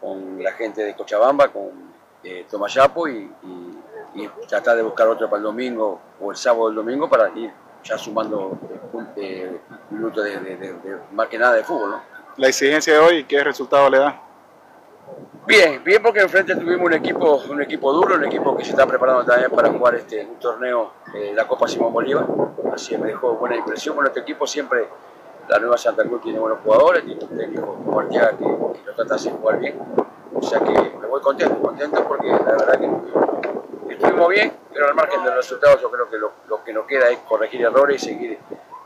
con 0.00 0.42
la 0.42 0.52
gente 0.52 0.82
de 0.82 0.94
Cochabamba, 0.94 1.48
con 1.48 1.70
eh, 2.24 2.46
Tomayapo 2.50 3.08
y, 3.08 3.30
tratar 4.46 4.76
de 4.76 4.82
buscar 4.82 5.08
otro 5.08 5.26
para 5.30 5.38
el 5.38 5.44
domingo 5.44 5.98
o 6.20 6.30
el 6.32 6.36
sábado 6.36 6.66
del 6.66 6.74
domingo 6.76 7.08
para 7.08 7.30
ir 7.30 7.50
ya 7.82 7.96
sumando 7.96 8.58
eh, 9.16 9.50
eh, 9.50 9.60
minutos 9.88 10.22
de- 10.22 10.38
de- 10.38 10.98
más 11.12 11.28
que 11.28 11.38
nada 11.38 11.54
de 11.54 11.64
fútbol. 11.64 11.90
¿no? 11.92 12.11
La 12.38 12.48
exigencia 12.48 12.94
de 12.94 12.98
hoy, 12.98 13.24
¿qué 13.24 13.44
resultado 13.44 13.90
le 13.90 13.98
da? 13.98 14.18
Bien, 15.46 15.84
bien 15.84 16.02
porque 16.02 16.20
enfrente 16.20 16.54
tuvimos 16.56 16.86
un 16.86 16.94
equipo, 16.94 17.42
un 17.50 17.60
equipo 17.60 17.92
duro, 17.92 18.14
un 18.14 18.24
equipo 18.24 18.56
que 18.56 18.64
se 18.64 18.70
está 18.70 18.86
preparando 18.86 19.22
también 19.22 19.50
para 19.50 19.70
jugar 19.70 19.96
este 19.96 20.24
un 20.24 20.38
torneo, 20.38 20.92
eh, 21.14 21.32
la 21.34 21.46
Copa 21.46 21.68
Simón 21.68 21.92
Bolívar, 21.92 22.24
así 22.72 22.96
me 22.96 23.08
dejó 23.08 23.34
buena 23.34 23.56
impresión. 23.56 23.94
Bueno, 23.96 24.08
este 24.08 24.20
equipo 24.20 24.46
siempre, 24.46 24.88
la 25.46 25.58
nueva 25.58 25.76
Santa 25.76 26.04
Cruz 26.04 26.22
tiene 26.22 26.38
buenos 26.38 26.60
jugadores, 26.64 27.04
tiene 27.04 27.22
un 27.22 27.36
técnico 27.36 27.74
como 27.84 28.08
que, 28.08 28.18
que 28.18 28.86
lo 28.86 28.94
trata 28.94 29.16
de 29.16 29.30
jugar 29.30 29.58
bien, 29.58 29.78
o 30.34 30.42
sea 30.42 30.58
que 30.60 30.72
me 30.72 31.06
voy 31.06 31.20
contento, 31.20 31.60
contento 31.60 32.02
porque 32.08 32.28
la 32.28 32.38
verdad 32.38 32.78
que 32.78 33.92
estuvimos 33.92 34.28
bien, 34.30 34.54
pero 34.72 34.88
al 34.88 34.94
margen 34.94 35.22
de 35.22 35.26
los 35.26 35.36
resultados 35.36 35.82
yo 35.82 35.90
creo 35.90 36.08
que 36.08 36.16
lo, 36.16 36.32
lo 36.48 36.64
que 36.64 36.72
nos 36.72 36.86
queda 36.86 37.10
es 37.10 37.18
corregir 37.18 37.60
errores 37.60 38.02
y 38.02 38.06
seguir 38.06 38.38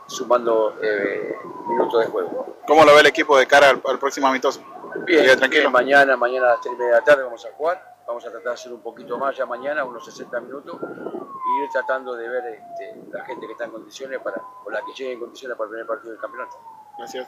sumando 0.07 0.75
eh, 0.81 1.35
minutos 1.67 2.01
de 2.01 2.07
juego. 2.07 2.57
¿Cómo 2.65 2.83
lo 2.85 2.93
ve 2.95 3.01
el 3.01 3.07
equipo 3.07 3.37
de 3.37 3.45
cara 3.45 3.69
al, 3.69 3.81
al 3.85 3.99
próximo 3.99 4.27
amistoso? 4.27 4.61
Bien, 5.05 5.23
Bien, 5.23 5.37
tranquilo. 5.37 5.69
mañana, 5.69 6.17
mañana 6.17 6.47
a 6.47 6.49
las 6.53 6.61
3 6.61 6.73
y 6.73 6.77
media 6.77 6.93
de 6.93 6.99
la 6.99 7.03
tarde 7.03 7.23
vamos 7.23 7.45
a 7.45 7.51
jugar. 7.53 7.95
Vamos 8.07 8.25
a 8.25 8.29
tratar 8.29 8.47
de 8.47 8.53
hacer 8.53 8.71
un 8.71 8.79
poquito 8.81 9.17
más 9.17 9.35
ya 9.35 9.45
mañana, 9.45 9.83
unos 9.83 10.05
60 10.05 10.39
minutos, 10.39 10.77
y 10.81 11.63
ir 11.63 11.69
tratando 11.73 12.15
de 12.15 12.29
ver 12.29 12.45
este, 12.45 13.03
la 13.11 13.25
gente 13.25 13.45
que 13.45 13.51
está 13.51 13.65
en 13.65 13.71
condiciones 13.71 14.19
para, 14.21 14.41
o 14.65 14.69
la 14.69 14.79
que 14.85 14.93
llegue 14.93 15.11
en 15.11 15.19
condiciones 15.19 15.57
para 15.57 15.65
el 15.65 15.71
primer 15.71 15.87
partido 15.87 16.11
del 16.13 16.21
campeonato. 16.21 16.55
Gracias. 16.97 17.27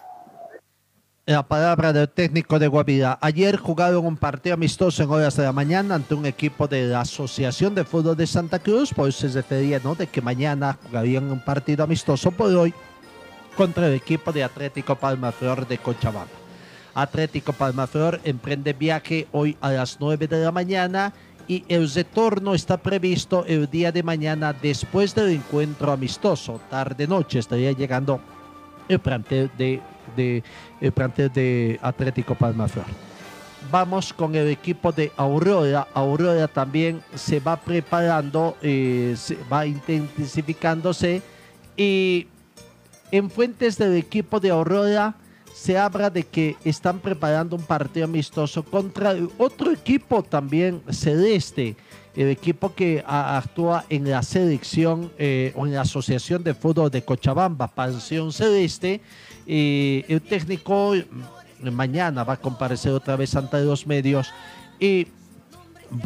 La 1.30 1.44
palabra 1.44 1.94
del 1.94 2.10
técnico 2.10 2.58
de 2.58 2.68
Guavirá. 2.68 3.20
Ayer 3.22 3.56
jugaron 3.58 4.04
un 4.04 4.18
partido 4.18 4.56
amistoso 4.56 5.04
en 5.04 5.12
horas 5.12 5.38
de 5.38 5.44
la 5.44 5.52
mañana 5.52 5.94
ante 5.94 6.16
un 6.16 6.26
equipo 6.26 6.68
de 6.68 6.88
la 6.88 7.02
Asociación 7.02 7.76
de 7.76 7.84
Fútbol 7.84 8.18
de 8.18 8.26
Santa 8.26 8.58
Cruz, 8.58 8.92
por 8.92 9.10
eso 9.10 9.30
se 9.30 9.36
refería 9.36 9.80
¿no? 9.84 9.94
de 9.94 10.08
que 10.08 10.24
mañana 10.24 10.80
jugarían 10.82 11.32
un 11.32 11.40
partido 11.40 11.84
amistoso 11.84 12.32
por 12.32 12.52
hoy 12.56 12.74
contra 13.56 13.86
el 13.86 13.94
equipo 13.94 14.32
de 14.32 14.44
Atlético 14.44 14.96
Palmaflor 14.96 15.68
de 15.68 15.78
Cochabamba. 15.78 16.32
Atlético 16.96 17.54
Palmaflor 17.54 18.20
emprende 18.24 18.74
viaje 18.74 19.28
hoy 19.32 19.56
a 19.62 19.70
las 19.70 19.98
9 20.00 20.28
de 20.28 20.44
la 20.44 20.52
mañana 20.52 21.14
y 21.48 21.64
el 21.68 21.94
retorno 21.94 22.56
está 22.56 22.78
previsto 22.78 23.46
el 23.46 23.70
día 23.70 23.92
de 23.92 24.02
mañana 24.02 24.52
después 24.52 25.14
del 25.14 25.30
encuentro 25.30 25.92
amistoso. 25.92 26.60
Tarde-noche 26.72 27.38
estaría 27.38 27.72
llegando 27.72 28.20
el 28.88 28.98
plantel 28.98 29.52
de, 29.60 29.80
de- 30.20 30.44
el 30.82 30.92
plantel 30.92 31.32
de 31.34 31.80
Atlético 31.82 32.36
Palmaflor. 32.36 32.86
Vamos 33.72 34.14
con 34.14 34.36
el 34.36 34.48
equipo 34.48 34.92
de 34.92 35.12
Aurora. 35.18 35.88
Aurora 35.94 36.48
también 36.48 37.02
se 37.16 37.40
va 37.40 37.56
preparando, 37.58 38.56
eh, 38.62 39.16
se 39.18 39.38
va 39.52 39.66
intensificándose 39.66 41.22
y 41.76 42.28
en 43.12 43.30
fuentes 43.30 43.78
del 43.78 43.96
equipo 43.98 44.40
de 44.40 44.50
Aurora 44.52 45.16
se 45.54 45.78
habla 45.78 46.10
de 46.10 46.24
que 46.24 46.56
están 46.64 47.00
preparando 47.00 47.56
un 47.56 47.64
partido 47.64 48.06
amistoso 48.06 48.64
contra 48.64 49.16
otro 49.38 49.72
equipo 49.72 50.24
también 50.24 50.82
celeste, 50.90 51.76
el 52.16 52.30
equipo 52.30 52.74
que 52.74 53.04
actúa 53.06 53.86
en 53.90 54.10
la 54.10 54.24
selección 54.24 55.12
eh, 55.18 55.54
o 55.56 55.66
en 55.66 55.74
la 55.74 55.82
Asociación 55.82 56.44
de 56.44 56.54
Fútbol 56.54 56.90
de 56.90 57.04
Cochabamba, 57.04 57.68
Pansión 57.68 58.34
Celeste. 58.34 59.02
Eh, 59.48 60.04
el 60.08 60.22
técnico 60.22 60.94
mm, 60.96 61.70
mañana 61.70 62.24
va 62.24 62.34
a 62.34 62.38
comparecer 62.38 62.92
otra 62.92 63.16
vez 63.16 63.36
ante 63.36 63.62
los 63.64 63.88
medios 63.88 64.34
y 64.80 65.08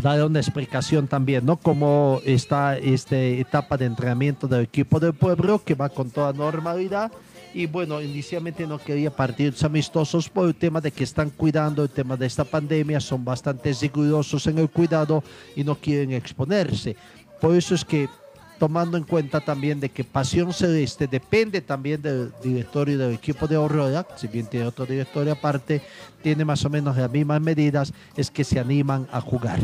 dar 0.01 0.23
una 0.23 0.39
explicación 0.39 1.07
también, 1.07 1.45
¿no? 1.45 1.57
Cómo 1.57 2.21
está 2.25 2.77
esta 2.77 3.19
etapa 3.19 3.77
de 3.77 3.85
entrenamiento 3.85 4.47
del 4.47 4.61
equipo 4.61 4.99
del 4.99 5.13
pueblo, 5.13 5.61
que 5.63 5.75
va 5.75 5.89
con 5.89 6.09
toda 6.09 6.33
normalidad. 6.33 7.11
Y 7.53 7.67
bueno, 7.67 8.01
inicialmente 8.01 8.65
no 8.65 8.79
quería 8.79 9.15
partidos 9.15 9.63
amistosos 9.63 10.27
por 10.27 10.47
el 10.47 10.55
tema 10.55 10.81
de 10.81 10.91
que 10.91 11.03
están 11.03 11.29
cuidando 11.29 11.83
el 11.83 11.89
tema 11.89 12.17
de 12.17 12.25
esta 12.25 12.43
pandemia, 12.43 12.99
son 12.99 13.23
bastante 13.23 13.71
rigurosos 13.79 14.47
en 14.47 14.57
el 14.57 14.69
cuidado 14.69 15.23
y 15.55 15.63
no 15.63 15.75
quieren 15.75 16.11
exponerse. 16.13 16.95
Por 17.39 17.55
eso 17.55 17.75
es 17.75 17.85
que 17.85 18.09
tomando 18.57 18.97
en 18.97 19.03
cuenta 19.03 19.39
también 19.39 19.79
de 19.79 19.89
que 19.89 20.03
Pasión 20.03 20.53
Celeste 20.53 21.05
depende 21.05 21.61
también 21.61 22.01
del 22.01 22.31
directorio 22.41 22.97
del 22.97 23.13
equipo 23.13 23.47
de 23.47 23.55
Aurora, 23.55 24.07
si 24.15 24.27
bien 24.27 24.47
tiene 24.47 24.65
otro 24.65 24.85
directorio 24.85 25.33
aparte, 25.33 25.81
tiene 26.21 26.45
más 26.45 26.63
o 26.65 26.69
menos 26.69 26.97
las 26.97 27.11
mismas 27.11 27.41
medidas, 27.41 27.93
es 28.15 28.31
que 28.31 28.43
se 28.43 28.59
animan 28.59 29.07
a 29.11 29.21
jugar. 29.21 29.59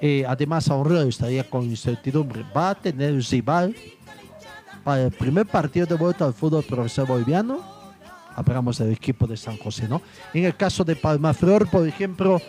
Eh, 0.00 0.24
además, 0.26 0.68
Aurora 0.68 1.02
estaría 1.02 1.48
con 1.48 1.64
incertidumbre. 1.64 2.44
Va 2.56 2.70
a 2.70 2.74
tener 2.74 3.14
rival 3.30 3.74
para 4.82 5.04
el 5.04 5.10
primer 5.10 5.46
partido 5.46 5.86
de 5.86 5.94
vuelta 5.94 6.24
al 6.24 6.34
fútbol 6.34 6.64
profesional 6.64 7.12
boliviano. 7.12 7.60
Hablamos 8.34 8.78
del 8.78 8.92
equipo 8.92 9.26
de 9.26 9.36
San 9.36 9.56
José, 9.58 9.88
¿no? 9.88 10.00
En 10.32 10.44
el 10.44 10.56
caso 10.56 10.84
de 10.84 10.96
Palmaflor, 10.96 11.68
por 11.68 11.86
ejemplo, 11.86 12.40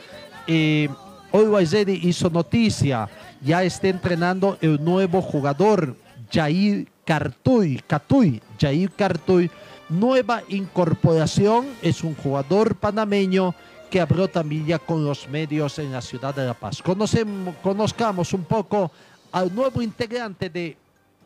eh, 0.48 0.90
Guayzedi 1.32 2.00
hizo 2.04 2.30
noticia, 2.30 3.10
ya 3.42 3.64
está 3.64 3.88
entrenando 3.88 4.58
el 4.62 4.84
nuevo 4.84 5.22
jugador, 5.22 5.96
Jair 6.32 6.88
Cartuy, 7.06 7.82
Catuy, 7.86 8.42
Jair 8.60 8.92
Cartuy, 8.92 9.50
nueva 9.90 10.44
incorporación, 10.48 11.66
es 11.82 12.04
un 12.04 12.16
jugador 12.16 12.76
panameño 12.76 13.54
que 13.90 14.00
habló 14.00 14.30
también 14.30 14.66
ya 14.66 14.80
con 14.80 15.04
los 15.04 15.28
medios 15.28 15.78
en 15.80 15.92
la 15.92 16.02
ciudad 16.02 16.34
de 16.34 16.46
La 16.46 16.54
Paz. 16.54 16.82
Conocemos, 16.82 17.56
conozcamos 17.62 18.34
un 18.34 18.46
poco 18.46 18.92
al 19.32 19.54
nuevo 19.54 19.82
integrante 19.82 20.50
de 20.50 20.78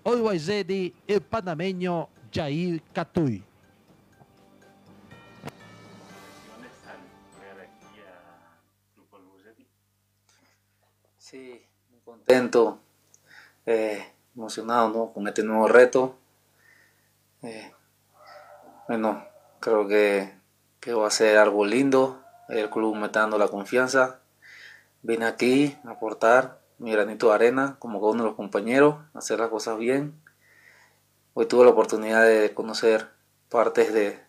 Always 0.06 0.46
Ready, 0.46 0.94
el 1.08 1.20
panameño 1.22 2.10
Jair 2.32 2.80
Catuy. 2.94 3.44
Sí, 11.18 11.66
muy 11.90 12.00
contento, 12.02 12.80
eh, 13.66 14.06
emocionado 14.36 14.90
¿no? 14.90 15.12
con 15.12 15.28
este 15.28 15.42
nuevo 15.42 15.68
reto. 15.68 16.16
Eh, 17.42 17.72
bueno, 18.88 19.26
creo 19.60 19.88
que, 19.88 20.36
que 20.80 20.94
va 20.94 21.08
a 21.08 21.10
ser 21.10 21.40
algo 21.40 21.66
lindo. 21.66 22.22
El 22.48 22.70
club 22.70 22.96
me 22.96 23.08
está 23.08 23.22
dando 23.22 23.40
la 23.40 23.48
confianza. 23.48 24.20
Vine 25.02 25.26
aquí 25.26 25.76
a 25.84 25.90
aportar 25.94 26.60
mi 26.78 26.92
granito 26.92 27.30
de 27.30 27.36
arena 27.36 27.76
como 27.80 28.00
con 28.00 28.12
uno 28.12 28.24
de 28.24 28.30
los 28.30 28.36
compañeros, 28.36 28.98
hacer 29.14 29.40
las 29.40 29.50
cosas 29.50 29.78
bien. 29.78 30.14
hoy 31.34 31.46
tuve 31.48 31.66
la 31.66 31.72
oportunidad 31.72 32.24
de 32.24 32.54
conocer 32.54 33.10
partes 33.50 33.94
de, 33.94 34.20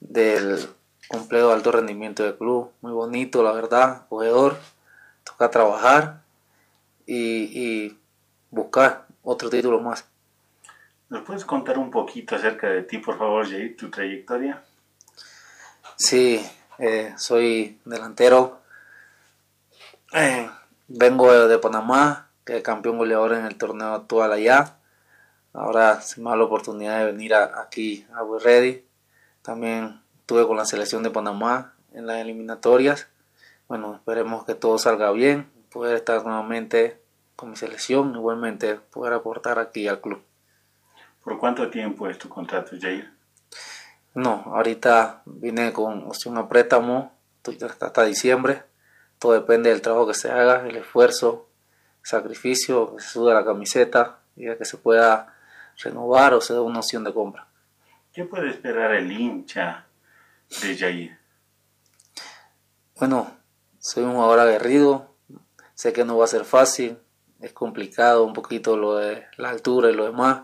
del 0.00 0.68
complejo 1.08 1.48
de 1.48 1.54
alto 1.54 1.72
rendimiento 1.72 2.22
del 2.22 2.36
club. 2.36 2.72
Muy 2.80 2.92
bonito, 2.92 3.42
la 3.42 3.52
verdad, 3.52 4.06
jugador. 4.08 4.56
Toca 5.24 5.50
trabajar 5.50 6.22
y, 7.06 7.16
y 7.16 7.98
buscar 8.50 9.06
otro 9.22 9.50
título 9.50 9.80
más. 9.80 10.06
¿Nos 11.08 11.22
puedes 11.22 11.44
contar 11.44 11.78
un 11.78 11.90
poquito 11.90 12.34
acerca 12.36 12.68
de 12.68 12.82
ti, 12.82 12.98
por 12.98 13.18
favor, 13.18 13.48
Jair, 13.48 13.76
tu 13.76 13.90
trayectoria? 13.90 14.62
Sí, 15.96 16.44
eh, 16.78 17.14
soy 17.16 17.78
delantero. 17.84 18.60
Eh, 20.12 20.48
vengo 20.88 21.32
de 21.48 21.58
Panamá, 21.58 22.30
que 22.44 22.62
campeón 22.62 22.98
goleador 22.98 23.32
en 23.34 23.46
el 23.46 23.56
torneo 23.56 23.94
actual 23.94 24.32
allá. 24.32 24.78
Ahora 25.52 26.00
se 26.00 26.20
me 26.20 26.30
da 26.30 26.36
la 26.36 26.44
oportunidad 26.44 26.98
de 26.98 27.12
venir 27.12 27.34
aquí 27.34 28.06
a 28.12 28.22
Ready. 28.42 28.84
También 29.42 30.02
estuve 30.20 30.46
con 30.46 30.56
la 30.56 30.64
selección 30.64 31.02
de 31.02 31.10
Panamá 31.10 31.74
en 31.92 32.06
las 32.06 32.18
eliminatorias. 32.18 33.08
Bueno, 33.68 33.94
esperemos 33.94 34.44
que 34.44 34.54
todo 34.54 34.78
salga 34.78 35.10
bien, 35.12 35.50
poder 35.70 35.96
estar 35.96 36.24
nuevamente 36.24 37.00
con 37.36 37.50
mi 37.50 37.56
selección, 37.56 38.14
igualmente 38.14 38.76
poder 38.76 39.12
aportar 39.14 39.58
aquí 39.58 39.88
al 39.88 40.00
club. 40.00 40.22
¿Por 41.22 41.38
cuánto 41.38 41.70
tiempo 41.70 42.08
es 42.08 42.18
tu 42.18 42.28
contrato, 42.28 42.76
Jair? 42.78 43.10
No, 44.14 44.44
ahorita 44.46 45.22
vine 45.24 45.72
con 45.72 46.04
opción 46.04 46.36
a 46.36 46.48
préstamo 46.48 47.12
hasta 47.80 48.04
diciembre. 48.04 48.64
Todo 49.24 49.32
depende 49.32 49.70
del 49.70 49.80
trabajo 49.80 50.08
que 50.08 50.12
se 50.12 50.30
haga, 50.30 50.68
el 50.68 50.76
esfuerzo, 50.76 51.48
el 52.02 52.06
sacrificio, 52.06 52.94
que 52.94 53.02
se 53.02 53.08
suda 53.08 53.32
la 53.32 53.42
camiseta 53.42 54.18
y 54.36 54.54
que 54.54 54.66
se 54.66 54.76
pueda 54.76 55.34
renovar 55.82 56.34
o 56.34 56.42
se 56.42 56.52
dé 56.52 56.60
una 56.60 56.80
opción 56.80 57.04
de 57.04 57.14
compra. 57.14 57.48
¿Qué 58.12 58.26
puede 58.26 58.50
esperar 58.50 58.94
el 58.94 59.10
hincha 59.10 59.86
de 60.60 60.76
Jair? 60.76 61.18
Bueno, 63.00 63.34
soy 63.78 64.04
un 64.04 64.12
jugador 64.12 64.40
aguerrido, 64.40 65.14
sé 65.72 65.94
que 65.94 66.04
no 66.04 66.18
va 66.18 66.26
a 66.26 66.28
ser 66.28 66.44
fácil, 66.44 66.98
es 67.40 67.54
complicado 67.54 68.24
un 68.24 68.34
poquito 68.34 68.76
lo 68.76 68.96
de 68.96 69.24
la 69.38 69.48
altura 69.48 69.88
y 69.88 69.94
lo 69.94 70.04
demás, 70.04 70.42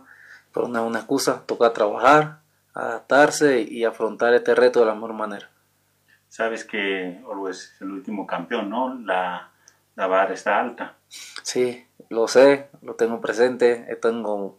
pero 0.54 0.68
no 0.68 0.80
es 0.80 0.86
una 0.86 1.00
excusa, 1.00 1.42
toca 1.44 1.74
trabajar, 1.74 2.40
adaptarse 2.72 3.60
y 3.60 3.84
afrontar 3.84 4.32
este 4.32 4.54
reto 4.54 4.80
de 4.80 4.86
la 4.86 4.94
mejor 4.94 5.12
manera. 5.12 5.50
Sabes 6.30 6.64
que 6.64 7.20
Orwell 7.26 7.50
es 7.50 7.74
el 7.80 7.90
último 7.90 8.24
campeón, 8.24 8.70
¿no? 8.70 8.94
La, 8.94 9.50
la 9.96 10.06
barra 10.06 10.32
está 10.32 10.60
alta. 10.60 10.94
Sí, 11.42 11.84
lo 12.08 12.28
sé, 12.28 12.68
lo 12.82 12.94
tengo 12.94 13.20
presente, 13.20 13.98
tengo 14.00 14.56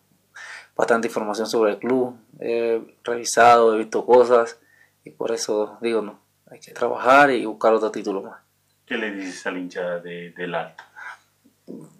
bastante 0.75 1.07
información 1.07 1.47
sobre 1.47 1.71
el 1.71 1.79
club, 1.79 2.17
he 2.41 2.97
revisado, 3.05 3.73
he 3.73 3.77
visto 3.77 4.05
cosas 4.05 4.59
y 5.05 5.11
por 5.11 5.31
eso 5.31 5.77
digo, 5.79 6.01
no, 6.01 6.19
hay 6.47 6.59
que 6.59 6.73
trabajar 6.73 7.31
y 7.31 7.45
buscar 7.45 7.73
otro 7.73 7.89
título 7.89 8.21
más. 8.21 8.41
¿Qué 8.85 8.97
le 8.97 9.11
dices 9.11 9.47
al 9.47 9.57
hincha 9.57 9.99
de, 9.99 10.31
del 10.31 10.53
alto? 10.53 10.83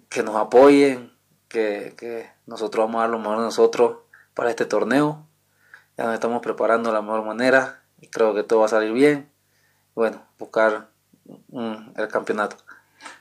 Que 0.09 0.22
nos 0.22 0.36
apoyen, 0.36 1.13
que, 1.47 1.95
que 1.97 2.30
nosotros 2.45 2.86
vamos 2.86 2.99
a 2.99 3.03
dar 3.03 3.09
lo 3.11 3.19
mejor 3.19 3.38
de 3.38 3.45
nosotros 3.45 3.99
para 4.34 4.49
este 4.49 4.65
torneo. 4.65 5.26
Ya 5.97 6.03
nos 6.03 6.13
estamos 6.13 6.41
preparando 6.41 6.89
de 6.89 6.95
la 6.95 7.01
mejor 7.01 7.24
manera 7.24 7.84
y 8.01 8.07
creo 8.07 8.36
que 8.36 8.43
todo 8.43 8.59
va 8.59 8.65
a 8.65 8.69
salir 8.69 8.91
bien. 8.91 9.31
Bueno, 9.96 10.24
buscar 10.38 10.88
el 11.54 12.08
campeonato. 12.08 12.58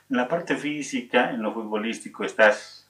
En 0.09 0.17
la 0.17 0.27
parte 0.27 0.55
física, 0.55 1.31
en 1.31 1.41
lo 1.41 1.53
futbolístico, 1.53 2.23
¿estás, 2.23 2.87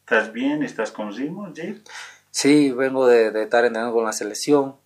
estás 0.00 0.32
bien? 0.32 0.62
¿Estás 0.62 0.90
con 0.90 1.14
ritmo, 1.14 1.52
Jair? 1.54 1.82
Sí, 2.30 2.72
vengo 2.72 3.06
de, 3.06 3.30
de 3.30 3.42
estar 3.44 3.64
entrenando 3.64 3.94
con 3.94 4.04
la 4.04 4.12
selección. 4.12 4.76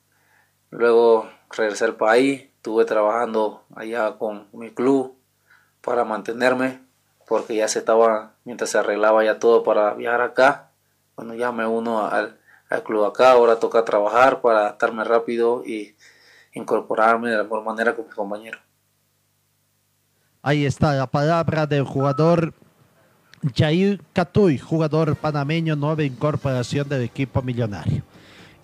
Luego 0.71 1.31
regresé 1.51 1.85
al 1.85 1.97
país. 1.97 2.43
Estuve 2.57 2.85
trabajando 2.85 3.65
allá 3.75 4.19
con 4.19 4.49
mi 4.53 4.71
club 4.71 5.17
para 5.81 6.05
mantenerme 6.05 6.81
porque 7.29 7.55
ya 7.55 7.69
se 7.69 7.79
estaba, 7.81 8.33
mientras 8.45 8.71
se 8.71 8.79
arreglaba 8.79 9.23
ya 9.23 9.39
todo 9.39 9.63
para 9.63 9.95
viajar 9.95 10.23
acá, 10.23 10.71
bueno, 11.15 11.35
ya 11.35 11.53
me 11.53 11.67
uno 11.67 12.07
al, 12.07 12.39
al 12.71 12.83
club 12.83 13.05
acá, 13.05 13.33
ahora 13.33 13.61
toca 13.61 13.85
trabajar 13.85 14.41
para 14.41 14.61
adaptarme 14.61 15.05
rápido 15.05 15.63
y 15.65 15.95
incorporarme 16.59 17.31
de 17.31 17.37
la 17.37 17.43
mejor 17.45 17.65
manera 17.65 17.95
con 17.95 18.07
mis 18.07 18.15
compañeros. 18.15 18.61
Ahí 20.43 20.65
está 20.65 20.95
la 20.95 21.07
palabra 21.07 21.67
del 21.67 21.85
jugador 21.85 22.55
Jair 23.55 24.01
Catuy, 24.13 24.59
jugador 24.59 25.17
panameño, 25.17 25.77
nueva 25.77 26.03
incorporación 26.05 26.89
del 26.89 27.03
equipo 27.03 27.43
millonario. 27.43 28.03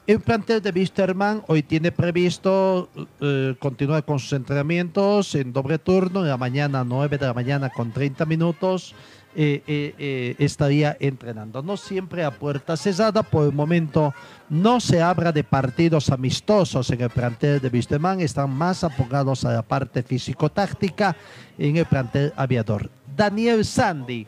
El 0.07 0.21
plantel 0.21 0.61
de 0.61 0.71
Wisterman 0.71 1.43
hoy 1.47 1.63
tiene 1.63 1.91
previsto 1.91 2.91
eh, 3.21 3.57
continuar 3.59 4.05
con 4.05 4.19
sus 4.19 4.35
entrenamientos 4.35 5.35
en 5.35 5.53
doble 5.53 5.79
turno, 5.79 6.21
en 6.21 6.29
la 6.29 6.37
mañana 6.37 6.85
9 6.85 7.17
de 7.17 7.27
la 7.27 7.33
mañana 7.33 7.71
con 7.71 7.91
30 7.91 8.27
minutos. 8.27 8.95
Eh, 9.37 9.65
eh, 9.67 9.95
eh, 9.99 10.37
estaría 10.39 10.97
entrenando. 11.01 11.61
No 11.61 11.77
siempre 11.77 12.23
a 12.23 12.31
puerta 12.31 12.77
cerrada, 12.77 13.25
por 13.25 13.47
el 13.47 13.53
momento 13.53 14.15
no 14.49 14.79
se 14.79 15.03
habla 15.03 15.33
de 15.33 15.43
partidos 15.43 16.11
amistosos 16.11 16.89
en 16.91 17.01
el 17.01 17.11
plantel 17.11 17.61
de 17.61 17.69
Wisterman, 17.69 18.21
están 18.21 18.51
más 18.51 18.85
apoyados 18.85 19.45
a 19.45 19.53
la 19.53 19.63
parte 19.63 20.05
físico-táctica 20.05 21.17
en 21.59 21.77
el 21.77 21.85
plantel 21.85 22.33
aviador. 22.37 22.89
Daniel 23.17 23.65
Sandy 23.65 24.25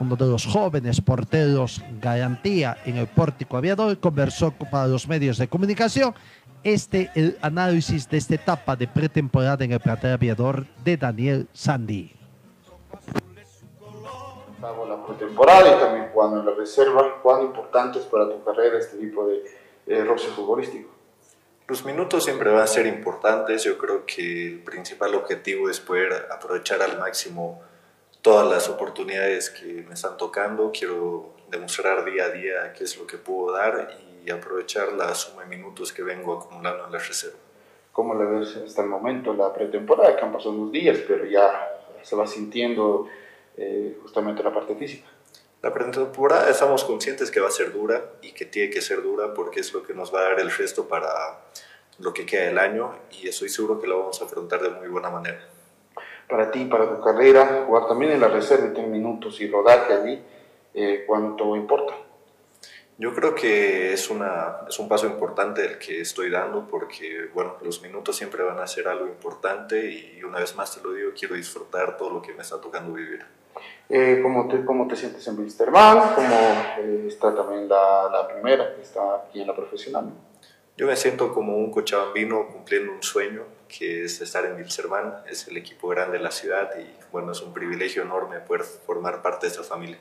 uno 0.00 0.14
de 0.16 0.26
los 0.26 0.46
jóvenes 0.46 1.00
porteros 1.00 1.82
garantía 2.00 2.78
en 2.86 2.98
el 2.98 3.08
pórtico 3.08 3.56
aviador, 3.56 3.98
conversó 3.98 4.52
para 4.52 4.86
los 4.86 5.08
medios 5.08 5.38
de 5.38 5.48
comunicación 5.48 6.14
este 6.62 7.10
el 7.14 7.36
análisis 7.42 8.08
de 8.08 8.16
esta 8.16 8.36
etapa 8.36 8.76
de 8.76 8.86
pretemporada 8.86 9.64
en 9.64 9.72
el 9.72 9.80
plantel 9.80 10.12
aviador 10.12 10.66
de 10.84 10.96
Daniel 10.96 11.48
Sandy. 11.52 12.17
Estamos 14.58 14.88
la 14.88 15.06
pretemporada 15.06 15.76
y 15.76 15.78
también 15.78 16.10
jugando 16.12 16.40
en 16.40 16.46
la 16.46 16.52
reserva. 16.52 17.20
¿Cuán 17.22 17.42
importante 17.42 18.00
es 18.00 18.06
para 18.06 18.28
tu 18.28 18.42
carrera 18.42 18.76
este 18.76 18.96
tipo 18.96 19.24
de 19.24 19.44
eh, 19.86 20.02
roce 20.02 20.26
futbolístico? 20.30 20.90
Los 21.68 21.84
minutos 21.84 22.24
siempre 22.24 22.50
van 22.50 22.62
a 22.62 22.66
ser 22.66 22.86
importantes. 22.86 23.62
Yo 23.62 23.78
creo 23.78 24.04
que 24.04 24.48
el 24.48 24.64
principal 24.64 25.14
objetivo 25.14 25.70
es 25.70 25.78
poder 25.78 26.26
aprovechar 26.32 26.82
al 26.82 26.98
máximo 26.98 27.62
todas 28.20 28.50
las 28.50 28.68
oportunidades 28.68 29.48
que 29.48 29.84
me 29.86 29.94
están 29.94 30.16
tocando. 30.16 30.72
Quiero 30.76 31.34
demostrar 31.48 32.04
día 32.04 32.24
a 32.24 32.30
día 32.30 32.72
qué 32.76 32.82
es 32.82 32.98
lo 32.98 33.06
que 33.06 33.16
puedo 33.16 33.52
dar 33.52 33.96
y 34.24 34.28
aprovechar 34.28 34.92
la 34.92 35.14
suma 35.14 35.42
de 35.42 35.50
minutos 35.50 35.92
que 35.92 36.02
vengo 36.02 36.36
acumulando 36.36 36.86
en 36.86 36.90
la 36.90 36.98
reserva. 36.98 37.38
¿Cómo 37.92 38.12
le 38.16 38.24
ves 38.24 38.56
hasta 38.56 38.82
el 38.82 38.88
momento 38.88 39.32
la 39.34 39.52
pretemporada? 39.52 40.16
Que 40.16 40.24
han 40.24 40.32
pasado 40.32 40.50
unos 40.50 40.72
días, 40.72 40.98
pero 41.06 41.24
ya 41.26 41.78
se 42.02 42.16
va 42.16 42.26
sintiendo 42.26 43.06
eh, 43.58 43.98
justamente 44.02 44.42
la 44.42 44.52
parte 44.52 44.74
física. 44.74 45.08
La 45.60 45.74
pretemporada 45.74 46.48
estamos 46.48 46.84
conscientes 46.84 47.30
que 47.30 47.40
va 47.40 47.48
a 47.48 47.50
ser 47.50 47.72
dura 47.72 48.12
y 48.22 48.32
que 48.32 48.44
tiene 48.44 48.70
que 48.70 48.80
ser 48.80 49.02
dura 49.02 49.34
porque 49.34 49.60
es 49.60 49.72
lo 49.72 49.82
que 49.82 49.92
nos 49.92 50.14
va 50.14 50.20
a 50.20 50.22
dar 50.22 50.40
el 50.40 50.50
resto 50.50 50.86
para 50.86 51.08
lo 51.98 52.14
que 52.14 52.24
queda 52.24 52.44
del 52.44 52.58
año 52.58 52.92
y 53.10 53.28
estoy 53.28 53.48
seguro 53.48 53.80
que 53.80 53.88
lo 53.88 53.98
vamos 53.98 54.22
a 54.22 54.24
afrontar 54.24 54.62
de 54.62 54.70
muy 54.70 54.86
buena 54.88 55.10
manera 55.10 55.58
para 56.28 56.50
ti, 56.50 56.66
para 56.66 56.88
tu 56.88 57.00
carrera, 57.02 57.64
jugar 57.66 57.88
también 57.88 58.12
en 58.12 58.20
la 58.20 58.28
reserva 58.28 58.66
y 58.66 58.74
tener 58.74 58.90
minutos 58.90 59.40
y 59.40 59.48
rodaje 59.48 59.94
allí, 59.94 60.22
eh, 60.74 61.04
¿cuánto 61.06 61.56
importa? 61.56 61.94
Yo 62.98 63.14
creo 63.14 63.34
que 63.34 63.92
es, 63.92 64.10
una, 64.10 64.58
es 64.68 64.78
un 64.78 64.88
paso 64.88 65.06
importante 65.06 65.64
el 65.64 65.78
que 65.78 66.00
estoy 66.00 66.30
dando 66.30 66.66
porque, 66.68 67.30
bueno, 67.32 67.56
los 67.62 67.80
minutos 67.80 68.16
siempre 68.16 68.42
van 68.42 68.58
a 68.58 68.66
ser 68.66 68.88
algo 68.88 69.06
importante 69.06 69.90
y 69.90 70.22
una 70.24 70.40
vez 70.40 70.54
más 70.56 70.74
te 70.74 70.82
lo 70.82 70.92
digo, 70.92 71.12
quiero 71.18 71.36
disfrutar 71.36 71.96
todo 71.96 72.10
lo 72.10 72.20
que 72.20 72.34
me 72.34 72.42
está 72.42 72.60
tocando 72.60 72.92
vivir. 72.92 73.24
Eh, 73.88 74.20
¿cómo, 74.22 74.48
te, 74.48 74.64
¿Cómo 74.64 74.86
te 74.86 74.96
sientes 74.96 75.26
en 75.28 75.38
Wisterman? 75.38 76.14
¿Cómo 76.14 76.36
eh, 76.78 77.04
está 77.08 77.34
también 77.34 77.68
la, 77.68 78.08
la, 78.12 78.28
primera 78.28 78.74
que 78.74 78.82
está 78.82 79.16
aquí 79.16 79.40
en 79.40 79.46
la 79.46 79.56
profesional? 79.56 80.12
Yo 80.76 80.86
me 80.86 80.94
siento 80.94 81.32
como 81.32 81.56
un 81.56 81.70
cochabambino 81.70 82.46
cumpliendo 82.48 82.92
un 82.92 83.02
sueño 83.02 83.42
que 83.66 84.04
es 84.04 84.20
estar 84.20 84.44
en 84.44 84.56
Wilserman, 84.56 85.22
es 85.28 85.48
el 85.48 85.56
equipo 85.56 85.88
grande 85.88 86.18
de 86.18 86.24
la 86.24 86.30
ciudad 86.30 86.70
y 86.78 86.86
bueno, 87.10 87.32
es 87.32 87.40
un 87.42 87.52
privilegio 87.52 88.02
enorme 88.02 88.40
poder 88.40 88.62
formar 88.62 89.22
parte 89.22 89.46
de 89.46 89.52
esta 89.52 89.64
familia. 89.64 89.98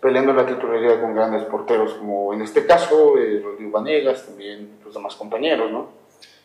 Peleando 0.00 0.32
la 0.32 0.46
titularidad 0.46 1.00
con 1.00 1.14
grandes 1.14 1.44
porteros 1.44 1.94
como 1.94 2.32
en 2.32 2.42
este 2.42 2.64
caso 2.64 3.18
eh, 3.18 3.40
Rodrigo 3.42 3.70
Vanegas, 3.72 4.26
también 4.26 4.78
los 4.84 4.94
demás 4.94 5.14
compañeros, 5.16 5.70
¿no? 5.70 5.90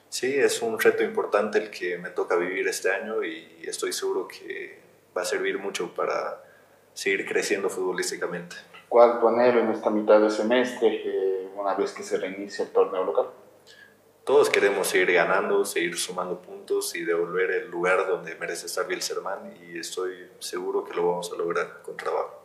Sí, 0.09 0.35
es 0.35 0.61
un 0.61 0.77
reto 0.77 1.03
importante 1.03 1.57
el 1.57 1.71
que 1.71 1.97
me 1.97 2.09
toca 2.09 2.35
vivir 2.35 2.67
este 2.67 2.91
año 2.91 3.23
y 3.23 3.61
estoy 3.63 3.93
seguro 3.93 4.27
que 4.27 4.80
va 5.15 5.21
a 5.21 5.25
servir 5.25 5.57
mucho 5.59 5.93
para 5.93 6.43
seguir 6.93 7.25
creciendo 7.27 7.69
futbolísticamente. 7.69 8.55
¿Cuál 8.89 9.19
tu 9.19 9.27
anhelo 9.27 9.61
en 9.61 9.71
esta 9.71 9.89
mitad 9.89 10.19
de 10.19 10.29
semestre, 10.29 11.01
eh, 11.05 11.49
una 11.55 11.75
vez 11.75 11.93
que 11.93 12.03
se 12.03 12.17
reinicie 12.17 12.65
el 12.65 12.71
torneo 12.71 13.03
local? 13.03 13.27
todos 14.23 14.49
queremos 14.49 14.87
seguir 14.87 15.13
ganando, 15.13 15.65
seguir 15.65 15.97
sumando 15.97 16.41
puntos 16.41 16.95
y 16.95 17.03
devolver 17.03 17.51
el 17.51 17.71
lugar 17.71 18.07
donde 18.07 18.35
merece 18.35 18.67
estar 18.67 18.87
Wilserman 18.87 19.53
y 19.61 19.77
estoy 19.79 20.13
seguro 20.39 20.83
que 20.83 20.93
lo 20.93 21.07
vamos 21.07 21.31
a 21.33 21.37
lograr 21.37 21.81
con 21.83 21.97
trabajo. 21.97 22.37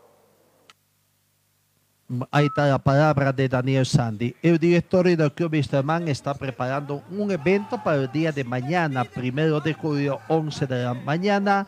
Ahí 2.31 2.47
está 2.47 2.67
la 2.67 2.79
palabra 2.79 3.33
de 3.33 3.49
Daniel 3.49 3.85
Sandy. 3.85 4.35
El 4.41 4.59
directorio 4.59 5.17
del 5.17 5.33
Club 5.33 5.53
Wisterman 5.53 6.07
está 6.07 6.35
preparando 6.35 7.03
un 7.11 7.31
evento 7.33 7.83
para 7.83 7.97
el 7.97 8.13
día 8.13 8.31
de 8.31 8.45
mañana, 8.45 9.05
primero 9.05 9.61
de 9.61 9.75
julio, 9.75 10.21
11 10.29 10.67
de 10.67 10.85
la 10.85 10.95
mañana, 10.95 11.67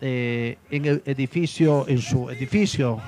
eh, 0.00 0.58
en 0.70 0.84
el 0.84 1.02
edificio, 1.04 1.86
en 1.88 1.98
su 1.98 2.30
edificio. 2.30 3.00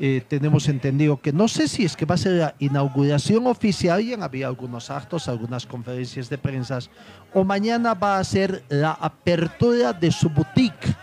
Eh, 0.00 0.22
tenemos 0.26 0.68
entendido 0.68 1.20
que 1.20 1.32
no 1.32 1.46
sé 1.46 1.68
si 1.68 1.84
es 1.84 1.96
que 1.96 2.06
va 2.06 2.16
a 2.16 2.18
ser 2.18 2.32
la 2.32 2.54
inauguración 2.58 3.46
oficial, 3.46 4.02
ya 4.02 4.16
había 4.24 4.48
algunos 4.48 4.90
actos, 4.90 5.28
algunas 5.28 5.66
conferencias 5.66 6.28
de 6.28 6.38
prensa, 6.38 6.80
o 7.32 7.44
mañana 7.44 7.94
va 7.94 8.18
a 8.18 8.24
ser 8.24 8.64
la 8.68 8.92
apertura 8.92 9.92
de 9.92 10.10
su 10.10 10.28
boutique 10.28 10.96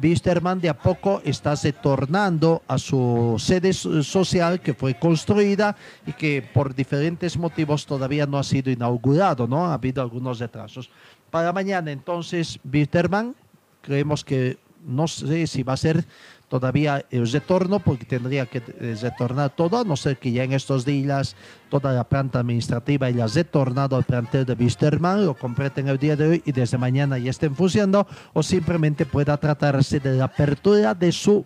Wisterman 0.00 0.60
de 0.60 0.68
a 0.68 0.78
poco 0.78 1.20
está 1.24 1.54
retornando 1.54 2.62
a 2.66 2.78
su 2.78 3.36
sede 3.38 3.72
social 3.72 4.60
que 4.60 4.74
fue 4.74 4.98
construida 4.98 5.76
y 6.06 6.12
que 6.12 6.42
por 6.42 6.74
diferentes 6.74 7.36
motivos 7.36 7.84
todavía 7.84 8.26
no 8.26 8.38
ha 8.38 8.42
sido 8.42 8.70
inaugurado, 8.70 9.46
¿no? 9.46 9.66
Ha 9.66 9.74
habido 9.74 10.02
algunos 10.02 10.38
retrasos. 10.38 10.90
Para 11.30 11.52
mañana 11.52 11.90
entonces 11.92 12.58
Wisterman, 12.70 13.34
creemos 13.82 14.24
que 14.24 14.58
no 14.84 15.08
sé 15.08 15.46
si 15.46 15.62
va 15.62 15.74
a 15.74 15.76
ser 15.76 16.04
todavía 16.48 17.04
el 17.10 17.30
retorno, 17.32 17.78
porque 17.78 18.04
tendría 18.04 18.44
que 18.44 18.58
eh, 18.58 18.94
retornar 19.00 19.56
todo, 19.56 19.80
a 19.80 19.84
no 19.84 19.96
ser 19.96 20.18
que 20.18 20.32
ya 20.32 20.44
en 20.44 20.52
estos 20.52 20.84
días 20.84 21.34
toda 21.70 21.92
la 21.92 22.04
planta 22.04 22.40
administrativa 22.40 23.06
haya 23.06 23.26
retornado 23.26 23.96
al 23.96 24.04
plantel 24.04 24.44
de 24.44 24.52
Wisterman, 24.52 25.24
lo 25.24 25.34
completen 25.34 25.88
el 25.88 25.96
día 25.96 26.14
de 26.14 26.28
hoy 26.28 26.42
y 26.44 26.52
desde 26.52 26.76
mañana 26.76 27.16
ya 27.16 27.30
estén 27.30 27.56
funcionando, 27.56 28.06
o 28.34 28.42
simplemente 28.42 29.06
pueda 29.06 29.38
tratarse 29.38 29.98
de 29.98 30.14
la 30.16 30.24
apertura 30.24 30.94
de 30.94 31.10
su 31.10 31.42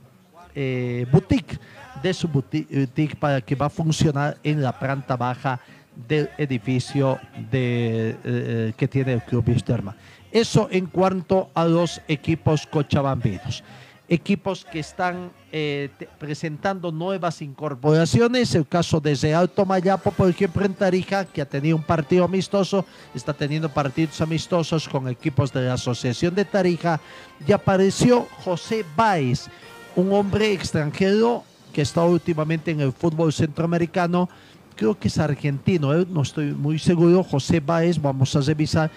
eh, 0.57 1.07
boutique, 1.12 1.57
de 2.03 2.12
su 2.12 2.26
boutique 2.26 3.14
para 3.14 3.41
que 3.41 3.55
va 3.55 3.66
a 3.66 3.70
funcionar 3.70 4.39
en 4.43 4.61
la 4.61 4.76
planta 4.76 5.16
baja 5.16 5.61
del 6.09 6.28
edificio 6.37 7.18
de, 7.51 8.16
eh, 8.24 8.72
que 8.76 8.89
tiene 8.89 9.14
el 9.14 9.22
Club 9.22 9.49
Wisterman. 9.49 9.95
Eso 10.33 10.68
en 10.70 10.87
cuanto 10.87 11.51
a 11.55 11.64
los 11.64 12.01
equipos 12.09 12.66
cochabambinos 12.66 13.62
equipos 14.09 14.64
que 14.64 14.79
están 14.79 15.31
eh, 15.51 15.91
presentando 16.18 16.93
nuevas 16.93 17.43
incorporaciones. 17.43 18.55
El 18.55 18.66
caso 18.66 19.01
de 19.01 19.14
Real 19.14 19.49
Tomayapo, 19.51 20.11
por 20.12 20.31
ejemplo, 20.31 20.64
en 20.64 20.74
Tarija, 20.74 21.24
que 21.24 21.43
ha 21.43 21.49
tenido 21.49 21.77
un 21.77 21.83
partido 21.83 22.24
amistoso, 22.24 22.85
está 23.14 23.33
teniendo 23.33 23.68
partidos 23.68 24.20
amistosos 24.20 24.89
con 24.89 25.09
equipos 25.09 25.53
de 25.53 25.62
la 25.62 25.74
Asociación 25.74 26.35
de 26.35 26.45
Tarija. 26.45 27.01
Y 27.47 27.53
apareció 27.53 28.27
José 28.45 28.85
Báez, 28.97 29.49
un 29.97 30.12
hombre 30.12 30.53
extranjero 30.53 31.45
que 31.72 31.83
está 31.83 32.05
últimamente 32.05 32.70
en 32.70 32.81
el 32.81 32.93
fútbol 32.93 33.33
centroamericano. 33.33 34.29
Creo 34.77 34.99
que 34.99 35.09
es 35.09 35.18
argentino, 35.18 35.95
¿eh? 35.95 36.07
no 36.09 36.22
estoy 36.22 36.53
muy 36.53 36.79
seguro. 36.79 37.24
José 37.24 37.61
Báez, 37.61 38.01
vamos 38.01 38.37
a 38.37 38.41
revisar 38.41 38.91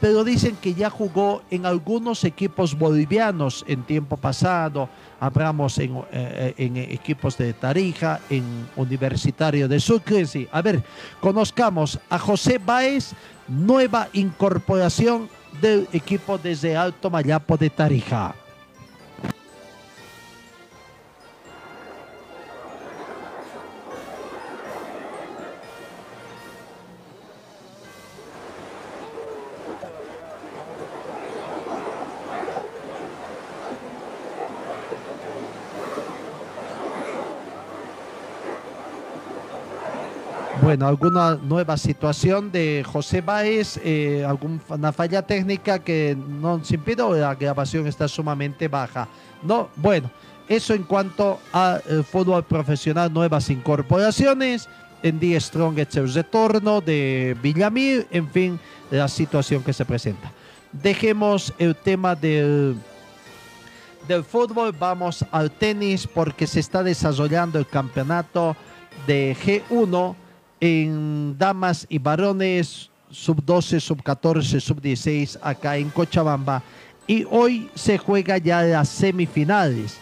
pero 0.00 0.24
dicen 0.24 0.56
que 0.60 0.74
ya 0.74 0.90
jugó 0.90 1.42
en 1.50 1.66
algunos 1.66 2.24
equipos 2.24 2.78
bolivianos 2.78 3.64
en 3.66 3.82
tiempo 3.82 4.16
pasado. 4.16 4.88
Hablamos 5.18 5.78
en, 5.78 6.02
eh, 6.12 6.54
en 6.58 6.76
equipos 6.76 7.38
de 7.38 7.52
Tarija, 7.54 8.20
en 8.28 8.44
Universitario 8.76 9.68
de 9.68 9.80
Sucre. 9.80 10.26
Sí. 10.26 10.46
A 10.52 10.60
ver, 10.60 10.82
conozcamos 11.20 11.98
a 12.10 12.18
José 12.18 12.58
Baez, 12.58 13.12
nueva 13.48 14.08
incorporación 14.12 15.28
del 15.60 15.88
equipo 15.92 16.36
desde 16.36 16.76
Alto 16.76 17.08
Mayapo 17.10 17.56
de 17.56 17.70
Tarija. 17.70 18.34
Bueno, 40.66 40.88
alguna 40.88 41.36
nueva 41.36 41.76
situación 41.76 42.50
de 42.50 42.84
José 42.84 43.20
Báez, 43.20 43.78
eh, 43.84 44.26
alguna 44.26 44.92
falla 44.92 45.22
técnica 45.22 45.78
que 45.78 46.18
no 46.18 46.64
se 46.64 46.74
impide 46.74 47.02
o 47.02 47.14
la 47.14 47.36
grabación 47.36 47.86
está 47.86 48.08
sumamente 48.08 48.66
baja. 48.66 49.06
No, 49.44 49.68
bueno, 49.76 50.10
eso 50.48 50.74
en 50.74 50.82
cuanto 50.82 51.38
al 51.52 51.80
eh, 51.88 52.02
fútbol 52.02 52.42
profesional, 52.42 53.12
nuevas 53.12 53.48
incorporaciones. 53.48 54.68
En 55.04 55.20
Die 55.20 55.38
Strong 55.38 55.78
el 55.78 56.12
retorno 56.12 56.80
de 56.80 57.36
Villamil, 57.40 58.08
en 58.10 58.28
fin, 58.28 58.60
la 58.90 59.06
situación 59.06 59.62
que 59.62 59.72
se 59.72 59.84
presenta. 59.84 60.32
Dejemos 60.72 61.54
el 61.58 61.76
tema 61.76 62.16
del, 62.16 62.74
del 64.08 64.24
fútbol, 64.24 64.74
vamos 64.76 65.24
al 65.30 65.52
tenis 65.52 66.08
porque 66.08 66.48
se 66.48 66.58
está 66.58 66.82
desarrollando 66.82 67.56
el 67.56 67.68
campeonato 67.68 68.56
de 69.06 69.36
G1 69.36 70.16
en 70.60 71.36
damas 71.38 71.86
y 71.88 71.98
varones 71.98 72.90
sub 73.10 73.44
12, 73.44 73.80
sub 73.80 74.02
14, 74.02 74.60
sub 74.60 74.80
16 74.80 75.38
acá 75.42 75.76
en 75.76 75.90
Cochabamba. 75.90 76.62
Y 77.06 77.24
hoy 77.30 77.70
se 77.74 77.98
juega 77.98 78.38
ya 78.38 78.62
las 78.62 78.88
semifinales. 78.88 79.98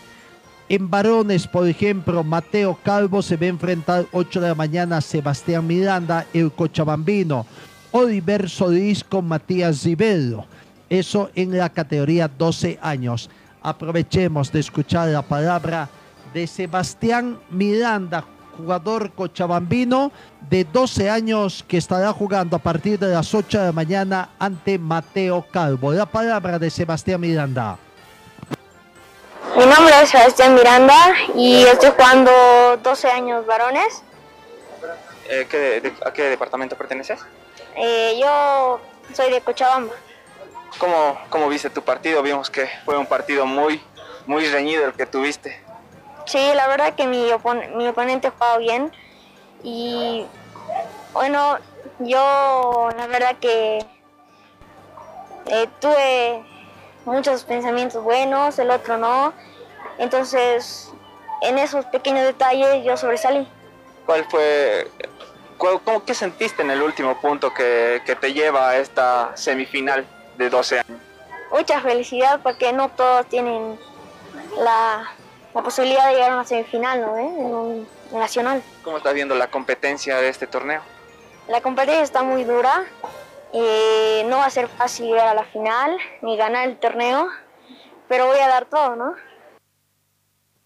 En 0.68 0.88
varones, 0.88 1.46
por 1.46 1.68
ejemplo, 1.68 2.24
Mateo 2.24 2.78
Calvo 2.82 3.20
se 3.20 3.36
va 3.36 3.44
a 3.44 3.48
enfrentar 3.48 4.06
8 4.12 4.40
de 4.40 4.48
la 4.48 4.54
mañana 4.54 4.96
a 4.96 5.00
Sebastián 5.02 5.66
Miranda, 5.66 6.26
el 6.32 6.50
cochabambino. 6.50 7.44
Oliver 7.92 8.48
Solís 8.48 9.04
con 9.04 9.28
Matías 9.28 9.84
Ribello. 9.84 10.46
Eso 10.88 11.30
en 11.34 11.56
la 11.56 11.68
categoría 11.68 12.28
12 12.28 12.78
años. 12.80 13.28
Aprovechemos 13.62 14.50
de 14.50 14.60
escuchar 14.60 15.08
la 15.08 15.22
palabra 15.22 15.88
de 16.32 16.46
Sebastián 16.46 17.38
Miranda, 17.50 18.24
jugador 18.56 19.12
cochabambino 19.12 20.12
de 20.48 20.64
12 20.64 21.10
años 21.10 21.64
que 21.66 21.76
estará 21.76 22.12
jugando 22.12 22.56
a 22.56 22.58
partir 22.58 22.98
de 22.98 23.08
las 23.08 23.34
8 23.34 23.58
de 23.58 23.66
la 23.66 23.72
mañana 23.72 24.30
ante 24.38 24.78
Mateo 24.78 25.44
Calvo. 25.50 25.92
La 25.92 26.06
palabra 26.06 26.58
de 26.58 26.70
Sebastián 26.70 27.20
Miranda. 27.20 27.78
Mi 29.56 29.66
nombre 29.66 29.94
es 30.02 30.10
Sebastián 30.10 30.54
Miranda 30.54 30.96
y 31.36 31.62
estoy 31.62 31.90
jugando 31.90 32.32
12 32.82 33.08
años 33.08 33.46
varones. 33.46 34.02
Eh, 35.28 35.46
¿A 36.04 36.12
qué 36.12 36.22
departamento 36.24 36.76
perteneces? 36.76 37.20
Eh, 37.76 38.18
yo 38.20 38.80
soy 39.12 39.30
de 39.30 39.40
Cochabamba. 39.40 39.94
¿Cómo, 40.78 41.18
¿Cómo 41.30 41.48
viste 41.48 41.70
tu 41.70 41.82
partido? 41.82 42.22
Vimos 42.22 42.50
que 42.50 42.68
fue 42.84 42.98
un 42.98 43.06
partido 43.06 43.46
muy, 43.46 43.80
muy 44.26 44.46
reñido 44.48 44.86
el 44.86 44.92
que 44.92 45.06
tuviste. 45.06 45.63
Sí, 46.26 46.52
la 46.54 46.66
verdad 46.68 46.94
que 46.94 47.06
mi, 47.06 47.30
mi 47.76 47.88
oponente 47.88 48.30
jugado 48.30 48.58
bien 48.58 48.92
y 49.62 50.26
bueno, 51.12 51.58
yo 51.98 52.88
la 52.96 53.06
verdad 53.06 53.36
que 53.40 53.84
eh, 55.46 55.68
tuve 55.80 56.44
muchos 57.04 57.44
pensamientos 57.44 58.02
buenos, 58.02 58.58
el 58.58 58.70
otro 58.70 58.96
no, 58.96 59.32
entonces 59.98 60.90
en 61.42 61.58
esos 61.58 61.84
pequeños 61.86 62.24
detalles 62.24 62.84
yo 62.84 62.96
sobresalí. 62.96 63.46
¿Cuál 64.06 64.24
fue, 64.24 64.90
cómo, 65.58 66.04
qué 66.04 66.14
sentiste 66.14 66.62
en 66.62 66.70
el 66.70 66.82
último 66.82 67.20
punto 67.20 67.52
que, 67.52 68.02
que 68.04 68.16
te 68.16 68.32
lleva 68.32 68.70
a 68.70 68.76
esta 68.78 69.36
semifinal 69.36 70.06
de 70.36 70.50
12 70.50 70.80
años? 70.80 71.00
Mucha 71.50 71.80
felicidad 71.80 72.40
porque 72.42 72.72
no 72.72 72.88
todos 72.88 73.26
tienen 73.26 73.78
la 74.58 75.12
la 75.54 75.62
posibilidad 75.62 76.08
de 76.08 76.14
llegar 76.14 76.30
a 76.32 76.34
una 76.34 76.44
semifinal, 76.44 77.00
¿no? 77.00 77.16
¿Eh? 77.16 77.22
En 77.22 77.54
un 77.54 77.86
nacional. 78.12 78.62
¿Cómo 78.82 78.98
estás 78.98 79.14
viendo 79.14 79.34
la 79.34 79.46
competencia 79.46 80.16
de 80.16 80.28
este 80.28 80.46
torneo? 80.46 80.82
La 81.48 81.60
competencia 81.60 82.02
está 82.02 82.22
muy 82.22 82.44
dura. 82.44 82.84
Eh, 83.52 84.24
no 84.28 84.38
va 84.38 84.46
a 84.46 84.50
ser 84.50 84.66
fácil 84.66 85.06
llegar 85.06 85.28
a 85.28 85.34
la 85.34 85.44
final 85.44 85.96
ni 86.22 86.36
ganar 86.36 86.68
el 86.68 86.76
torneo, 86.76 87.28
pero 88.08 88.26
voy 88.26 88.38
a 88.38 88.48
dar 88.48 88.64
todo, 88.64 88.96
¿no? 88.96 89.14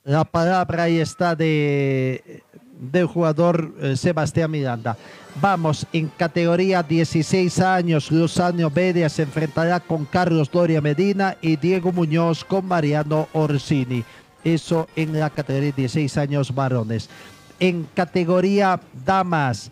La 0.05 0.24
palabra 0.24 0.84
ahí 0.84 0.99
está 0.99 1.34
de, 1.34 2.43
del 2.78 3.05
jugador 3.05 3.74
eh, 3.82 3.95
Sebastián 3.95 4.51
Miranda. 4.51 4.97
Vamos, 5.39 5.86
en 5.93 6.09
categoría 6.09 6.82
16 6.82 7.61
años, 7.61 8.11
Luzano 8.11 8.70
Bedia 8.70 9.11
se 9.11 9.22
enfrentará 9.22 9.80
con 9.80 10.07
Carlos 10.07 10.51
Doria 10.51 10.80
Medina 10.80 11.36
y 11.43 11.57
Diego 11.57 11.93
Muñoz 11.93 12.43
con 12.43 12.66
Mariano 12.66 13.28
Orsini. 13.34 14.03
Eso 14.45 14.89
en 14.97 15.18
la 15.18 15.30
categoría 15.30 15.72
16 15.72 16.16
años 16.16 16.55
varones. 16.55 17.09
En 17.61 17.89
categoría 17.95 18.80
damas, 19.05 19.70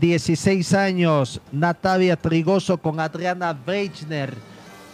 16 0.00 0.74
años, 0.74 1.40
Natalia 1.52 2.16
Trigoso 2.16 2.78
con 2.78 3.00
Adriana 3.00 3.52
Breichner. 3.52 4.34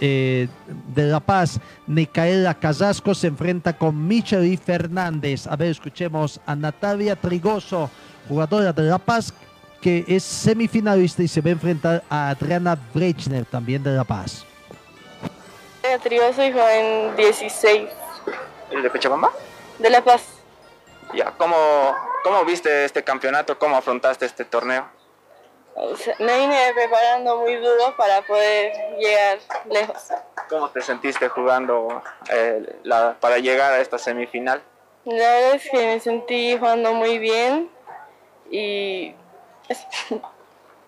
eh, 0.00 0.48
de 0.94 1.04
La 1.04 1.20
Paz, 1.20 1.60
Micaela 1.86 2.52
Casasco 2.54 3.14
se 3.14 3.28
enfrenta 3.28 3.72
con 3.72 4.06
Micheli 4.06 4.56
Fernández. 4.56 5.46
A 5.46 5.56
ver, 5.56 5.68
escuchemos 5.70 6.40
a 6.44 6.56
Natalia 6.56 7.14
Trigoso, 7.16 7.88
jugadora 8.28 8.72
de 8.72 8.82
La 8.82 8.98
Paz, 8.98 9.32
que 9.80 10.04
es 10.08 10.24
semifinalista 10.24 11.22
y 11.22 11.28
se 11.28 11.40
va 11.40 11.50
a 11.50 11.52
enfrentar 11.52 12.02
a 12.10 12.30
Adriana 12.30 12.76
Brechner, 12.92 13.44
también 13.44 13.82
de 13.82 13.92
La 13.92 14.04
Paz. 14.04 14.44
Trigoso 16.02 16.44
y 16.44 16.52
joven 16.52 17.16
16. 17.16 17.88
¿El 18.74 18.82
de 18.82 18.90
Cochabamba? 18.90 19.30
De 19.78 19.88
La 19.88 20.02
Paz. 20.02 20.24
Ya, 21.12 21.30
¿cómo, 21.38 21.56
¿cómo 22.24 22.44
viste 22.44 22.84
este 22.84 23.04
campeonato? 23.04 23.56
¿Cómo 23.56 23.76
afrontaste 23.76 24.26
este 24.26 24.44
torneo? 24.44 24.84
O 25.76 25.96
sea, 25.96 26.16
me 26.18 26.38
vine 26.38 26.72
preparando 26.74 27.36
muy 27.38 27.54
duro 27.54 27.94
para 27.96 28.22
poder 28.22 28.72
llegar 28.98 29.38
lejos. 29.70 30.08
¿Cómo 30.48 30.70
te 30.70 30.80
sentiste 30.80 31.28
jugando 31.28 32.02
eh, 32.30 32.80
la, 32.82 33.14
para 33.20 33.38
llegar 33.38 33.72
a 33.72 33.78
esta 33.78 33.96
semifinal? 33.96 34.60
La 35.04 35.14
verdad 35.14 35.54
es 35.54 35.70
que 35.70 35.86
me 35.86 36.00
sentí 36.00 36.58
jugando 36.58 36.94
muy 36.94 37.18
bien 37.18 37.70
y... 38.50 39.14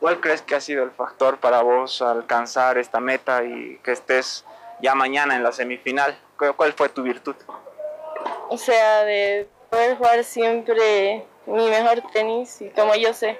¿Cuál 0.00 0.20
crees 0.20 0.42
que 0.42 0.56
ha 0.56 0.60
sido 0.60 0.82
el 0.82 0.90
factor 0.90 1.38
para 1.38 1.62
vos 1.62 2.02
alcanzar 2.02 2.78
esta 2.78 2.98
meta 2.98 3.44
y 3.44 3.78
que 3.82 3.92
estés 3.92 4.44
ya 4.80 4.94
mañana 4.96 5.36
en 5.36 5.44
la 5.44 5.52
semifinal? 5.52 6.18
¿Cuál 6.36 6.72
fue 6.74 6.88
tu 6.88 7.02
virtud? 7.02 7.34
O 8.48 8.56
sea, 8.56 9.04
de 9.04 9.48
poder 9.70 9.96
jugar 9.96 10.24
siempre 10.24 11.26
mi 11.46 11.68
mejor 11.68 12.02
tenis 12.12 12.60
y 12.60 12.70
como 12.70 12.94
yo 12.94 13.12
sé. 13.12 13.38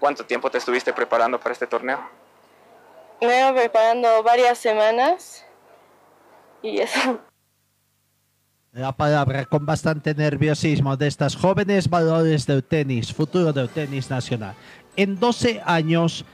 ¿Cuánto 0.00 0.24
tiempo 0.24 0.50
te 0.50 0.58
estuviste 0.58 0.92
preparando 0.92 1.38
para 1.38 1.52
este 1.52 1.66
torneo? 1.66 1.98
Me 3.20 3.38
iba 3.38 3.54
preparando 3.54 4.22
varias 4.22 4.58
semanas 4.58 5.44
y 6.62 6.80
eso. 6.80 7.20
La 8.72 8.90
palabra 8.90 9.44
con 9.44 9.64
bastante 9.64 10.14
nerviosismo 10.14 10.96
de 10.96 11.06
estas 11.06 11.36
jóvenes 11.36 11.88
valores 11.88 12.44
del 12.44 12.64
tenis, 12.64 13.12
futuro 13.12 13.52
del 13.52 13.68
tenis 13.68 14.10
nacional. 14.10 14.54
En 14.96 15.18
12 15.18 15.62
años 15.64 16.24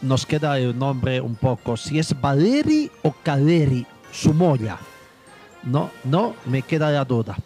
nos 0.00 0.26
queda 0.26 0.58
el 0.58 0.76
nombre 0.76 1.20
un 1.20 1.36
poco, 1.36 1.76
si 1.76 2.00
es 2.00 2.20
Valeri 2.20 2.90
o 3.02 3.12
Caleri 3.22 3.86
Sumoya. 4.10 4.78
No, 5.62 5.90
no, 6.04 6.34
me 6.44 6.62
queda 6.62 6.90
la 6.90 7.04
duda. 7.04 7.36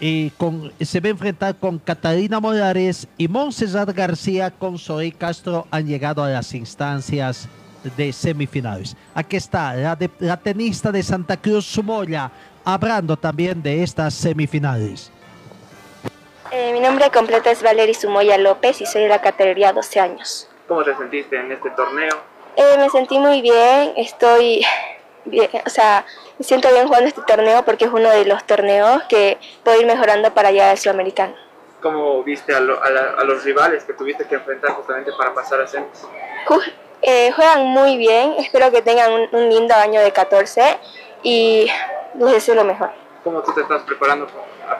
Y 0.00 0.30
con, 0.30 0.72
se 0.80 1.00
va 1.00 1.06
a 1.06 1.10
enfrentar 1.10 1.54
con 1.56 1.78
Catalina 1.78 2.40
Morales 2.40 3.06
y 3.16 3.28
Montserrat 3.28 3.90
García 3.90 4.50
con 4.50 4.78
Zoe 4.78 5.12
Castro 5.12 5.66
han 5.70 5.86
llegado 5.86 6.24
a 6.24 6.28
las 6.28 6.54
instancias 6.54 7.48
de 7.96 8.12
semifinales. 8.12 8.96
Aquí 9.14 9.36
está 9.36 9.74
la, 9.74 9.94
de, 9.94 10.10
la 10.18 10.36
tenista 10.36 10.90
de 10.90 11.02
Santa 11.02 11.36
Cruz 11.36 11.66
Sumoya 11.66 12.30
hablando 12.64 13.16
también 13.16 13.62
de 13.62 13.82
estas 13.82 14.14
semifinales. 14.14 15.10
Eh, 16.50 16.72
mi 16.72 16.80
nombre 16.80 17.10
completo 17.10 17.48
es 17.48 17.62
Valery 17.62 17.94
Sumoya 17.94 18.38
López 18.38 18.80
y 18.80 18.86
soy 18.86 19.02
de 19.02 19.08
la 19.08 19.20
categoría 19.20 19.72
12 19.72 20.00
años. 20.00 20.48
¿Cómo 20.68 20.84
te 20.84 20.94
sentiste 20.96 21.38
en 21.38 21.52
este 21.52 21.70
torneo? 21.70 22.14
Eh, 22.56 22.76
me 22.78 22.90
sentí 22.90 23.18
muy 23.18 23.40
bien, 23.40 23.92
estoy 23.96 24.64
bien, 25.24 25.50
o 25.64 25.70
sea, 25.70 26.04
me 26.38 26.44
siento 26.44 26.70
bien 26.70 26.86
jugando 26.86 27.08
este 27.08 27.22
torneo 27.22 27.64
porque 27.64 27.84
es 27.84 27.90
uno 27.92 28.10
de 28.10 28.24
los 28.24 28.44
torneos 28.44 29.02
que 29.04 29.38
puedo 29.64 29.80
ir 29.80 29.86
mejorando 29.86 30.32
para 30.34 30.50
llegar 30.50 30.70
al 30.70 30.78
sudamericano. 30.78 31.34
¿Cómo 31.80 32.22
viste 32.22 32.54
a, 32.54 32.60
lo, 32.60 32.82
a, 32.82 32.90
la, 32.90 33.14
a, 33.18 33.24
los 33.24 33.42
rivales 33.42 33.84
que 33.84 33.92
tuviste 33.92 34.26
que 34.26 34.36
enfrentar 34.36 34.70
justamente 34.72 35.10
para 35.18 35.34
pasar 35.34 35.60
a 35.60 35.66
semis? 35.66 36.06
Eh, 37.04 37.32
juegan 37.32 37.66
muy 37.66 37.96
bien, 37.96 38.34
espero 38.38 38.70
que 38.70 38.80
tengan 38.80 39.12
un, 39.12 39.28
un, 39.32 39.48
lindo 39.48 39.74
año 39.74 40.00
de 40.00 40.12
14 40.12 40.78
y 41.24 41.66
les 42.14 42.32
deseo 42.32 42.54
lo 42.54 42.64
mejor. 42.64 42.90
¿Cómo 43.24 43.42
tú 43.42 43.52
te 43.52 43.62
estás 43.62 43.82
preparando 43.82 44.28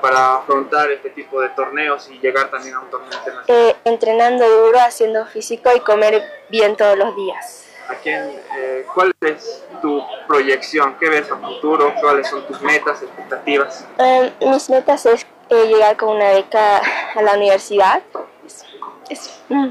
para 0.00 0.36
afrontar 0.36 0.90
este 0.90 1.10
tipo 1.10 1.40
de 1.40 1.48
torneos 1.50 2.08
y 2.10 2.18
llegar 2.20 2.50
también 2.50 2.76
a 2.76 2.80
un 2.80 2.90
torneo 2.90 3.10
internacional? 3.12 3.44
Eh, 3.48 3.76
entrenando 3.84 4.48
duro, 4.48 4.78
haciendo 4.80 5.26
físico 5.26 5.70
y 5.74 5.80
comer 5.80 6.22
bien 6.48 6.76
todos 6.76 6.96
los 6.96 7.14
días. 7.16 7.66
¿A 7.88 7.94
quién, 8.02 8.40
eh, 8.56 8.86
¿Cuál 8.94 9.12
es 9.20 9.64
tu 9.80 10.02
proyección? 10.26 10.96
¿Qué 10.98 11.08
ves 11.08 11.30
a 11.30 11.36
futuro? 11.36 11.94
¿Cuáles 12.00 12.28
son 12.28 12.46
tus 12.46 12.60
metas, 12.62 13.02
expectativas? 13.02 13.86
Eh, 13.98 14.32
mis 14.40 14.70
metas 14.70 15.04
es 15.06 15.26
eh, 15.48 15.66
llegar 15.66 15.96
con 15.96 16.16
una 16.16 16.30
beca 16.30 16.80
a 17.14 17.22
la 17.22 17.34
universidad. 17.34 18.02
Eso. 18.46 18.66
Eso. 19.08 19.30
Mm. 19.48 19.70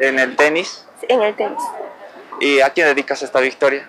¿En 0.00 0.18
el 0.18 0.36
tenis? 0.36 0.86
En 1.08 1.22
el 1.22 1.34
tenis. 1.34 1.62
¿Y 2.40 2.60
a 2.60 2.70
quién 2.70 2.86
dedicas 2.86 3.22
esta 3.22 3.40
victoria? 3.40 3.88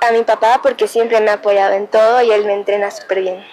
A 0.00 0.10
mi 0.10 0.22
papá 0.22 0.60
porque 0.62 0.88
siempre 0.88 1.20
me 1.20 1.30
ha 1.30 1.34
apoyado 1.34 1.74
en 1.74 1.86
todo 1.86 2.22
y 2.22 2.32
él 2.32 2.44
me 2.44 2.54
entrena 2.54 2.90
súper 2.90 3.20
bien. 3.20 3.44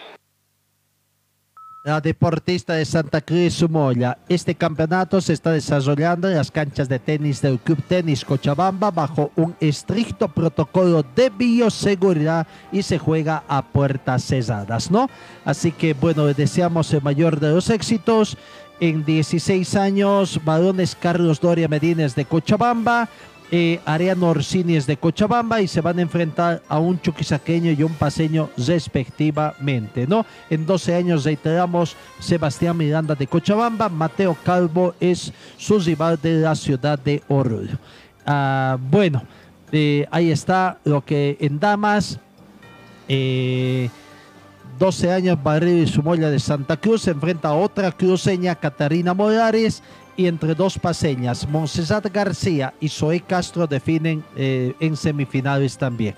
La 1.89 1.99
deportista 1.99 2.73
de 2.73 2.85
Santa 2.85 3.19
Cruz 3.19 3.55
Sumoya. 3.55 4.19
Este 4.29 4.53
campeonato 4.53 5.19
se 5.21 5.33
está 5.33 5.51
desarrollando 5.51 6.29
en 6.29 6.35
las 6.35 6.51
canchas 6.51 6.87
de 6.87 6.99
tenis 6.99 7.41
del 7.41 7.57
Club 7.57 7.81
Tenis 7.81 8.23
Cochabamba 8.23 8.91
bajo 8.91 9.31
un 9.35 9.55
estricto 9.59 10.27
protocolo 10.27 11.03
de 11.15 11.31
bioseguridad 11.31 12.45
y 12.71 12.83
se 12.83 12.99
juega 12.99 13.43
a 13.47 13.63
puertas 13.63 14.23
cerradas, 14.23 14.91
¿no? 14.91 15.09
Así 15.43 15.71
que 15.71 15.95
bueno, 15.95 16.25
deseamos 16.27 16.93
el 16.93 17.01
mayor 17.01 17.39
de 17.39 17.53
los 17.53 17.71
éxitos. 17.71 18.37
En 18.79 19.03
16 19.03 19.75
años, 19.75 20.39
varones 20.45 20.95
Carlos 20.95 21.41
Doria 21.41 21.67
Medines 21.67 22.13
de 22.13 22.25
Cochabamba, 22.25 23.09
eh, 23.51 23.79
Ariano 23.85 24.27
Orsini 24.29 24.75
es 24.75 24.85
de 24.85 24.97
Cochabamba 24.97 25.59
y 25.61 25.67
se 25.67 25.81
van 25.81 25.97
a 25.97 26.03
enfrentar 26.03 26.61
a 26.67 26.77
un 26.79 27.01
chuquisaqueño 27.01 27.71
y 27.71 27.81
un 27.81 27.93
paseño 27.93 28.49
respectivamente, 28.57 30.05
¿no? 30.05 30.25
En 30.49 30.65
12 30.65 30.95
años 30.95 31.23
reiteramos 31.23 31.95
Sebastián 32.19 32.77
Miranda 32.77 33.15
de 33.15 33.25
Cochabamba, 33.25 33.89
Mateo 33.89 34.37
Calvo 34.43 34.93
es 34.99 35.33
su 35.57 35.79
rival 35.79 36.19
de 36.21 36.41
la 36.41 36.55
ciudad 36.55 36.99
de 36.99 37.23
Oruro. 37.27 37.77
Ah, 38.25 38.77
bueno, 38.79 39.23
eh, 39.71 40.05
ahí 40.11 40.29
está 40.29 40.77
lo 40.83 41.03
que 41.03 41.37
en 41.39 41.59
damas. 41.59 42.19
Eh, 43.07 43.89
12 44.77 45.11
años, 45.11 45.43
Barrio 45.43 45.83
y 45.83 45.87
Sumoya 45.87 46.29
de 46.29 46.39
Santa 46.39 46.77
Cruz 46.77 47.01
se 47.01 47.11
enfrenta 47.11 47.49
a 47.49 47.53
otra 47.53 47.91
cruceña, 47.91 48.55
Catarina 48.55 49.13
Morales, 49.13 49.83
y 50.19 50.27
entre 50.27 50.53
dos 50.53 50.77
paseñas, 50.77 51.47
Montserrat 51.47 52.05
García 52.11 52.73
y 52.81 52.89
Zoe 52.89 53.21
Castro 53.21 53.65
definen 53.67 54.21
eh, 54.35 54.75
en 54.81 54.97
semifinales 54.97 55.77
también. 55.77 56.13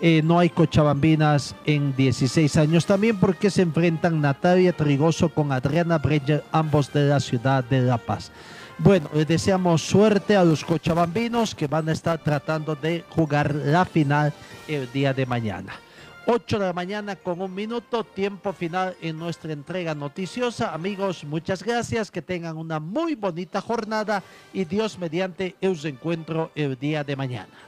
Eh, 0.00 0.22
no 0.24 0.38
hay 0.38 0.48
cochabambinas 0.48 1.54
en 1.66 1.94
16 1.94 2.56
años 2.56 2.86
también 2.86 3.20
porque 3.20 3.50
se 3.50 3.60
enfrentan 3.60 4.22
Natalia 4.22 4.72
Trigoso 4.72 5.28
con 5.28 5.52
Adriana 5.52 5.98
Breyer, 5.98 6.42
ambos 6.50 6.90
de 6.94 7.02
la 7.02 7.20
ciudad 7.20 7.62
de 7.62 7.82
La 7.82 7.98
Paz. 7.98 8.32
Bueno, 8.78 9.10
les 9.12 9.28
deseamos 9.28 9.82
suerte 9.82 10.34
a 10.34 10.44
los 10.44 10.64
cochabambinos 10.64 11.54
que 11.54 11.66
van 11.66 11.90
a 11.90 11.92
estar 11.92 12.24
tratando 12.24 12.74
de 12.74 13.04
jugar 13.10 13.54
la 13.54 13.84
final 13.84 14.32
el 14.66 14.90
día 14.92 15.12
de 15.12 15.26
mañana. 15.26 15.74
8 16.26 16.58
de 16.58 16.66
la 16.66 16.72
mañana 16.72 17.16
con 17.16 17.40
un 17.40 17.52
minuto, 17.52 18.04
tiempo 18.04 18.52
final 18.52 18.96
en 19.00 19.18
nuestra 19.18 19.52
entrega 19.52 19.94
noticiosa. 19.94 20.72
Amigos, 20.72 21.24
muchas 21.24 21.64
gracias, 21.64 22.10
que 22.10 22.22
tengan 22.22 22.56
una 22.56 22.78
muy 22.78 23.16
bonita 23.16 23.60
jornada 23.60 24.22
y 24.52 24.64
Dios 24.64 24.98
mediante 24.98 25.56
os 25.62 25.84
encuentro 25.84 26.52
el 26.54 26.78
día 26.78 27.02
de 27.02 27.16
mañana. 27.16 27.58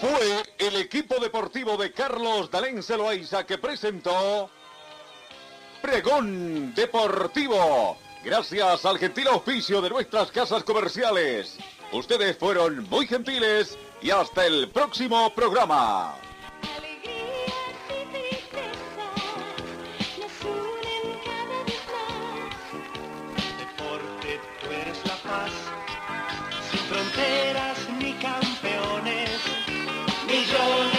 Fue 0.00 0.42
el 0.58 0.76
equipo 0.76 1.18
deportivo 1.18 1.76
de 1.76 1.92
Carlos 1.92 2.50
Dalén 2.50 2.82
Celoaiza 2.82 3.44
que 3.44 3.58
presentó 3.58 4.48
Pregón 5.82 6.74
Deportivo. 6.74 7.98
Gracias 8.24 8.84
al 8.84 8.98
gentil 8.98 9.28
auspicio 9.28 9.80
de 9.80 9.90
nuestras 9.90 10.30
casas 10.30 10.62
comerciales. 10.62 11.58
Ustedes 11.92 12.36
fueron 12.36 12.88
muy 12.88 13.06
gentiles 13.06 13.76
y 14.00 14.10
hasta 14.10 14.46
el 14.46 14.68
próximo 14.68 15.32
programa. 15.34 16.14
fronteras 26.90 27.78
ni 28.00 28.12
campeones, 28.14 29.40
millones. 30.26 30.89